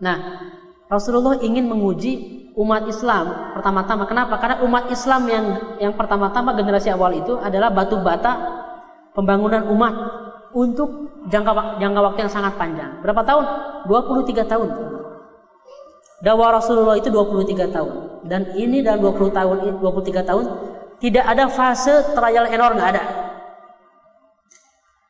Nah, 0.00 0.40
Rasulullah 0.86 1.36
ingin 1.42 1.66
menguji 1.66 2.46
umat 2.56 2.88
Islam 2.88 3.52
pertama-tama. 3.52 4.08
Kenapa? 4.08 4.40
Karena 4.40 4.56
umat 4.64 4.88
Islam 4.88 5.22
yang 5.28 5.46
yang 5.82 5.92
pertama-tama 5.98 6.56
generasi 6.56 6.88
awal 6.94 7.12
itu 7.12 7.36
adalah 7.36 7.68
batu 7.68 8.00
bata 8.00 8.32
pembangunan 9.12 9.68
umat 9.72 9.94
untuk 10.56 11.12
jangka 11.28 11.76
jangka 11.82 12.00
waktu 12.00 12.18
yang 12.24 12.32
sangat 12.32 12.56
panjang. 12.56 13.02
Berapa 13.04 13.20
tahun? 13.26 13.44
23 13.84 14.46
tahun. 14.48 14.68
Dakwah 16.24 16.56
Rasulullah 16.56 16.96
itu 16.96 17.12
23 17.12 17.68
tahun. 17.72 17.94
Dan 18.24 18.56
ini 18.56 18.80
dalam 18.80 19.04
20 19.04 19.36
tahun 19.36 19.56
23 19.78 20.24
tahun 20.24 20.44
tidak 20.96 21.24
ada 21.28 21.44
fase 21.52 22.16
trial 22.16 22.48
error 22.48 22.72
nggak 22.72 22.90
ada. 22.96 23.04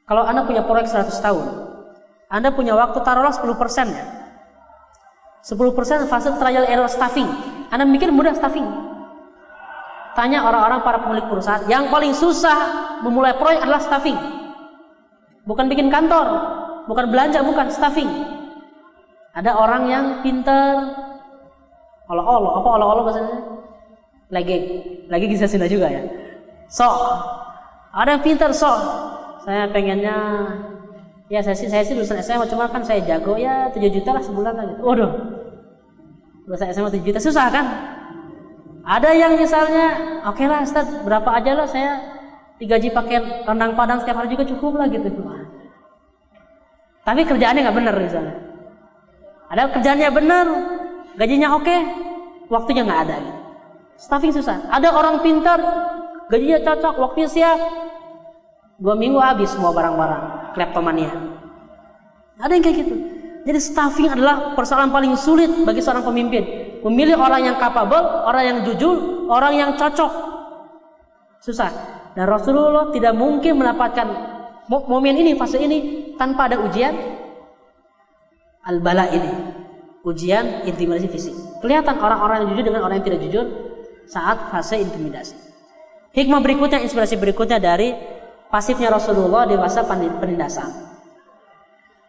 Kalau 0.06 0.22
Anda 0.26 0.46
punya 0.46 0.62
proyek 0.66 0.90
100 0.90 1.18
tahun, 1.18 1.46
Anda 2.30 2.50
punya 2.54 2.74
waktu 2.74 2.98
taruhlah 3.02 3.34
10 3.34 3.54
persen 3.54 3.86
ya. 3.90 4.06
10 5.46 5.78
persen 5.78 6.10
fase 6.10 6.30
trial 6.42 6.66
error 6.66 6.90
staffing. 6.90 7.26
Anda 7.70 7.86
mikir 7.86 8.10
mudah 8.10 8.34
staffing. 8.34 8.66
Tanya 10.18 10.42
orang-orang 10.48 10.80
para 10.80 10.98
pemilik 11.02 11.26
perusahaan, 11.28 11.68
yang 11.68 11.92
paling 11.92 12.16
susah 12.16 12.56
memulai 13.04 13.36
proyek 13.36 13.62
adalah 13.62 13.82
staffing. 13.82 14.16
Bukan 15.46 15.70
bikin 15.70 15.92
kantor, 15.92 16.26
bukan 16.90 17.06
belanja, 17.12 17.44
bukan 17.46 17.70
staffing. 17.70 18.35
Ada 19.36 19.52
orang 19.52 19.82
yang 19.92 20.04
pintar 20.24 20.80
Allah 22.08 22.24
Allah 22.24 22.52
apa 22.56 22.68
Allah 22.72 22.88
Allah 22.88 23.04
bahasanya? 23.04 23.38
Lagi 24.32 24.56
lagi 25.12 25.26
bisa 25.28 25.44
Sunda 25.44 25.68
juga 25.68 25.92
ya. 25.92 26.00
So 26.72 26.88
ada 27.92 28.16
yang 28.16 28.24
pintar 28.24 28.56
so 28.56 28.72
saya 29.44 29.68
pengennya 29.68 30.16
ya 31.28 31.44
saya 31.44 31.52
sih 31.52 31.68
saya 31.68 31.84
sih 31.84 31.92
lulusan 31.92 32.24
SMA 32.24 32.48
cuma 32.48 32.64
kan 32.72 32.80
saya 32.80 33.04
jago 33.04 33.36
ya 33.36 33.68
7 33.76 33.76
juta 33.92 34.16
lah 34.16 34.24
sebulan 34.24 34.56
lagi. 34.56 34.74
Waduh 34.80 35.12
lulusan 36.48 36.72
SMA 36.72 36.88
7 36.96 37.04
juta 37.04 37.20
susah 37.20 37.52
kan? 37.52 37.66
Ada 38.88 39.10
yang 39.12 39.36
misalnya 39.36 40.16
oke 40.24 40.40
okay 40.40 40.48
lah 40.48 40.64
Ustaz 40.64 40.88
berapa 41.04 41.28
aja 41.36 41.52
lah 41.52 41.68
saya 41.68 42.00
digaji 42.56 42.88
pakai 42.88 43.44
rendang 43.44 43.76
padang 43.76 44.00
setiap 44.00 44.24
hari 44.24 44.32
juga 44.32 44.48
cukup 44.48 44.80
lah 44.80 44.88
gitu. 44.88 45.12
Tapi 47.04 47.20
kerjaannya 47.28 47.60
nggak 47.68 47.76
benar 47.76 47.94
misalnya. 48.00 48.45
Ada 49.46 49.70
kerjanya 49.70 50.10
benar, 50.10 50.46
gajinya 51.14 51.54
oke, 51.54 51.76
waktunya 52.50 52.82
nggak 52.82 53.00
ada. 53.06 53.18
Staffing 53.96 54.34
susah. 54.34 54.66
Ada 54.68 54.92
orang 54.92 55.22
pintar, 55.22 55.62
gajinya 56.28 56.58
cocok, 56.62 56.94
waktunya 56.98 57.28
siap. 57.30 57.58
Dua 58.76 58.92
minggu 58.92 59.16
habis 59.16 59.54
semua 59.54 59.72
barang-barang, 59.72 60.52
kleptomania. 60.52 61.12
Ada 62.36 62.52
yang 62.52 62.64
kayak 62.66 62.76
gitu. 62.84 62.94
Jadi 63.46 63.58
staffing 63.62 64.10
adalah 64.10 64.58
persoalan 64.58 64.90
paling 64.90 65.14
sulit 65.14 65.48
bagi 65.62 65.80
seorang 65.80 66.02
pemimpin. 66.02 66.42
Memilih 66.82 67.16
orang 67.16 67.46
yang 67.46 67.56
capable, 67.56 68.26
orang 68.26 68.44
yang 68.44 68.58
jujur, 68.66 69.26
orang 69.30 69.54
yang 69.54 69.70
cocok. 69.78 70.12
Susah. 71.40 71.70
Dan 72.18 72.26
Rasulullah 72.26 72.90
tidak 72.90 73.14
mungkin 73.14 73.62
mendapatkan 73.62 74.06
momen 74.66 75.14
ini, 75.14 75.38
fase 75.38 75.62
ini 75.62 76.10
tanpa 76.18 76.50
ada 76.50 76.58
ujian, 76.58 76.92
al-bala 78.66 79.06
ini 79.14 79.32
ujian 80.02 80.66
intimidasi 80.66 81.08
fisik 81.08 81.34
kelihatan 81.62 81.96
orang-orang 82.02 82.44
yang 82.44 82.48
jujur 82.54 82.64
dengan 82.74 82.82
orang 82.84 82.98
yang 83.00 83.06
tidak 83.06 83.20
jujur 83.30 83.46
saat 84.10 84.50
fase 84.50 84.82
intimidasi 84.82 85.38
hikmah 86.12 86.42
berikutnya 86.42 86.82
inspirasi 86.82 87.14
berikutnya 87.16 87.62
dari 87.62 87.94
pasifnya 88.50 88.88
Rasulullah 88.90 89.44
di 89.46 89.56
masa 89.58 89.84
penindasan. 89.86 90.70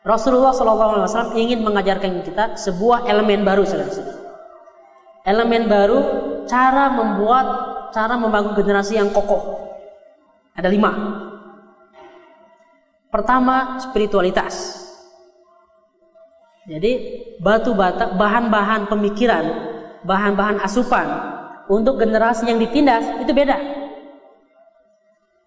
Rasulullah 0.07 0.55
SAW 0.55 1.35
ingin 1.35 1.59
mengajarkan 1.67 2.23
kita 2.23 2.55
sebuah 2.55 3.03
elemen 3.11 3.43
baru 3.43 3.67
saudara 3.67 4.15
Elemen 5.27 5.67
baru 5.67 5.99
cara 6.47 6.87
membuat, 6.87 7.47
cara 7.91 8.15
membangun 8.15 8.55
generasi 8.55 8.95
yang 8.95 9.11
kokoh. 9.11 9.75
Ada 10.55 10.71
lima. 10.71 10.91
Pertama, 13.11 13.75
spiritualitas. 13.83 14.86
Jadi 16.67 16.91
batu 17.39 17.71
bata, 17.71 18.11
bahan-bahan 18.11 18.91
pemikiran, 18.91 19.45
bahan-bahan 20.03 20.59
asupan 20.59 21.07
untuk 21.71 21.95
generasi 21.95 22.43
yang 22.51 22.59
ditindas 22.59 23.23
itu 23.23 23.31
beda. 23.31 23.55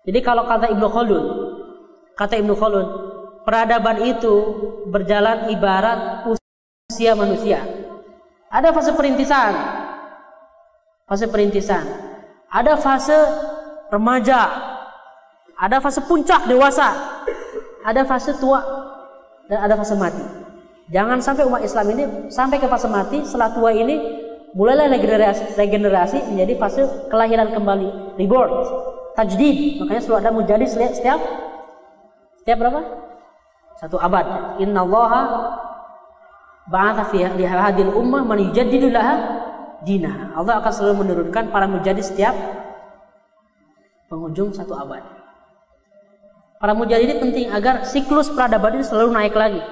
Jadi 0.09 0.19
kalau 0.25 0.49
kata 0.49 0.73
Ibnu 0.73 0.89
Khaldun, 0.89 1.25
kata 2.17 2.41
Ibnu 2.41 2.57
Khaldun, 2.57 2.87
peradaban 3.45 4.01
itu 4.01 4.33
berjalan 4.89 5.53
ibarat 5.53 6.25
usia 6.89 7.13
manusia. 7.13 7.69
Ada 8.49 8.73
fase 8.73 8.97
perintisan, 8.97 9.53
fase 11.05 11.29
perintisan, 11.29 11.85
ada 12.49 12.81
fase 12.81 13.15
remaja, 13.93 14.49
ada 15.53 15.85
fase 15.85 16.01
puncak 16.09 16.49
dewasa, 16.49 16.97
ada 17.85 18.09
fase 18.09 18.33
tua, 18.41 18.65
dan 19.53 19.69
ada 19.69 19.77
fase 19.77 19.93
mati. 20.01 20.40
Jangan 20.91 21.23
sampai 21.23 21.47
umat 21.47 21.63
Islam 21.63 21.87
ini 21.95 22.05
sampai 22.35 22.59
ke 22.59 22.67
fase 22.67 22.91
mati, 22.91 23.23
setelah 23.23 23.55
tua 23.55 23.71
ini 23.71 23.95
mulailah 24.59 24.91
regenerasi, 24.91 25.55
regenerasi 25.55 26.19
menjadi 26.35 26.59
fase 26.59 26.83
kelahiran 27.07 27.55
kembali, 27.55 28.19
rebirth, 28.19 28.67
tajdid. 29.15 29.79
Makanya 29.87 30.03
selalu 30.03 30.19
ada 30.19 30.31
menjadi 30.35 30.67
setiap 30.67 31.21
setiap 32.43 32.57
berapa? 32.59 32.81
Satu 33.79 34.03
abad. 34.03 34.59
Inna 34.59 34.83
Allah 34.83 35.13
ba'atha 36.67 37.07
fi 37.15 37.23
hadil 37.23 37.95
ummah 37.95 38.27
man 38.27 38.43
yujaddidu 38.51 38.91
laha 38.91 39.47
dinah. 39.87 40.35
Allah 40.35 40.59
akan 40.59 40.73
selalu 40.75 41.07
menurunkan 41.07 41.55
para 41.55 41.71
menjadi 41.71 42.03
setiap 42.03 42.35
penghujung 44.11 44.51
satu 44.51 44.75
abad. 44.75 45.07
Para 46.59 46.77
mujahid 46.77 47.09
ini 47.09 47.17
penting 47.17 47.47
agar 47.49 47.89
siklus 47.89 48.29
peradaban 48.29 48.77
ini 48.77 48.85
selalu 48.85 49.17
naik 49.17 49.33
lagi, 49.33 49.65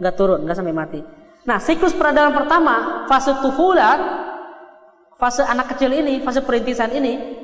nggak 0.00 0.14
turun, 0.16 0.44
nggak 0.44 0.56
sampai 0.56 0.74
mati. 0.76 1.00
Nah, 1.46 1.62
siklus 1.62 1.94
peradaban 1.94 2.34
pertama, 2.34 3.06
fase 3.06 3.30
tufulat, 3.38 4.00
fase 5.14 5.46
anak 5.46 5.72
kecil 5.74 5.94
ini, 5.94 6.18
fase 6.20 6.42
perintisan 6.42 6.90
ini, 6.90 7.38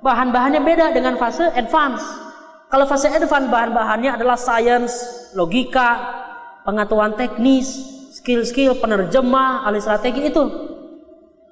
bahan-bahannya 0.00 0.62
beda 0.62 0.86
dengan 0.94 1.18
fase 1.18 1.50
advance. 1.58 2.02
Kalau 2.70 2.86
fase 2.86 3.10
advance 3.10 3.50
bahan-bahannya 3.50 4.14
adalah 4.14 4.38
science, 4.38 4.94
logika, 5.34 5.98
pengetahuan 6.62 7.18
teknis, 7.18 7.66
skill-skill 8.14 8.78
penerjemah, 8.78 9.66
ahli 9.66 9.82
strategi 9.82 10.30
itu 10.30 10.42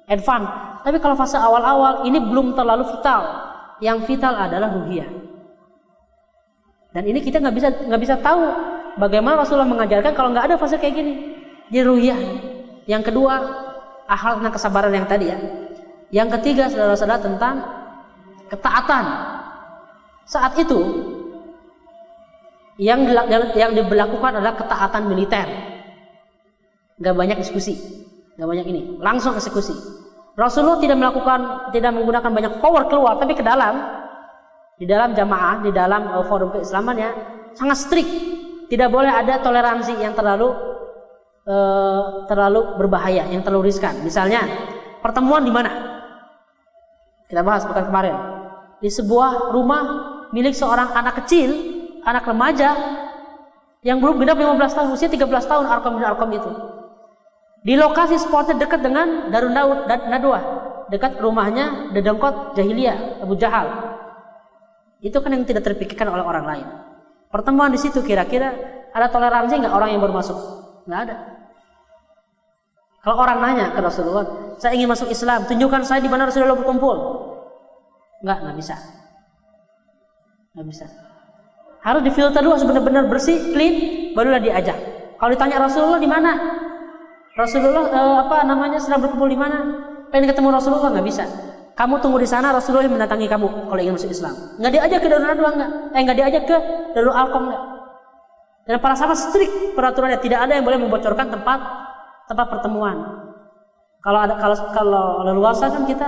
advance. 0.07 0.81
Tapi 0.87 0.97
kalau 1.03 1.19
fase 1.19 1.35
awal-awal 1.35 2.07
ini 2.07 2.23
belum 2.23 2.55
terlalu 2.55 2.87
vital. 2.87 3.51
Yang 3.79 4.11
vital 4.11 4.35
adalah 4.35 4.71
ruhiyah. 4.75 5.07
Dan 6.95 7.03
ini 7.05 7.19
kita 7.23 7.39
nggak 7.39 7.55
bisa 7.55 7.69
nggak 7.85 8.01
bisa 8.01 8.15
tahu 8.19 8.43
bagaimana 8.99 9.41
Rasulullah 9.41 9.71
mengajarkan 9.71 10.11
kalau 10.13 10.35
nggak 10.35 10.51
ada 10.51 10.55
fase 10.59 10.75
kayak 10.75 10.95
gini. 10.99 11.13
Di 11.71 11.79
ruhiyah. 11.81 12.19
Yang 12.89 13.13
kedua, 13.13 13.33
akhlak 14.09 14.43
dan 14.43 14.51
kesabaran 14.51 14.93
yang 14.93 15.07
tadi 15.07 15.31
ya. 15.31 15.37
Yang 16.09 16.29
ketiga 16.39 16.67
saudara-saudara 16.67 17.21
tentang 17.21 17.55
ketaatan. 18.49 19.05
Saat 20.25 20.57
itu 20.61 20.77
yang 22.79 23.05
yang 23.53 23.71
diberlakukan 23.75 24.39
adalah 24.39 24.55
ketaatan 24.57 25.11
militer. 25.11 25.47
Gak 26.99 27.15
banyak 27.15 27.39
diskusi, 27.39 27.79
gak 28.35 28.47
banyak 28.47 28.65
ini, 28.67 28.81
langsung 28.99 29.35
eksekusi. 29.35 29.71
Rasulullah 30.39 30.79
tidak 30.79 30.95
melakukan, 30.99 31.71
tidak 31.75 31.91
menggunakan 31.95 32.31
banyak 32.31 32.53
power 32.63 32.87
keluar, 32.87 33.19
tapi 33.19 33.35
ke 33.35 33.43
dalam, 33.43 33.75
di 34.79 34.87
dalam 34.87 35.11
jamaah, 35.11 35.59
di 35.59 35.71
dalam 35.75 36.07
uh, 36.15 36.23
forum 36.23 36.55
keislamannya 36.55 37.11
sangat 37.55 37.77
strict. 37.83 38.38
Tidak 38.69 38.89
boleh 38.89 39.09
ada 39.09 39.41
toleransi 39.41 39.97
yang 39.97 40.13
terlalu 40.13 40.53
uh, 41.49 42.29
terlalu 42.29 42.77
berbahaya, 42.77 43.25
yang 43.33 43.41
terlalu 43.41 43.73
riskan. 43.73 43.97
Misalnya 44.05 44.45
pertemuan 45.01 45.41
di 45.41 45.49
mana? 45.49 45.71
Kita 47.25 47.41
bahas 47.41 47.65
pekan 47.65 47.89
kemarin. 47.89 48.15
Di 48.77 48.89
sebuah 48.93 49.51
rumah 49.53 49.83
milik 50.29 50.53
seorang 50.53 50.93
anak 50.93 51.25
kecil, 51.25 51.49
anak 52.05 52.25
remaja 52.29 52.77
yang 53.81 53.97
belum 53.97 54.21
genap 54.21 54.37
15 54.37 54.75
tahun, 54.75 54.87
usia 54.93 55.09
13 55.09 55.25
tahun 55.25 55.65
Arkom 55.65 55.93
bin 55.97 56.05
Arkom 56.05 56.31
itu. 56.33 56.51
Di 57.59 57.75
lokasi 57.75 58.15
spotnya 58.15 58.55
dekat 58.55 58.79
dengan 58.79 59.33
Darun 59.33 59.51
Daud 59.51 59.89
dan 59.89 60.07
Nadwa, 60.07 60.39
dekat 60.87 61.19
rumahnya 61.19 61.91
Dedengkot 61.91 62.55
Jahiliyah 62.55 63.19
Abu 63.19 63.35
Jahal. 63.35 63.67
Itu 64.99 65.19
kan 65.23 65.31
yang 65.31 65.43
tidak 65.43 65.67
terpikirkan 65.67 66.11
oleh 66.11 66.23
orang 66.23 66.45
lain. 66.47 66.67
Pertemuan 67.29 67.69
di 67.69 67.77
situ 67.77 68.01
kira-kira 68.01 68.57
ada 68.89 69.07
toleransi 69.13 69.61
nggak 69.61 69.73
orang 69.73 69.89
yang 69.93 70.01
baru 70.01 70.17
masuk? 70.17 70.37
Nggak 70.89 71.01
ada. 71.05 71.15
Kalau 72.99 73.15
orang 73.15 73.39
nanya 73.39 73.71
ke 73.71 73.79
Rasulullah, 73.79 74.57
saya 74.59 74.75
ingin 74.75 74.91
masuk 74.91 75.07
Islam, 75.07 75.47
tunjukkan 75.47 75.87
saya 75.87 76.03
di 76.03 76.11
mana 76.11 76.27
Rasulullah 76.27 76.57
berkumpul. 76.57 76.97
Enggak, 78.19 78.37
nggak 78.43 78.57
bisa. 78.59 78.75
Nggak 80.51 80.67
bisa. 80.67 80.85
Harus 81.79 82.01
difilter 82.03 82.43
dulu 82.43 82.59
benar-benar 82.59 83.07
bersih, 83.07 83.55
clean, 83.55 83.73
barulah 84.11 84.43
diajak. 84.43 84.75
Kalau 85.15 85.31
ditanya 85.31 85.63
Rasulullah 85.63 86.01
di 86.01 86.09
mana? 86.11 86.31
Rasulullah 87.39 87.87
eh, 87.87 88.17
apa 88.27 88.37
namanya 88.43 88.83
sedang 88.83 88.99
berkumpul 88.99 89.31
di 89.31 89.39
mana? 89.39 89.57
Pengen 90.11 90.27
ketemu 90.27 90.51
Rasulullah 90.51 90.91
nggak 90.91 91.07
bisa. 91.07 91.23
Kamu 91.79 92.03
tunggu 92.03 92.19
di 92.19 92.27
sana 92.27 92.51
Rasulullah 92.51 92.83
yang 92.83 92.99
mendatangi 92.99 93.31
kamu 93.31 93.71
kalau 93.71 93.79
ingin 93.79 93.95
masuk 93.95 94.11
Islam. 94.11 94.35
Nggak 94.59 94.71
diajak 94.75 94.99
ke 94.99 95.07
Darul 95.07 95.27
Nadwa 95.31 95.49
enggak? 95.55 95.71
Eh 95.95 96.01
nggak 96.03 96.17
diajak 96.19 96.43
ke 96.43 96.57
Darul 96.91 97.15
Alkom 97.15 97.43
enggak? 97.47 97.63
Dan 98.67 98.83
para 98.83 98.99
sahabat 98.99 99.15
strict 99.15 99.79
peraturannya 99.79 100.19
tidak 100.19 100.43
ada 100.43 100.59
yang 100.59 100.67
boleh 100.67 100.75
membocorkan 100.75 101.31
tempat 101.31 101.59
tempat 102.27 102.47
pertemuan. 102.51 102.97
Kalau 104.03 104.19
ada 104.19 104.35
kalau 104.35 104.57
kalau 104.75 105.05
leluasa 105.23 105.71
kan 105.71 105.87
kita 105.87 106.07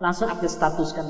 langsung 0.00 0.32
update 0.32 0.48
status 0.48 0.96
kan. 0.96 1.04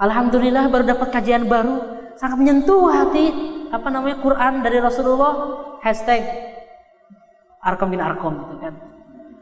Alhamdulillah 0.00 0.72
baru 0.72 0.88
dapat 0.88 1.12
kajian 1.12 1.52
baru 1.52 1.84
sangat 2.16 2.40
menyentuh 2.40 2.88
hati 2.88 3.28
apa 3.68 3.92
namanya 3.92 4.24
Quran 4.24 4.64
dari 4.64 4.80
Rasulullah 4.80 5.32
hashtag 5.84 6.24
Arkom 7.60 7.92
bin 7.92 8.00
Arkom 8.00 8.40
gitu 8.40 8.56
kan 8.56 8.72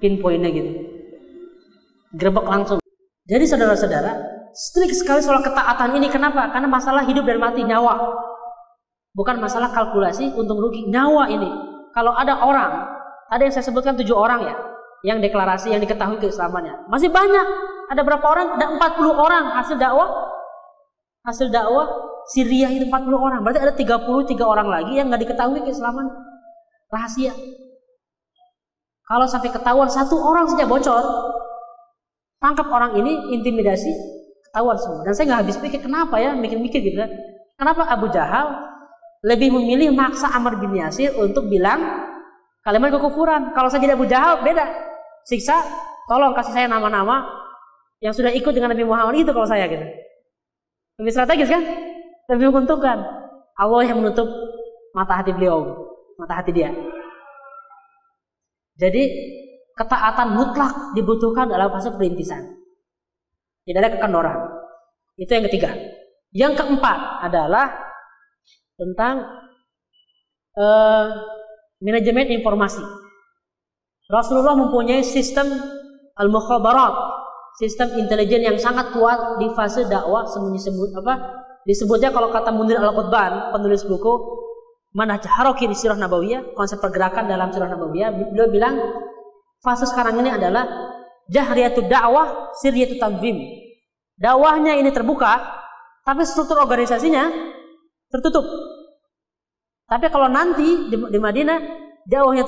pinpointnya 0.02 0.50
gitu 0.50 0.95
gerbek 2.16 2.46
langsung 2.48 2.78
jadi 3.28 3.44
saudara-saudara 3.44 4.12
strict 4.56 4.96
sekali 4.96 5.20
soal 5.20 5.44
ketaatan 5.44 5.94
ini 6.00 6.08
kenapa 6.08 6.48
karena 6.50 6.68
masalah 6.68 7.04
hidup 7.04 7.28
dan 7.28 7.38
mati 7.38 7.62
nyawa 7.62 8.16
bukan 9.12 9.36
masalah 9.38 9.70
kalkulasi 9.70 10.32
untung 10.34 10.58
rugi 10.58 10.88
nyawa 10.88 11.28
ini 11.28 11.76
kalau 11.96 12.12
ada 12.12 12.44
orang, 12.44 12.92
tadi 13.32 13.48
yang 13.48 13.54
saya 13.56 13.64
sebutkan 13.64 13.96
tujuh 13.96 14.12
orang 14.12 14.44
ya, 14.44 14.52
yang 15.08 15.16
deklarasi, 15.16 15.72
yang 15.72 15.80
diketahui 15.80 16.20
keislamannya. 16.20 16.84
Masih 16.92 17.08
banyak. 17.08 17.46
Ada 17.88 18.04
berapa 18.04 18.20
orang? 18.20 18.60
Ada 18.60 18.66
40 19.00 19.16
orang 19.16 19.44
hasil 19.56 19.80
dakwah. 19.80 20.12
Hasil 21.24 21.48
dakwah 21.48 21.88
Syria 22.28 22.68
itu 22.68 22.84
40 22.92 23.16
orang. 23.16 23.40
Berarti 23.40 23.64
ada 23.64 23.72
33 23.72 24.28
orang 24.44 24.68
lagi 24.68 24.92
yang 25.00 25.08
nggak 25.08 25.24
diketahui 25.24 25.64
keislaman. 25.64 26.04
Rahasia. 26.92 27.32
Kalau 29.08 29.24
sampai 29.24 29.48
ketahuan 29.48 29.88
satu 29.88 30.20
orang 30.20 30.52
saja 30.52 30.68
bocor, 30.68 31.00
tangkap 32.46 32.70
orang 32.70 32.94
ini, 33.02 33.34
intimidasi, 33.34 33.90
ketahuan 34.46 34.78
semua. 34.78 35.02
Dan 35.02 35.12
saya 35.18 35.24
nggak 35.34 35.40
habis 35.42 35.56
pikir 35.58 35.82
kenapa 35.82 36.22
ya, 36.22 36.30
mikir-mikir 36.38 36.78
gitu 36.78 37.02
kan. 37.02 37.10
Kenapa 37.58 37.90
Abu 37.90 38.06
Jahal 38.14 38.54
lebih 39.26 39.50
memilih 39.50 39.90
maksa 39.90 40.30
Amr 40.30 40.62
bin 40.62 40.78
Yasir 40.78 41.10
untuk 41.18 41.50
bilang 41.50 41.82
kalimat 42.62 42.94
kekufuran. 42.94 43.50
Kalau 43.50 43.66
saya 43.66 43.82
jadi 43.82 43.98
Abu 43.98 44.06
Jahal 44.06 44.46
beda. 44.46 44.62
Siksa, 45.26 45.58
tolong 46.06 46.38
kasih 46.38 46.54
saya 46.54 46.66
nama-nama 46.70 47.26
yang 47.98 48.14
sudah 48.14 48.30
ikut 48.30 48.54
dengan 48.54 48.70
Nabi 48.70 48.86
Muhammad 48.86 49.18
itu 49.18 49.34
kalau 49.34 49.48
saya 49.48 49.66
gitu. 49.66 49.82
Lebih 51.02 51.10
strategis 51.10 51.50
kan? 51.50 51.62
Lebih 52.30 52.54
menguntungkan. 52.54 53.02
Allah 53.58 53.82
yang 53.82 53.98
menutup 53.98 54.28
mata 54.94 55.18
hati 55.18 55.34
beliau, 55.34 55.64
mata 56.20 56.38
hati 56.38 56.54
dia. 56.54 56.70
Jadi 58.76 59.02
ketaatan 59.76 60.34
mutlak 60.34 60.96
dibutuhkan 60.96 61.46
dalam 61.46 61.68
fase 61.68 61.92
perintisan. 61.92 62.42
Tidak 63.68 63.76
ada 63.76 63.92
kekendoran. 63.92 64.38
Itu 65.20 65.30
yang 65.36 65.44
ketiga. 65.52 65.70
Yang 66.32 66.52
keempat 66.64 67.28
adalah 67.28 67.72
tentang 68.76 69.24
uh, 70.56 71.06
manajemen 71.80 72.32
informasi. 72.40 72.82
Rasulullah 74.06 74.54
mempunyai 74.54 75.02
sistem 75.02 75.50
al-mukhabarat, 76.14 76.94
sistem 77.58 78.00
intelijen 78.00 78.44
yang 78.44 78.58
sangat 78.60 78.94
kuat 78.94 79.40
di 79.42 79.50
fase 79.52 79.84
dakwah 79.88 80.24
sembunyi-sembunyi 80.30 80.94
apa 81.02 81.14
Disebutnya 81.66 82.14
kalau 82.14 82.30
kata 82.30 82.54
Munir 82.54 82.78
Al-Qutban, 82.78 83.50
penulis 83.50 83.82
buku 83.82 84.38
Manhaj 84.94 85.26
Haroki 85.26 85.66
di 85.66 85.74
Sirah 85.74 85.98
Nabawiyah, 85.98 86.54
konsep 86.54 86.78
pergerakan 86.78 87.26
dalam 87.26 87.50
Sirah 87.50 87.66
Nabawiyah, 87.74 88.14
beliau 88.30 88.48
bilang 88.48 88.78
fase 89.60 89.84
sekarang 89.88 90.20
ini 90.20 90.30
adalah 90.32 90.66
jahriyatul 91.30 91.86
dakwah, 91.86 92.54
sirriyatul 92.58 93.00
tanzim. 93.00 93.36
Dakwahnya 94.16 94.80
ini 94.80 94.90
terbuka, 94.94 95.36
tapi 96.06 96.24
struktur 96.24 96.56
organisasinya 96.62 97.28
tertutup. 98.08 98.46
Tapi 99.86 100.06
kalau 100.10 100.26
nanti 100.26 100.90
di, 100.90 100.96
di 100.96 101.18
Madinah 101.20 101.58
dakwahnya 102.06 102.44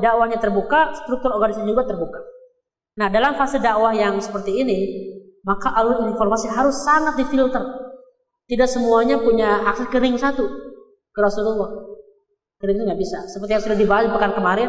dakwah, 0.00 0.26
terbuka, 0.38 0.80
struktur 1.04 1.34
organisasi 1.36 1.68
juga 1.68 1.84
terbuka. 1.86 2.20
Nah, 2.98 3.08
dalam 3.08 3.34
fase 3.36 3.58
dakwah 3.58 3.92
yang 3.92 4.20
seperti 4.20 4.62
ini, 4.62 4.78
maka 5.42 5.74
alur 5.74 6.06
informasi 6.06 6.46
harus 6.48 6.76
sangat 6.86 7.18
difilter. 7.18 7.62
Tidak 8.46 8.68
semuanya 8.68 9.18
punya 9.18 9.64
akses 9.64 9.88
kering 9.88 10.18
satu 10.18 10.44
ke 11.10 11.18
Rasulullah. 11.18 11.72
Kering 12.62 12.78
itu 12.78 12.84
nggak 12.84 13.00
bisa. 13.00 13.18
Seperti 13.30 13.58
yang 13.58 13.64
sudah 13.64 13.78
dibahas 13.78 14.06
pekan 14.06 14.32
kemarin, 14.36 14.68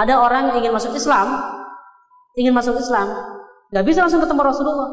ada 0.00 0.16
orang 0.16 0.48
yang 0.50 0.64
ingin 0.64 0.72
masuk 0.72 0.96
Islam, 0.96 1.28
ingin 2.40 2.56
masuk 2.56 2.80
Islam, 2.80 3.08
nggak 3.68 3.84
bisa 3.84 4.00
langsung 4.00 4.24
ketemu 4.24 4.40
Rasulullah. 4.40 4.90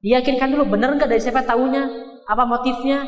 Diyakinkan 0.00 0.48
dulu 0.54 0.78
benar 0.78 0.96
nggak 0.96 1.10
dari 1.10 1.20
siapa 1.20 1.44
tahunya, 1.44 1.82
apa 2.24 2.42
motifnya, 2.48 3.04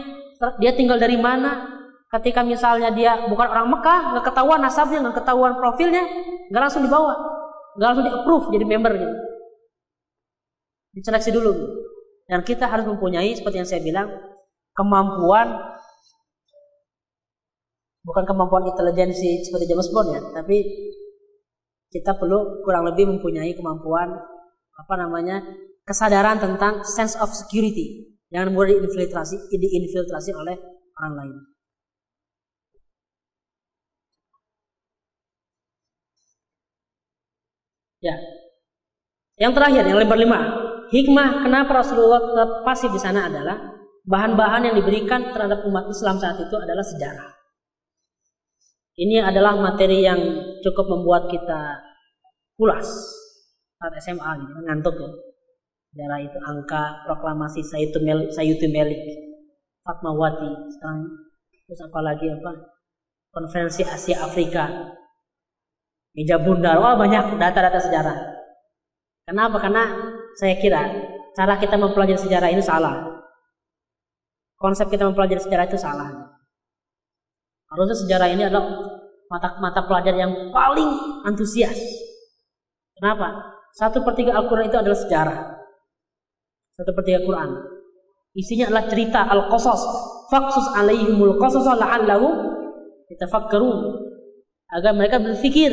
dia 0.61 0.77
tinggal 0.77 1.01
dari 1.01 1.17
mana. 1.17 1.81
Ketika 2.11 2.43
misalnya 2.43 2.91
dia 2.91 3.31
bukan 3.31 3.47
orang 3.47 3.71
Mekah, 3.71 4.01
nggak 4.15 4.25
ketahuan 4.35 4.59
nasabnya, 4.59 4.99
nggak 4.99 5.23
ketahuan 5.23 5.55
profilnya, 5.55 6.03
nggak 6.51 6.63
langsung 6.67 6.83
dibawa, 6.83 7.15
nggak 7.79 7.87
langsung 7.87 8.05
di 8.05 8.13
approve 8.13 8.47
jadi 8.51 8.67
member 8.67 8.93
gitu. 8.99 9.17
Diseleksi 10.99 11.31
dulu. 11.31 11.53
Dan 12.27 12.43
kita 12.43 12.67
harus 12.67 12.83
mempunyai 12.87 13.31
seperti 13.39 13.63
yang 13.63 13.69
saya 13.71 13.83
bilang 13.83 14.11
kemampuan 14.75 15.55
bukan 18.03 18.25
kemampuan 18.27 18.67
intelijensi 18.67 19.47
seperti 19.47 19.71
James 19.71 19.91
Bond 19.95 20.09
ya, 20.11 20.21
tapi 20.35 20.57
kita 21.91 22.15
perlu 22.17 22.63
kurang 22.63 22.87
lebih 22.87 23.11
mempunyai 23.11 23.51
kemampuan 23.53 24.15
apa 24.79 24.95
namanya 24.97 25.43
kesadaran 25.83 26.39
tentang 26.39 26.87
sense 26.87 27.19
of 27.19 27.29
security 27.35 28.15
jangan 28.31 28.55
mudah 28.55 28.79
diinfiltrasi 28.79 29.51
diinfiltrasi 29.51 30.31
oleh 30.33 30.57
orang 30.97 31.15
lain. 31.19 31.37
Ya. 38.01 38.17
Yang 39.37 39.53
terakhir, 39.61 39.85
yang 39.85 39.99
lembar 40.01 40.17
lima, 40.21 40.41
hikmah 40.89 41.45
kenapa 41.45 41.85
Rasulullah 41.85 42.21
tetap 42.21 42.51
pasif 42.65 42.89
di 42.93 43.01
sana 43.01 43.29
adalah 43.29 43.57
bahan-bahan 44.09 44.73
yang 44.73 44.77
diberikan 44.77 45.33
terhadap 45.33 45.65
umat 45.69 45.89
Islam 45.93 46.17
saat 46.17 46.41
itu 46.41 46.57
adalah 46.57 46.85
sejarah. 46.85 47.40
Ini 49.01 49.25
adalah 49.25 49.57
materi 49.57 50.05
yang 50.05 50.21
cukup 50.61 50.93
membuat 50.93 51.33
kita 51.33 51.81
pulas 52.61 52.85
saat 53.81 53.97
SMA 53.97 54.31
gitu, 54.45 54.61
ngantuk 54.69 54.95
ya. 55.01 55.11
Sejarah 55.91 56.21
itu 56.21 56.39
angka 56.45 57.03
proklamasi 57.09 57.65
Sayyidatu 57.65 57.99
Melik, 58.05 58.29
Sayyidatu 58.31 58.69
Melik 58.69 59.01
Fatmawati, 59.83 60.53
sekarang 60.77 61.09
terus 61.65 61.81
apa 61.81 61.99
lagi 62.05 62.29
apa? 62.29 62.53
Konferensi 63.33 63.83
Asia 63.83 64.21
Afrika, 64.21 64.69
meja 66.15 66.37
bundar, 66.37 66.77
wah 66.79 66.95
banyak 66.95 67.41
data-data 67.41 67.81
sejarah. 67.81 68.17
Kenapa? 69.25 69.57
Karena 69.59 69.85
saya 70.37 70.55
kira 70.61 70.83
cara 71.35 71.57
kita 71.57 71.81
mempelajari 71.81 72.21
sejarah 72.21 72.53
ini 72.53 72.63
salah 72.63 73.11
konsep 74.61 74.93
kita 74.93 75.09
mempelajari 75.09 75.41
sejarah 75.41 75.65
itu 75.67 75.81
salah. 75.81 76.37
Harusnya 77.73 77.97
sejarah 77.97 78.29
ini 78.29 78.45
adalah 78.45 78.90
mata 79.31 79.49
mata 79.63 79.81
pelajaran 79.87 80.19
yang 80.19 80.35
paling 80.51 80.91
antusias. 81.23 81.79
Kenapa? 82.99 83.55
Satu 83.71 84.03
per 84.03 84.19
tiga 84.19 84.35
Al-Quran 84.35 84.67
itu 84.67 84.77
adalah 84.77 84.99
sejarah. 84.99 85.39
Satu 86.75 86.91
per 86.91 87.07
tiga 87.07 87.23
Quran. 87.23 87.55
Isinya 88.35 88.69
adalah 88.69 88.91
cerita 88.91 89.31
Al-Qasas. 89.31 89.83
Faksus 90.31 90.67
alaihimul 90.75 91.39
qasas 91.39 91.67
la'allahum 91.67 92.35
yatafakkarun. 93.11 93.79
Agar 94.75 94.93
mereka 94.99 95.23
berpikir. 95.23 95.71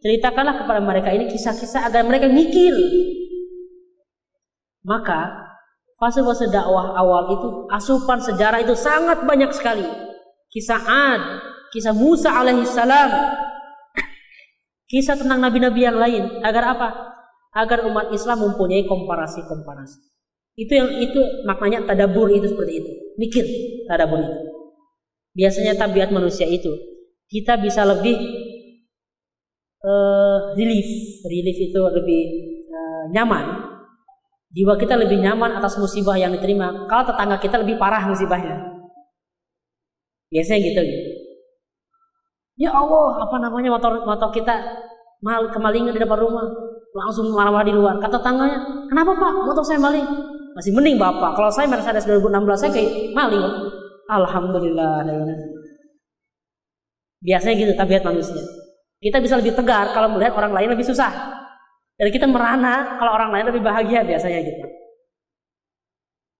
Ceritakanlah 0.00 0.64
kepada 0.64 0.80
mereka 0.82 1.12
ini 1.14 1.30
kisah-kisah 1.30 1.86
agar 1.86 2.02
mereka 2.08 2.26
mikir. 2.26 2.72
Maka 4.80 5.50
fase-fase 6.00 6.48
dakwah 6.48 6.96
awal 6.96 7.36
itu 7.36 7.48
asupan 7.68 8.16
sejarah 8.16 8.64
itu 8.64 8.72
sangat 8.72 9.28
banyak 9.28 9.52
sekali. 9.52 9.84
Kisah 10.50 10.82
Ad, 10.82 11.22
kisah 11.70 11.94
Musa 11.94 12.30
alaihissalam, 12.34 13.10
kisah 14.90 15.16
tentang 15.18 15.40
nabi-nabi 15.42 15.80
yang 15.86 15.98
lain. 15.98 16.42
Agar 16.42 16.76
apa? 16.76 16.88
Agar 17.54 17.82
umat 17.86 18.14
Islam 18.14 18.46
mempunyai 18.46 18.86
komparasi-komparasi. 18.86 19.98
Itu 20.54 20.72
yang 20.76 20.90
itu 20.98 21.20
maknanya 21.46 21.88
tadabur 21.88 22.30
itu 22.30 22.46
seperti 22.50 22.84
itu. 22.84 22.90
Mikir 23.18 23.44
tadabur 23.90 24.22
itu. 24.22 24.36
Biasanya 25.34 25.78
tabiat 25.78 26.10
manusia 26.10 26.46
itu 26.46 26.74
kita 27.30 27.54
bisa 27.62 27.86
lebih 27.86 28.18
uh, 29.86 30.50
relief, 30.58 31.22
relief 31.22 31.58
itu 31.70 31.78
lebih 31.78 32.22
uh, 32.66 33.04
nyaman 33.14 33.70
Jiwa 34.50 34.74
kita 34.74 34.98
lebih 34.98 35.22
nyaman 35.22 35.54
atas 35.54 35.78
musibah 35.78 36.18
yang 36.18 36.34
diterima. 36.34 36.90
Kalau 36.90 37.06
tetangga 37.06 37.38
kita 37.38 37.62
lebih 37.62 37.78
parah 37.78 38.02
musibahnya. 38.10 38.82
Biasanya 40.26 40.58
gitu. 40.58 40.80
gitu. 40.82 41.10
Ya 42.60 42.76
Allah, 42.76 43.24
apa 43.24 43.40
namanya 43.40 43.72
motor 43.72 44.04
motor 44.04 44.28
kita 44.28 44.52
mal 45.24 45.48
kemalingan 45.48 45.96
di 45.96 46.00
depan 46.04 46.20
rumah. 46.20 46.44
Langsung 46.92 47.32
marah-marah 47.32 47.64
di 47.64 47.72
luar. 47.72 47.96
Kata 48.02 48.20
tangganya, 48.20 48.84
kenapa 48.90 49.16
pak? 49.16 49.32
Motor 49.48 49.64
saya 49.64 49.80
maling. 49.80 50.04
Masih 50.52 50.74
mending 50.76 51.00
bapak. 51.00 51.38
Kalau 51.38 51.48
saya 51.48 51.70
Mercedes 51.70 52.04
2016 52.04 52.60
saya 52.60 52.70
kayak 52.74 53.16
maling. 53.16 53.46
Alhamdulillah. 54.10 55.06
Biasanya 57.24 57.54
gitu 57.56 57.72
tabiat 57.78 58.02
manusia. 58.04 58.42
Kita 59.00 59.16
bisa 59.22 59.40
lebih 59.40 59.56
tegar 59.56 59.96
kalau 59.96 60.12
melihat 60.12 60.36
orang 60.36 60.52
lain 60.52 60.76
lebih 60.76 60.84
susah. 60.84 61.08
Dan 61.96 62.12
kita 62.12 62.28
merana 62.28 63.00
kalau 63.00 63.16
orang 63.16 63.30
lain 63.32 63.46
lebih 63.54 63.62
bahagia 63.64 64.04
biasanya 64.04 64.40
gitu. 64.44 64.66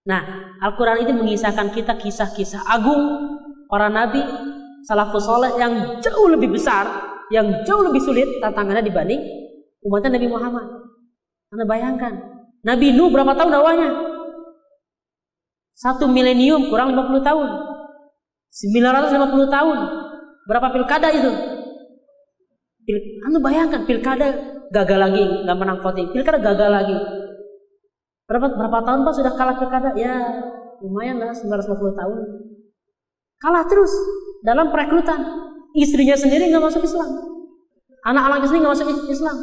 Nah, 0.05 0.21
Al-Quran 0.61 1.05
ini 1.05 1.13
mengisahkan 1.13 1.73
kita 1.73 1.97
kisah-kisah 1.97 2.65
agung 2.65 3.01
para 3.69 3.87
nabi, 3.87 4.19
salafus 4.85 5.25
soleh 5.25 5.53
yang 5.57 6.01
jauh 6.01 6.27
lebih 6.29 6.53
besar, 6.53 6.87
yang 7.29 7.65
jauh 7.67 7.83
lebih 7.85 8.01
sulit 8.01 8.27
tantangannya 8.41 8.85
dibanding 8.85 9.21
umatnya 9.85 10.17
Nabi 10.17 10.27
Muhammad. 10.29 10.65
Anda 11.51 11.65
bayangkan, 11.67 12.13
Nabi 12.63 12.93
Nuh 12.95 13.09
berapa 13.09 13.33
tahun 13.35 13.51
dakwahnya? 13.51 13.89
Satu 15.75 16.05
milenium 16.05 16.69
kurang 16.69 16.93
50 16.93 17.25
tahun. 17.25 17.47
950 18.51 19.49
tahun. 19.49 19.77
Berapa 20.45 20.67
pilkada 20.69 21.09
itu? 21.09 21.31
Pil, 22.81 22.97
anda 23.25 23.37
bayangkan 23.41 23.85
pilkada 23.85 24.29
gagal 24.69 24.99
lagi, 24.99 25.23
nggak 25.45 25.57
menang 25.57 25.79
voting. 25.81 26.13
Pilkada 26.13 26.37
gagal 26.41 26.69
lagi. 26.69 26.97
Berapa 28.29 28.47
berapa 28.55 28.79
tahun 28.85 29.03
Pak 29.03 29.13
sudah 29.17 29.33
kalah 29.35 29.55
pilkada? 29.59 29.89
Ya 29.97 30.13
lumayan 30.81 31.19
lah 31.19 31.33
950 31.33 31.99
tahun. 31.99 32.17
Kalah 33.41 33.65
terus 33.65 33.91
dalam 34.41 34.69
perekrutan. 34.73 35.21
Istrinya 35.71 36.19
sendiri 36.19 36.51
nggak 36.51 36.67
masuk 36.67 36.83
Islam. 36.83 37.07
Anak-anaknya 38.03 38.47
sendiri 38.51 38.61
nggak 38.67 38.75
masuk 38.75 38.89
Islam. 39.07 39.37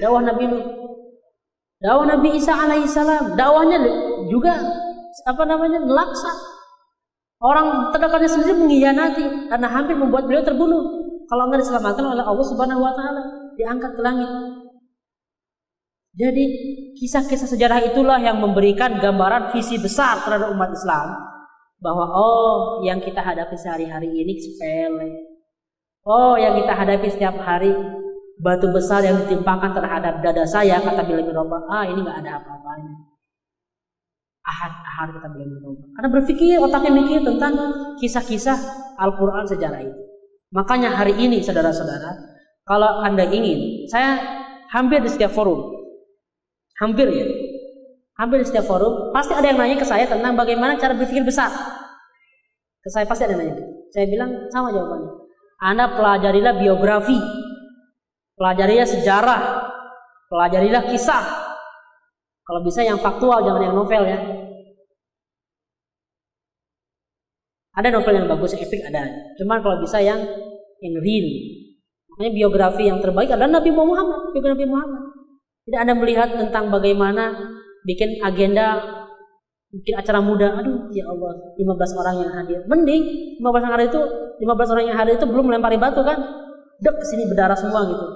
Dakwah 0.00 0.22
Nabi 0.24 0.44
Nuh. 0.48 0.64
Dakwah 1.78 2.06
Nabi 2.08 2.28
Isa 2.40 2.56
alaihissalam. 2.56 3.36
Dakwahnya 3.36 3.78
juga 4.32 4.56
apa 5.28 5.42
namanya 5.44 5.84
melaksa. 5.84 6.32
Orang 7.38 7.94
terdekatnya 7.94 8.30
sendiri 8.32 8.54
mengkhianati 8.58 9.52
karena 9.52 9.68
hampir 9.70 9.94
membuat 9.94 10.26
beliau 10.26 10.42
terbunuh. 10.42 10.82
Kalau 11.28 11.52
nggak 11.52 11.60
diselamatkan 11.60 12.06
oleh 12.08 12.24
Allah 12.24 12.46
Subhanahu 12.48 12.80
Wa 12.80 12.92
Taala 12.96 13.22
diangkat 13.60 13.92
ke 13.92 14.00
langit. 14.00 14.30
Jadi 16.18 16.44
kisah-kisah 16.98 17.46
sejarah 17.46 17.84
itulah 17.92 18.18
yang 18.18 18.40
memberikan 18.42 18.98
gambaran 18.98 19.54
visi 19.54 19.78
besar 19.78 20.24
terhadap 20.24 20.50
umat 20.50 20.72
Islam 20.74 21.37
bahwa 21.78 22.10
oh 22.10 22.82
yang 22.82 22.98
kita 22.98 23.22
hadapi 23.22 23.54
sehari-hari 23.54 24.10
ini 24.10 24.34
sepele. 24.38 25.08
Oh 26.02 26.34
yang 26.34 26.58
kita 26.58 26.74
hadapi 26.74 27.06
setiap 27.10 27.38
hari 27.38 27.70
batu 28.38 28.70
besar 28.70 29.02
yang 29.02 29.18
ditimpakan 29.26 29.74
terhadap 29.74 30.22
dada 30.22 30.46
saya 30.46 30.78
kata 30.78 31.02
Bila 31.06 31.22
bin 31.22 31.34
ah 31.70 31.84
ini 31.86 32.00
nggak 32.02 32.18
ada 32.26 32.38
apa-apanya. 32.42 32.94
Ahad 34.46 34.72
ahad 34.82 35.08
kata 35.18 35.28
Bila 35.30 35.44
bin 35.46 35.74
Karena 35.94 36.08
berpikir 36.10 36.58
otaknya 36.58 36.90
mikir 36.94 37.22
tentang 37.22 37.54
kisah-kisah 37.98 38.58
Al-Quran 38.98 39.46
sejarah 39.46 39.82
itu. 39.82 40.02
Makanya 40.50 40.96
hari 40.96 41.14
ini 41.14 41.44
saudara-saudara 41.44 42.38
kalau 42.68 43.00
Anda 43.00 43.24
ingin, 43.32 43.88
saya 43.88 44.20
hampir 44.68 45.00
di 45.00 45.08
setiap 45.08 45.32
forum, 45.32 45.72
hampir 46.76 47.08
ya, 47.08 47.24
Hampir 48.18 48.42
setiap 48.42 48.66
forum 48.66 49.14
pasti 49.14 49.30
ada 49.30 49.46
yang 49.46 49.62
nanya 49.62 49.78
ke 49.78 49.86
saya 49.86 50.10
tentang 50.10 50.34
bagaimana 50.34 50.74
cara 50.74 50.90
berpikir 50.90 51.22
besar. 51.22 51.54
Ke 52.82 52.88
saya 52.90 53.06
pasti 53.06 53.30
ada 53.30 53.38
yang 53.38 53.46
nanya. 53.46 53.56
Saya 53.94 54.10
bilang 54.10 54.50
sama 54.50 54.74
jawabannya. 54.74 55.10
Anda 55.62 55.86
pelajarilah 55.94 56.54
biografi, 56.58 57.18
pelajarilah 58.34 58.88
sejarah, 58.90 59.40
pelajarilah 60.26 60.82
kisah. 60.90 61.24
Kalau 62.42 62.60
bisa 62.66 62.82
yang 62.82 62.98
faktual, 62.98 63.38
jangan 63.46 63.62
yang 63.70 63.76
novel 63.78 64.02
ya. 64.02 64.18
Ada 67.78 67.94
novel 67.94 68.14
yang 68.18 68.26
bagus, 68.26 68.58
epic 68.58 68.82
ada. 68.82 69.06
Cuman 69.38 69.62
kalau 69.62 69.78
bisa 69.78 70.02
yang 70.02 70.18
yang 70.82 70.94
real. 70.98 71.26
Makanya 72.10 72.32
biografi 72.34 72.90
yang 72.90 72.98
terbaik 72.98 73.30
adalah 73.30 73.62
Nabi 73.62 73.70
Muhammad, 73.70 74.34
Nabi 74.34 74.66
Muhammad. 74.66 75.02
Tidak 75.70 75.78
Anda 75.78 75.94
melihat 75.94 76.34
tentang 76.34 76.74
bagaimana 76.74 77.57
bikin 77.88 78.20
agenda 78.20 78.76
bikin 79.72 79.96
acara 79.96 80.20
muda. 80.20 80.60
Aduh 80.60 80.92
ya 80.92 81.08
Allah 81.08 81.32
15 81.56 82.00
orang 82.00 82.14
yang 82.20 82.32
hadir. 82.36 82.60
Mending 82.68 83.02
15 83.40 83.64
orang 83.64 83.74
hari 83.80 83.84
itu 83.88 84.00
15 84.44 84.72
orang 84.76 84.84
yang 84.84 84.96
hadir 85.00 85.14
itu 85.16 85.24
belum 85.24 85.48
melempari 85.48 85.80
batu 85.80 86.04
kan? 86.04 86.20
Dek 86.78 86.94
ke 86.94 87.04
sini 87.08 87.24
berdarah 87.32 87.56
semua 87.56 87.88
gitu. 87.88 88.06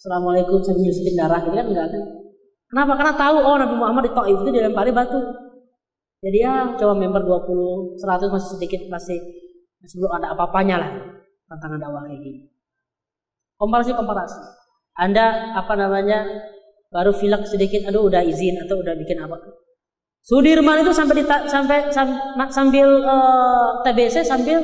Assalamualaikum 0.00 0.58
sambil 0.64 0.88
nyusupin 0.88 1.14
darah. 1.14 1.40
Gitu 1.44 1.54
kan? 1.54 1.66
Enggak 1.68 1.86
kan? 1.92 2.02
Kenapa? 2.68 2.92
Karena 2.96 3.14
tahu 3.16 3.36
oh 3.40 3.56
Nabi 3.56 3.74
Muhammad 3.76 4.02
di 4.08 4.12
Taif 4.16 4.38
itu 4.40 4.50
dilempari 4.50 4.90
batu. 4.92 5.20
Jadi 6.18 6.38
ya 6.42 6.74
coba 6.74 6.98
member 6.98 7.22
20 7.22 7.94
100 8.00 8.34
masih 8.34 8.50
sedikit 8.58 8.80
masih 8.90 9.18
masih 9.78 9.96
belum 10.02 10.12
ada 10.18 10.34
apa-apanya 10.34 10.76
lah. 10.82 10.90
Tantangan 11.46 11.78
dakwah 11.78 12.02
kayak 12.04 12.20
gini. 12.20 12.40
Komparasi 13.56 13.94
komparasi. 13.94 14.40
Anda 14.98 15.54
apa 15.54 15.78
namanya 15.78 16.26
baru 16.88 17.12
filak 17.12 17.44
sedikit 17.44 17.88
aduh 17.88 18.08
udah 18.08 18.24
izin 18.24 18.64
atau 18.64 18.80
udah 18.80 18.96
bikin 18.96 19.20
apa 19.20 19.36
Sudirman 20.28 20.84
itu 20.84 20.92
sampai 20.92 21.24
dita, 21.24 21.48
sampai 21.48 21.88
sam, 21.88 22.12
sambil 22.52 23.00
uh, 23.00 23.80
eh, 23.80 23.88
TBC 23.88 24.28
sambil 24.28 24.60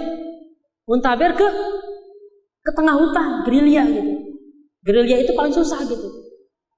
muntaber 0.85 1.33
ke 1.33 1.49
ke 2.61 2.71
tengah 2.77 3.01
hutan 3.01 3.49
gerilya 3.49 3.89
gitu. 3.89 4.13
Gerilya 4.85 5.25
itu 5.25 5.33
paling 5.33 5.57
susah 5.57 5.81
gitu. 5.89 6.05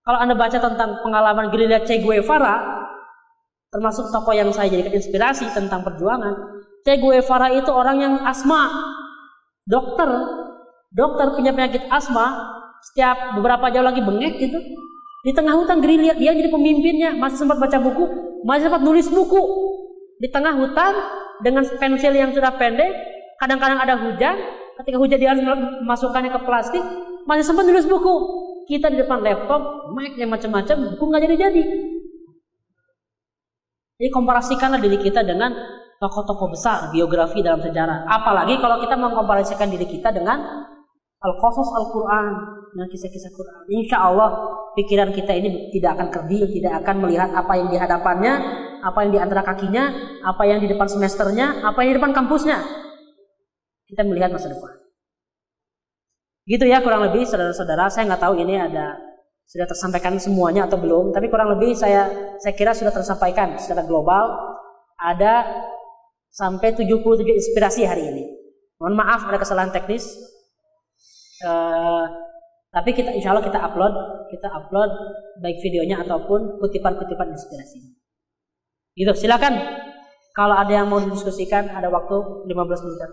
Kalau 0.07 0.18
anda 0.22 0.38
baca 0.38 0.55
tentang 0.55 1.03
pengalaman 1.03 1.51
gerilya 1.51 1.82
Che 1.82 1.99
Guevara, 1.99 2.62
termasuk 3.74 4.07
tokoh 4.14 4.30
yang 4.38 4.55
saya 4.55 4.70
jadikan 4.70 4.94
inspirasi 4.94 5.51
tentang 5.51 5.82
perjuangan, 5.82 6.62
Che 6.86 7.03
Guevara 7.03 7.51
itu 7.51 7.74
orang 7.74 7.99
yang 7.99 8.14
asma, 8.22 8.70
dokter, 9.66 10.07
dokter 10.94 11.34
punya 11.34 11.51
penyakit 11.51 11.90
asma, 11.90 12.55
setiap 12.86 13.34
beberapa 13.34 13.66
jam 13.74 13.82
lagi 13.82 13.99
bengek 13.99 14.38
gitu, 14.38 14.62
di 15.26 15.34
tengah 15.34 15.58
hutan 15.58 15.82
gerilya 15.82 16.14
dia 16.14 16.30
jadi 16.30 16.46
pemimpinnya, 16.46 17.10
masih 17.18 17.42
sempat 17.42 17.58
baca 17.58 17.82
buku, 17.82 18.06
masih 18.46 18.70
sempat 18.70 18.78
nulis 18.86 19.10
buku 19.10 19.42
di 20.22 20.30
tengah 20.30 20.54
hutan 20.54 20.94
dengan 21.42 21.66
pensil 21.66 22.14
yang 22.14 22.30
sudah 22.30 22.54
pendek. 22.54 22.94
Kadang-kadang 23.42 23.82
ada 23.82 23.98
hujan, 23.98 24.38
ketika 24.78 24.96
hujan 25.02 25.18
dia 25.18 25.34
harus 25.34 25.42
memasukkannya 25.42 26.30
ke 26.30 26.40
plastik, 26.46 26.84
masih 27.26 27.42
sempat 27.42 27.66
nulis 27.66 27.90
buku. 27.90 28.14
Kita 28.70 28.86
di 28.86 29.02
depan 29.02 29.18
laptop, 29.18 29.90
mic 29.98 30.14
yang 30.14 30.30
macam-macam, 30.30 30.94
buku 30.94 31.04
nggak 31.10 31.22
jadi-jadi. 31.26 31.62
Jadi 33.98 34.08
komparasikanlah 34.14 34.78
diri 34.78 35.02
kita 35.02 35.26
dengan 35.26 35.50
tokoh-tokoh 35.98 36.54
besar 36.54 36.94
biografi 36.94 37.42
dalam 37.42 37.58
sejarah. 37.66 38.06
Apalagi 38.06 38.62
kalau 38.62 38.78
kita 38.78 38.94
mengkomparasikan 38.94 39.74
diri 39.74 39.90
kita 39.90 40.14
dengan 40.14 40.70
Al-Qasas 41.26 41.68
Al-Quran 41.74 42.32
dengan 42.70 42.86
kisah-kisah 42.86 43.32
Quran. 43.34 43.62
Insya 43.72 43.98
Allah 43.98 44.30
pikiran 44.78 45.10
kita 45.10 45.32
ini 45.34 45.74
tidak 45.74 45.98
akan 45.98 46.08
kerdil, 46.14 46.46
tidak 46.54 46.84
akan 46.84 47.02
melihat 47.02 47.34
apa 47.34 47.52
yang 47.58 47.68
di 47.72 47.76
hadapannya, 47.80 48.34
apa 48.84 48.98
yang 49.02 49.10
di 49.10 49.18
antara 49.18 49.42
kakinya, 49.42 49.84
apa 50.22 50.42
yang 50.46 50.62
di 50.62 50.70
depan 50.70 50.86
semesternya, 50.86 51.66
apa 51.66 51.82
yang 51.82 51.96
di 51.96 51.98
depan 51.98 52.14
kampusnya. 52.14 52.62
Kita 53.90 54.06
melihat 54.06 54.30
masa 54.30 54.52
depan. 54.52 54.86
Gitu 56.46 56.62
ya 56.62 56.78
kurang 56.78 57.02
lebih 57.10 57.26
saudara-saudara. 57.26 57.90
Saya 57.90 58.06
nggak 58.06 58.22
tahu 58.22 58.38
ini 58.38 58.54
ada 58.54 58.94
sudah 59.46 59.66
tersampaikan 59.66 60.14
semuanya 60.18 60.70
atau 60.70 60.78
belum, 60.78 61.10
tapi 61.10 61.26
kurang 61.26 61.54
lebih 61.58 61.74
saya 61.74 62.06
saya 62.38 62.54
kira 62.54 62.70
sudah 62.70 62.94
tersampaikan 62.94 63.58
secara 63.58 63.82
global. 63.82 64.54
Ada 64.96 65.42
sampai 66.30 66.76
77 66.76 67.24
inspirasi 67.24 67.82
hari 67.88 68.04
ini. 68.14 68.24
Mohon 68.76 68.94
maaf 69.00 69.20
ada 69.26 69.40
kesalahan 69.40 69.72
teknis. 69.72 70.36
Uh, 71.45 72.05
tapi 72.72 72.93
kita 72.93 73.12
insya 73.16 73.32
Allah 73.32 73.45
kita 73.45 73.57
upload, 73.57 73.93
kita 74.32 74.49
upload 74.53 74.91
baik 75.41 75.59
videonya 75.64 76.05
ataupun 76.05 76.61
kutipan-kutipan 76.61 77.32
inspirasi. 77.32 77.80
Gitu, 78.97 79.12
silakan. 79.16 79.57
Kalau 80.37 80.57
ada 80.57 80.72
yang 80.72 80.89
mau 80.93 81.01
didiskusikan, 81.01 81.72
ada 81.72 81.89
waktu 81.89 82.16
15 82.49 82.84
menit. 82.84 83.12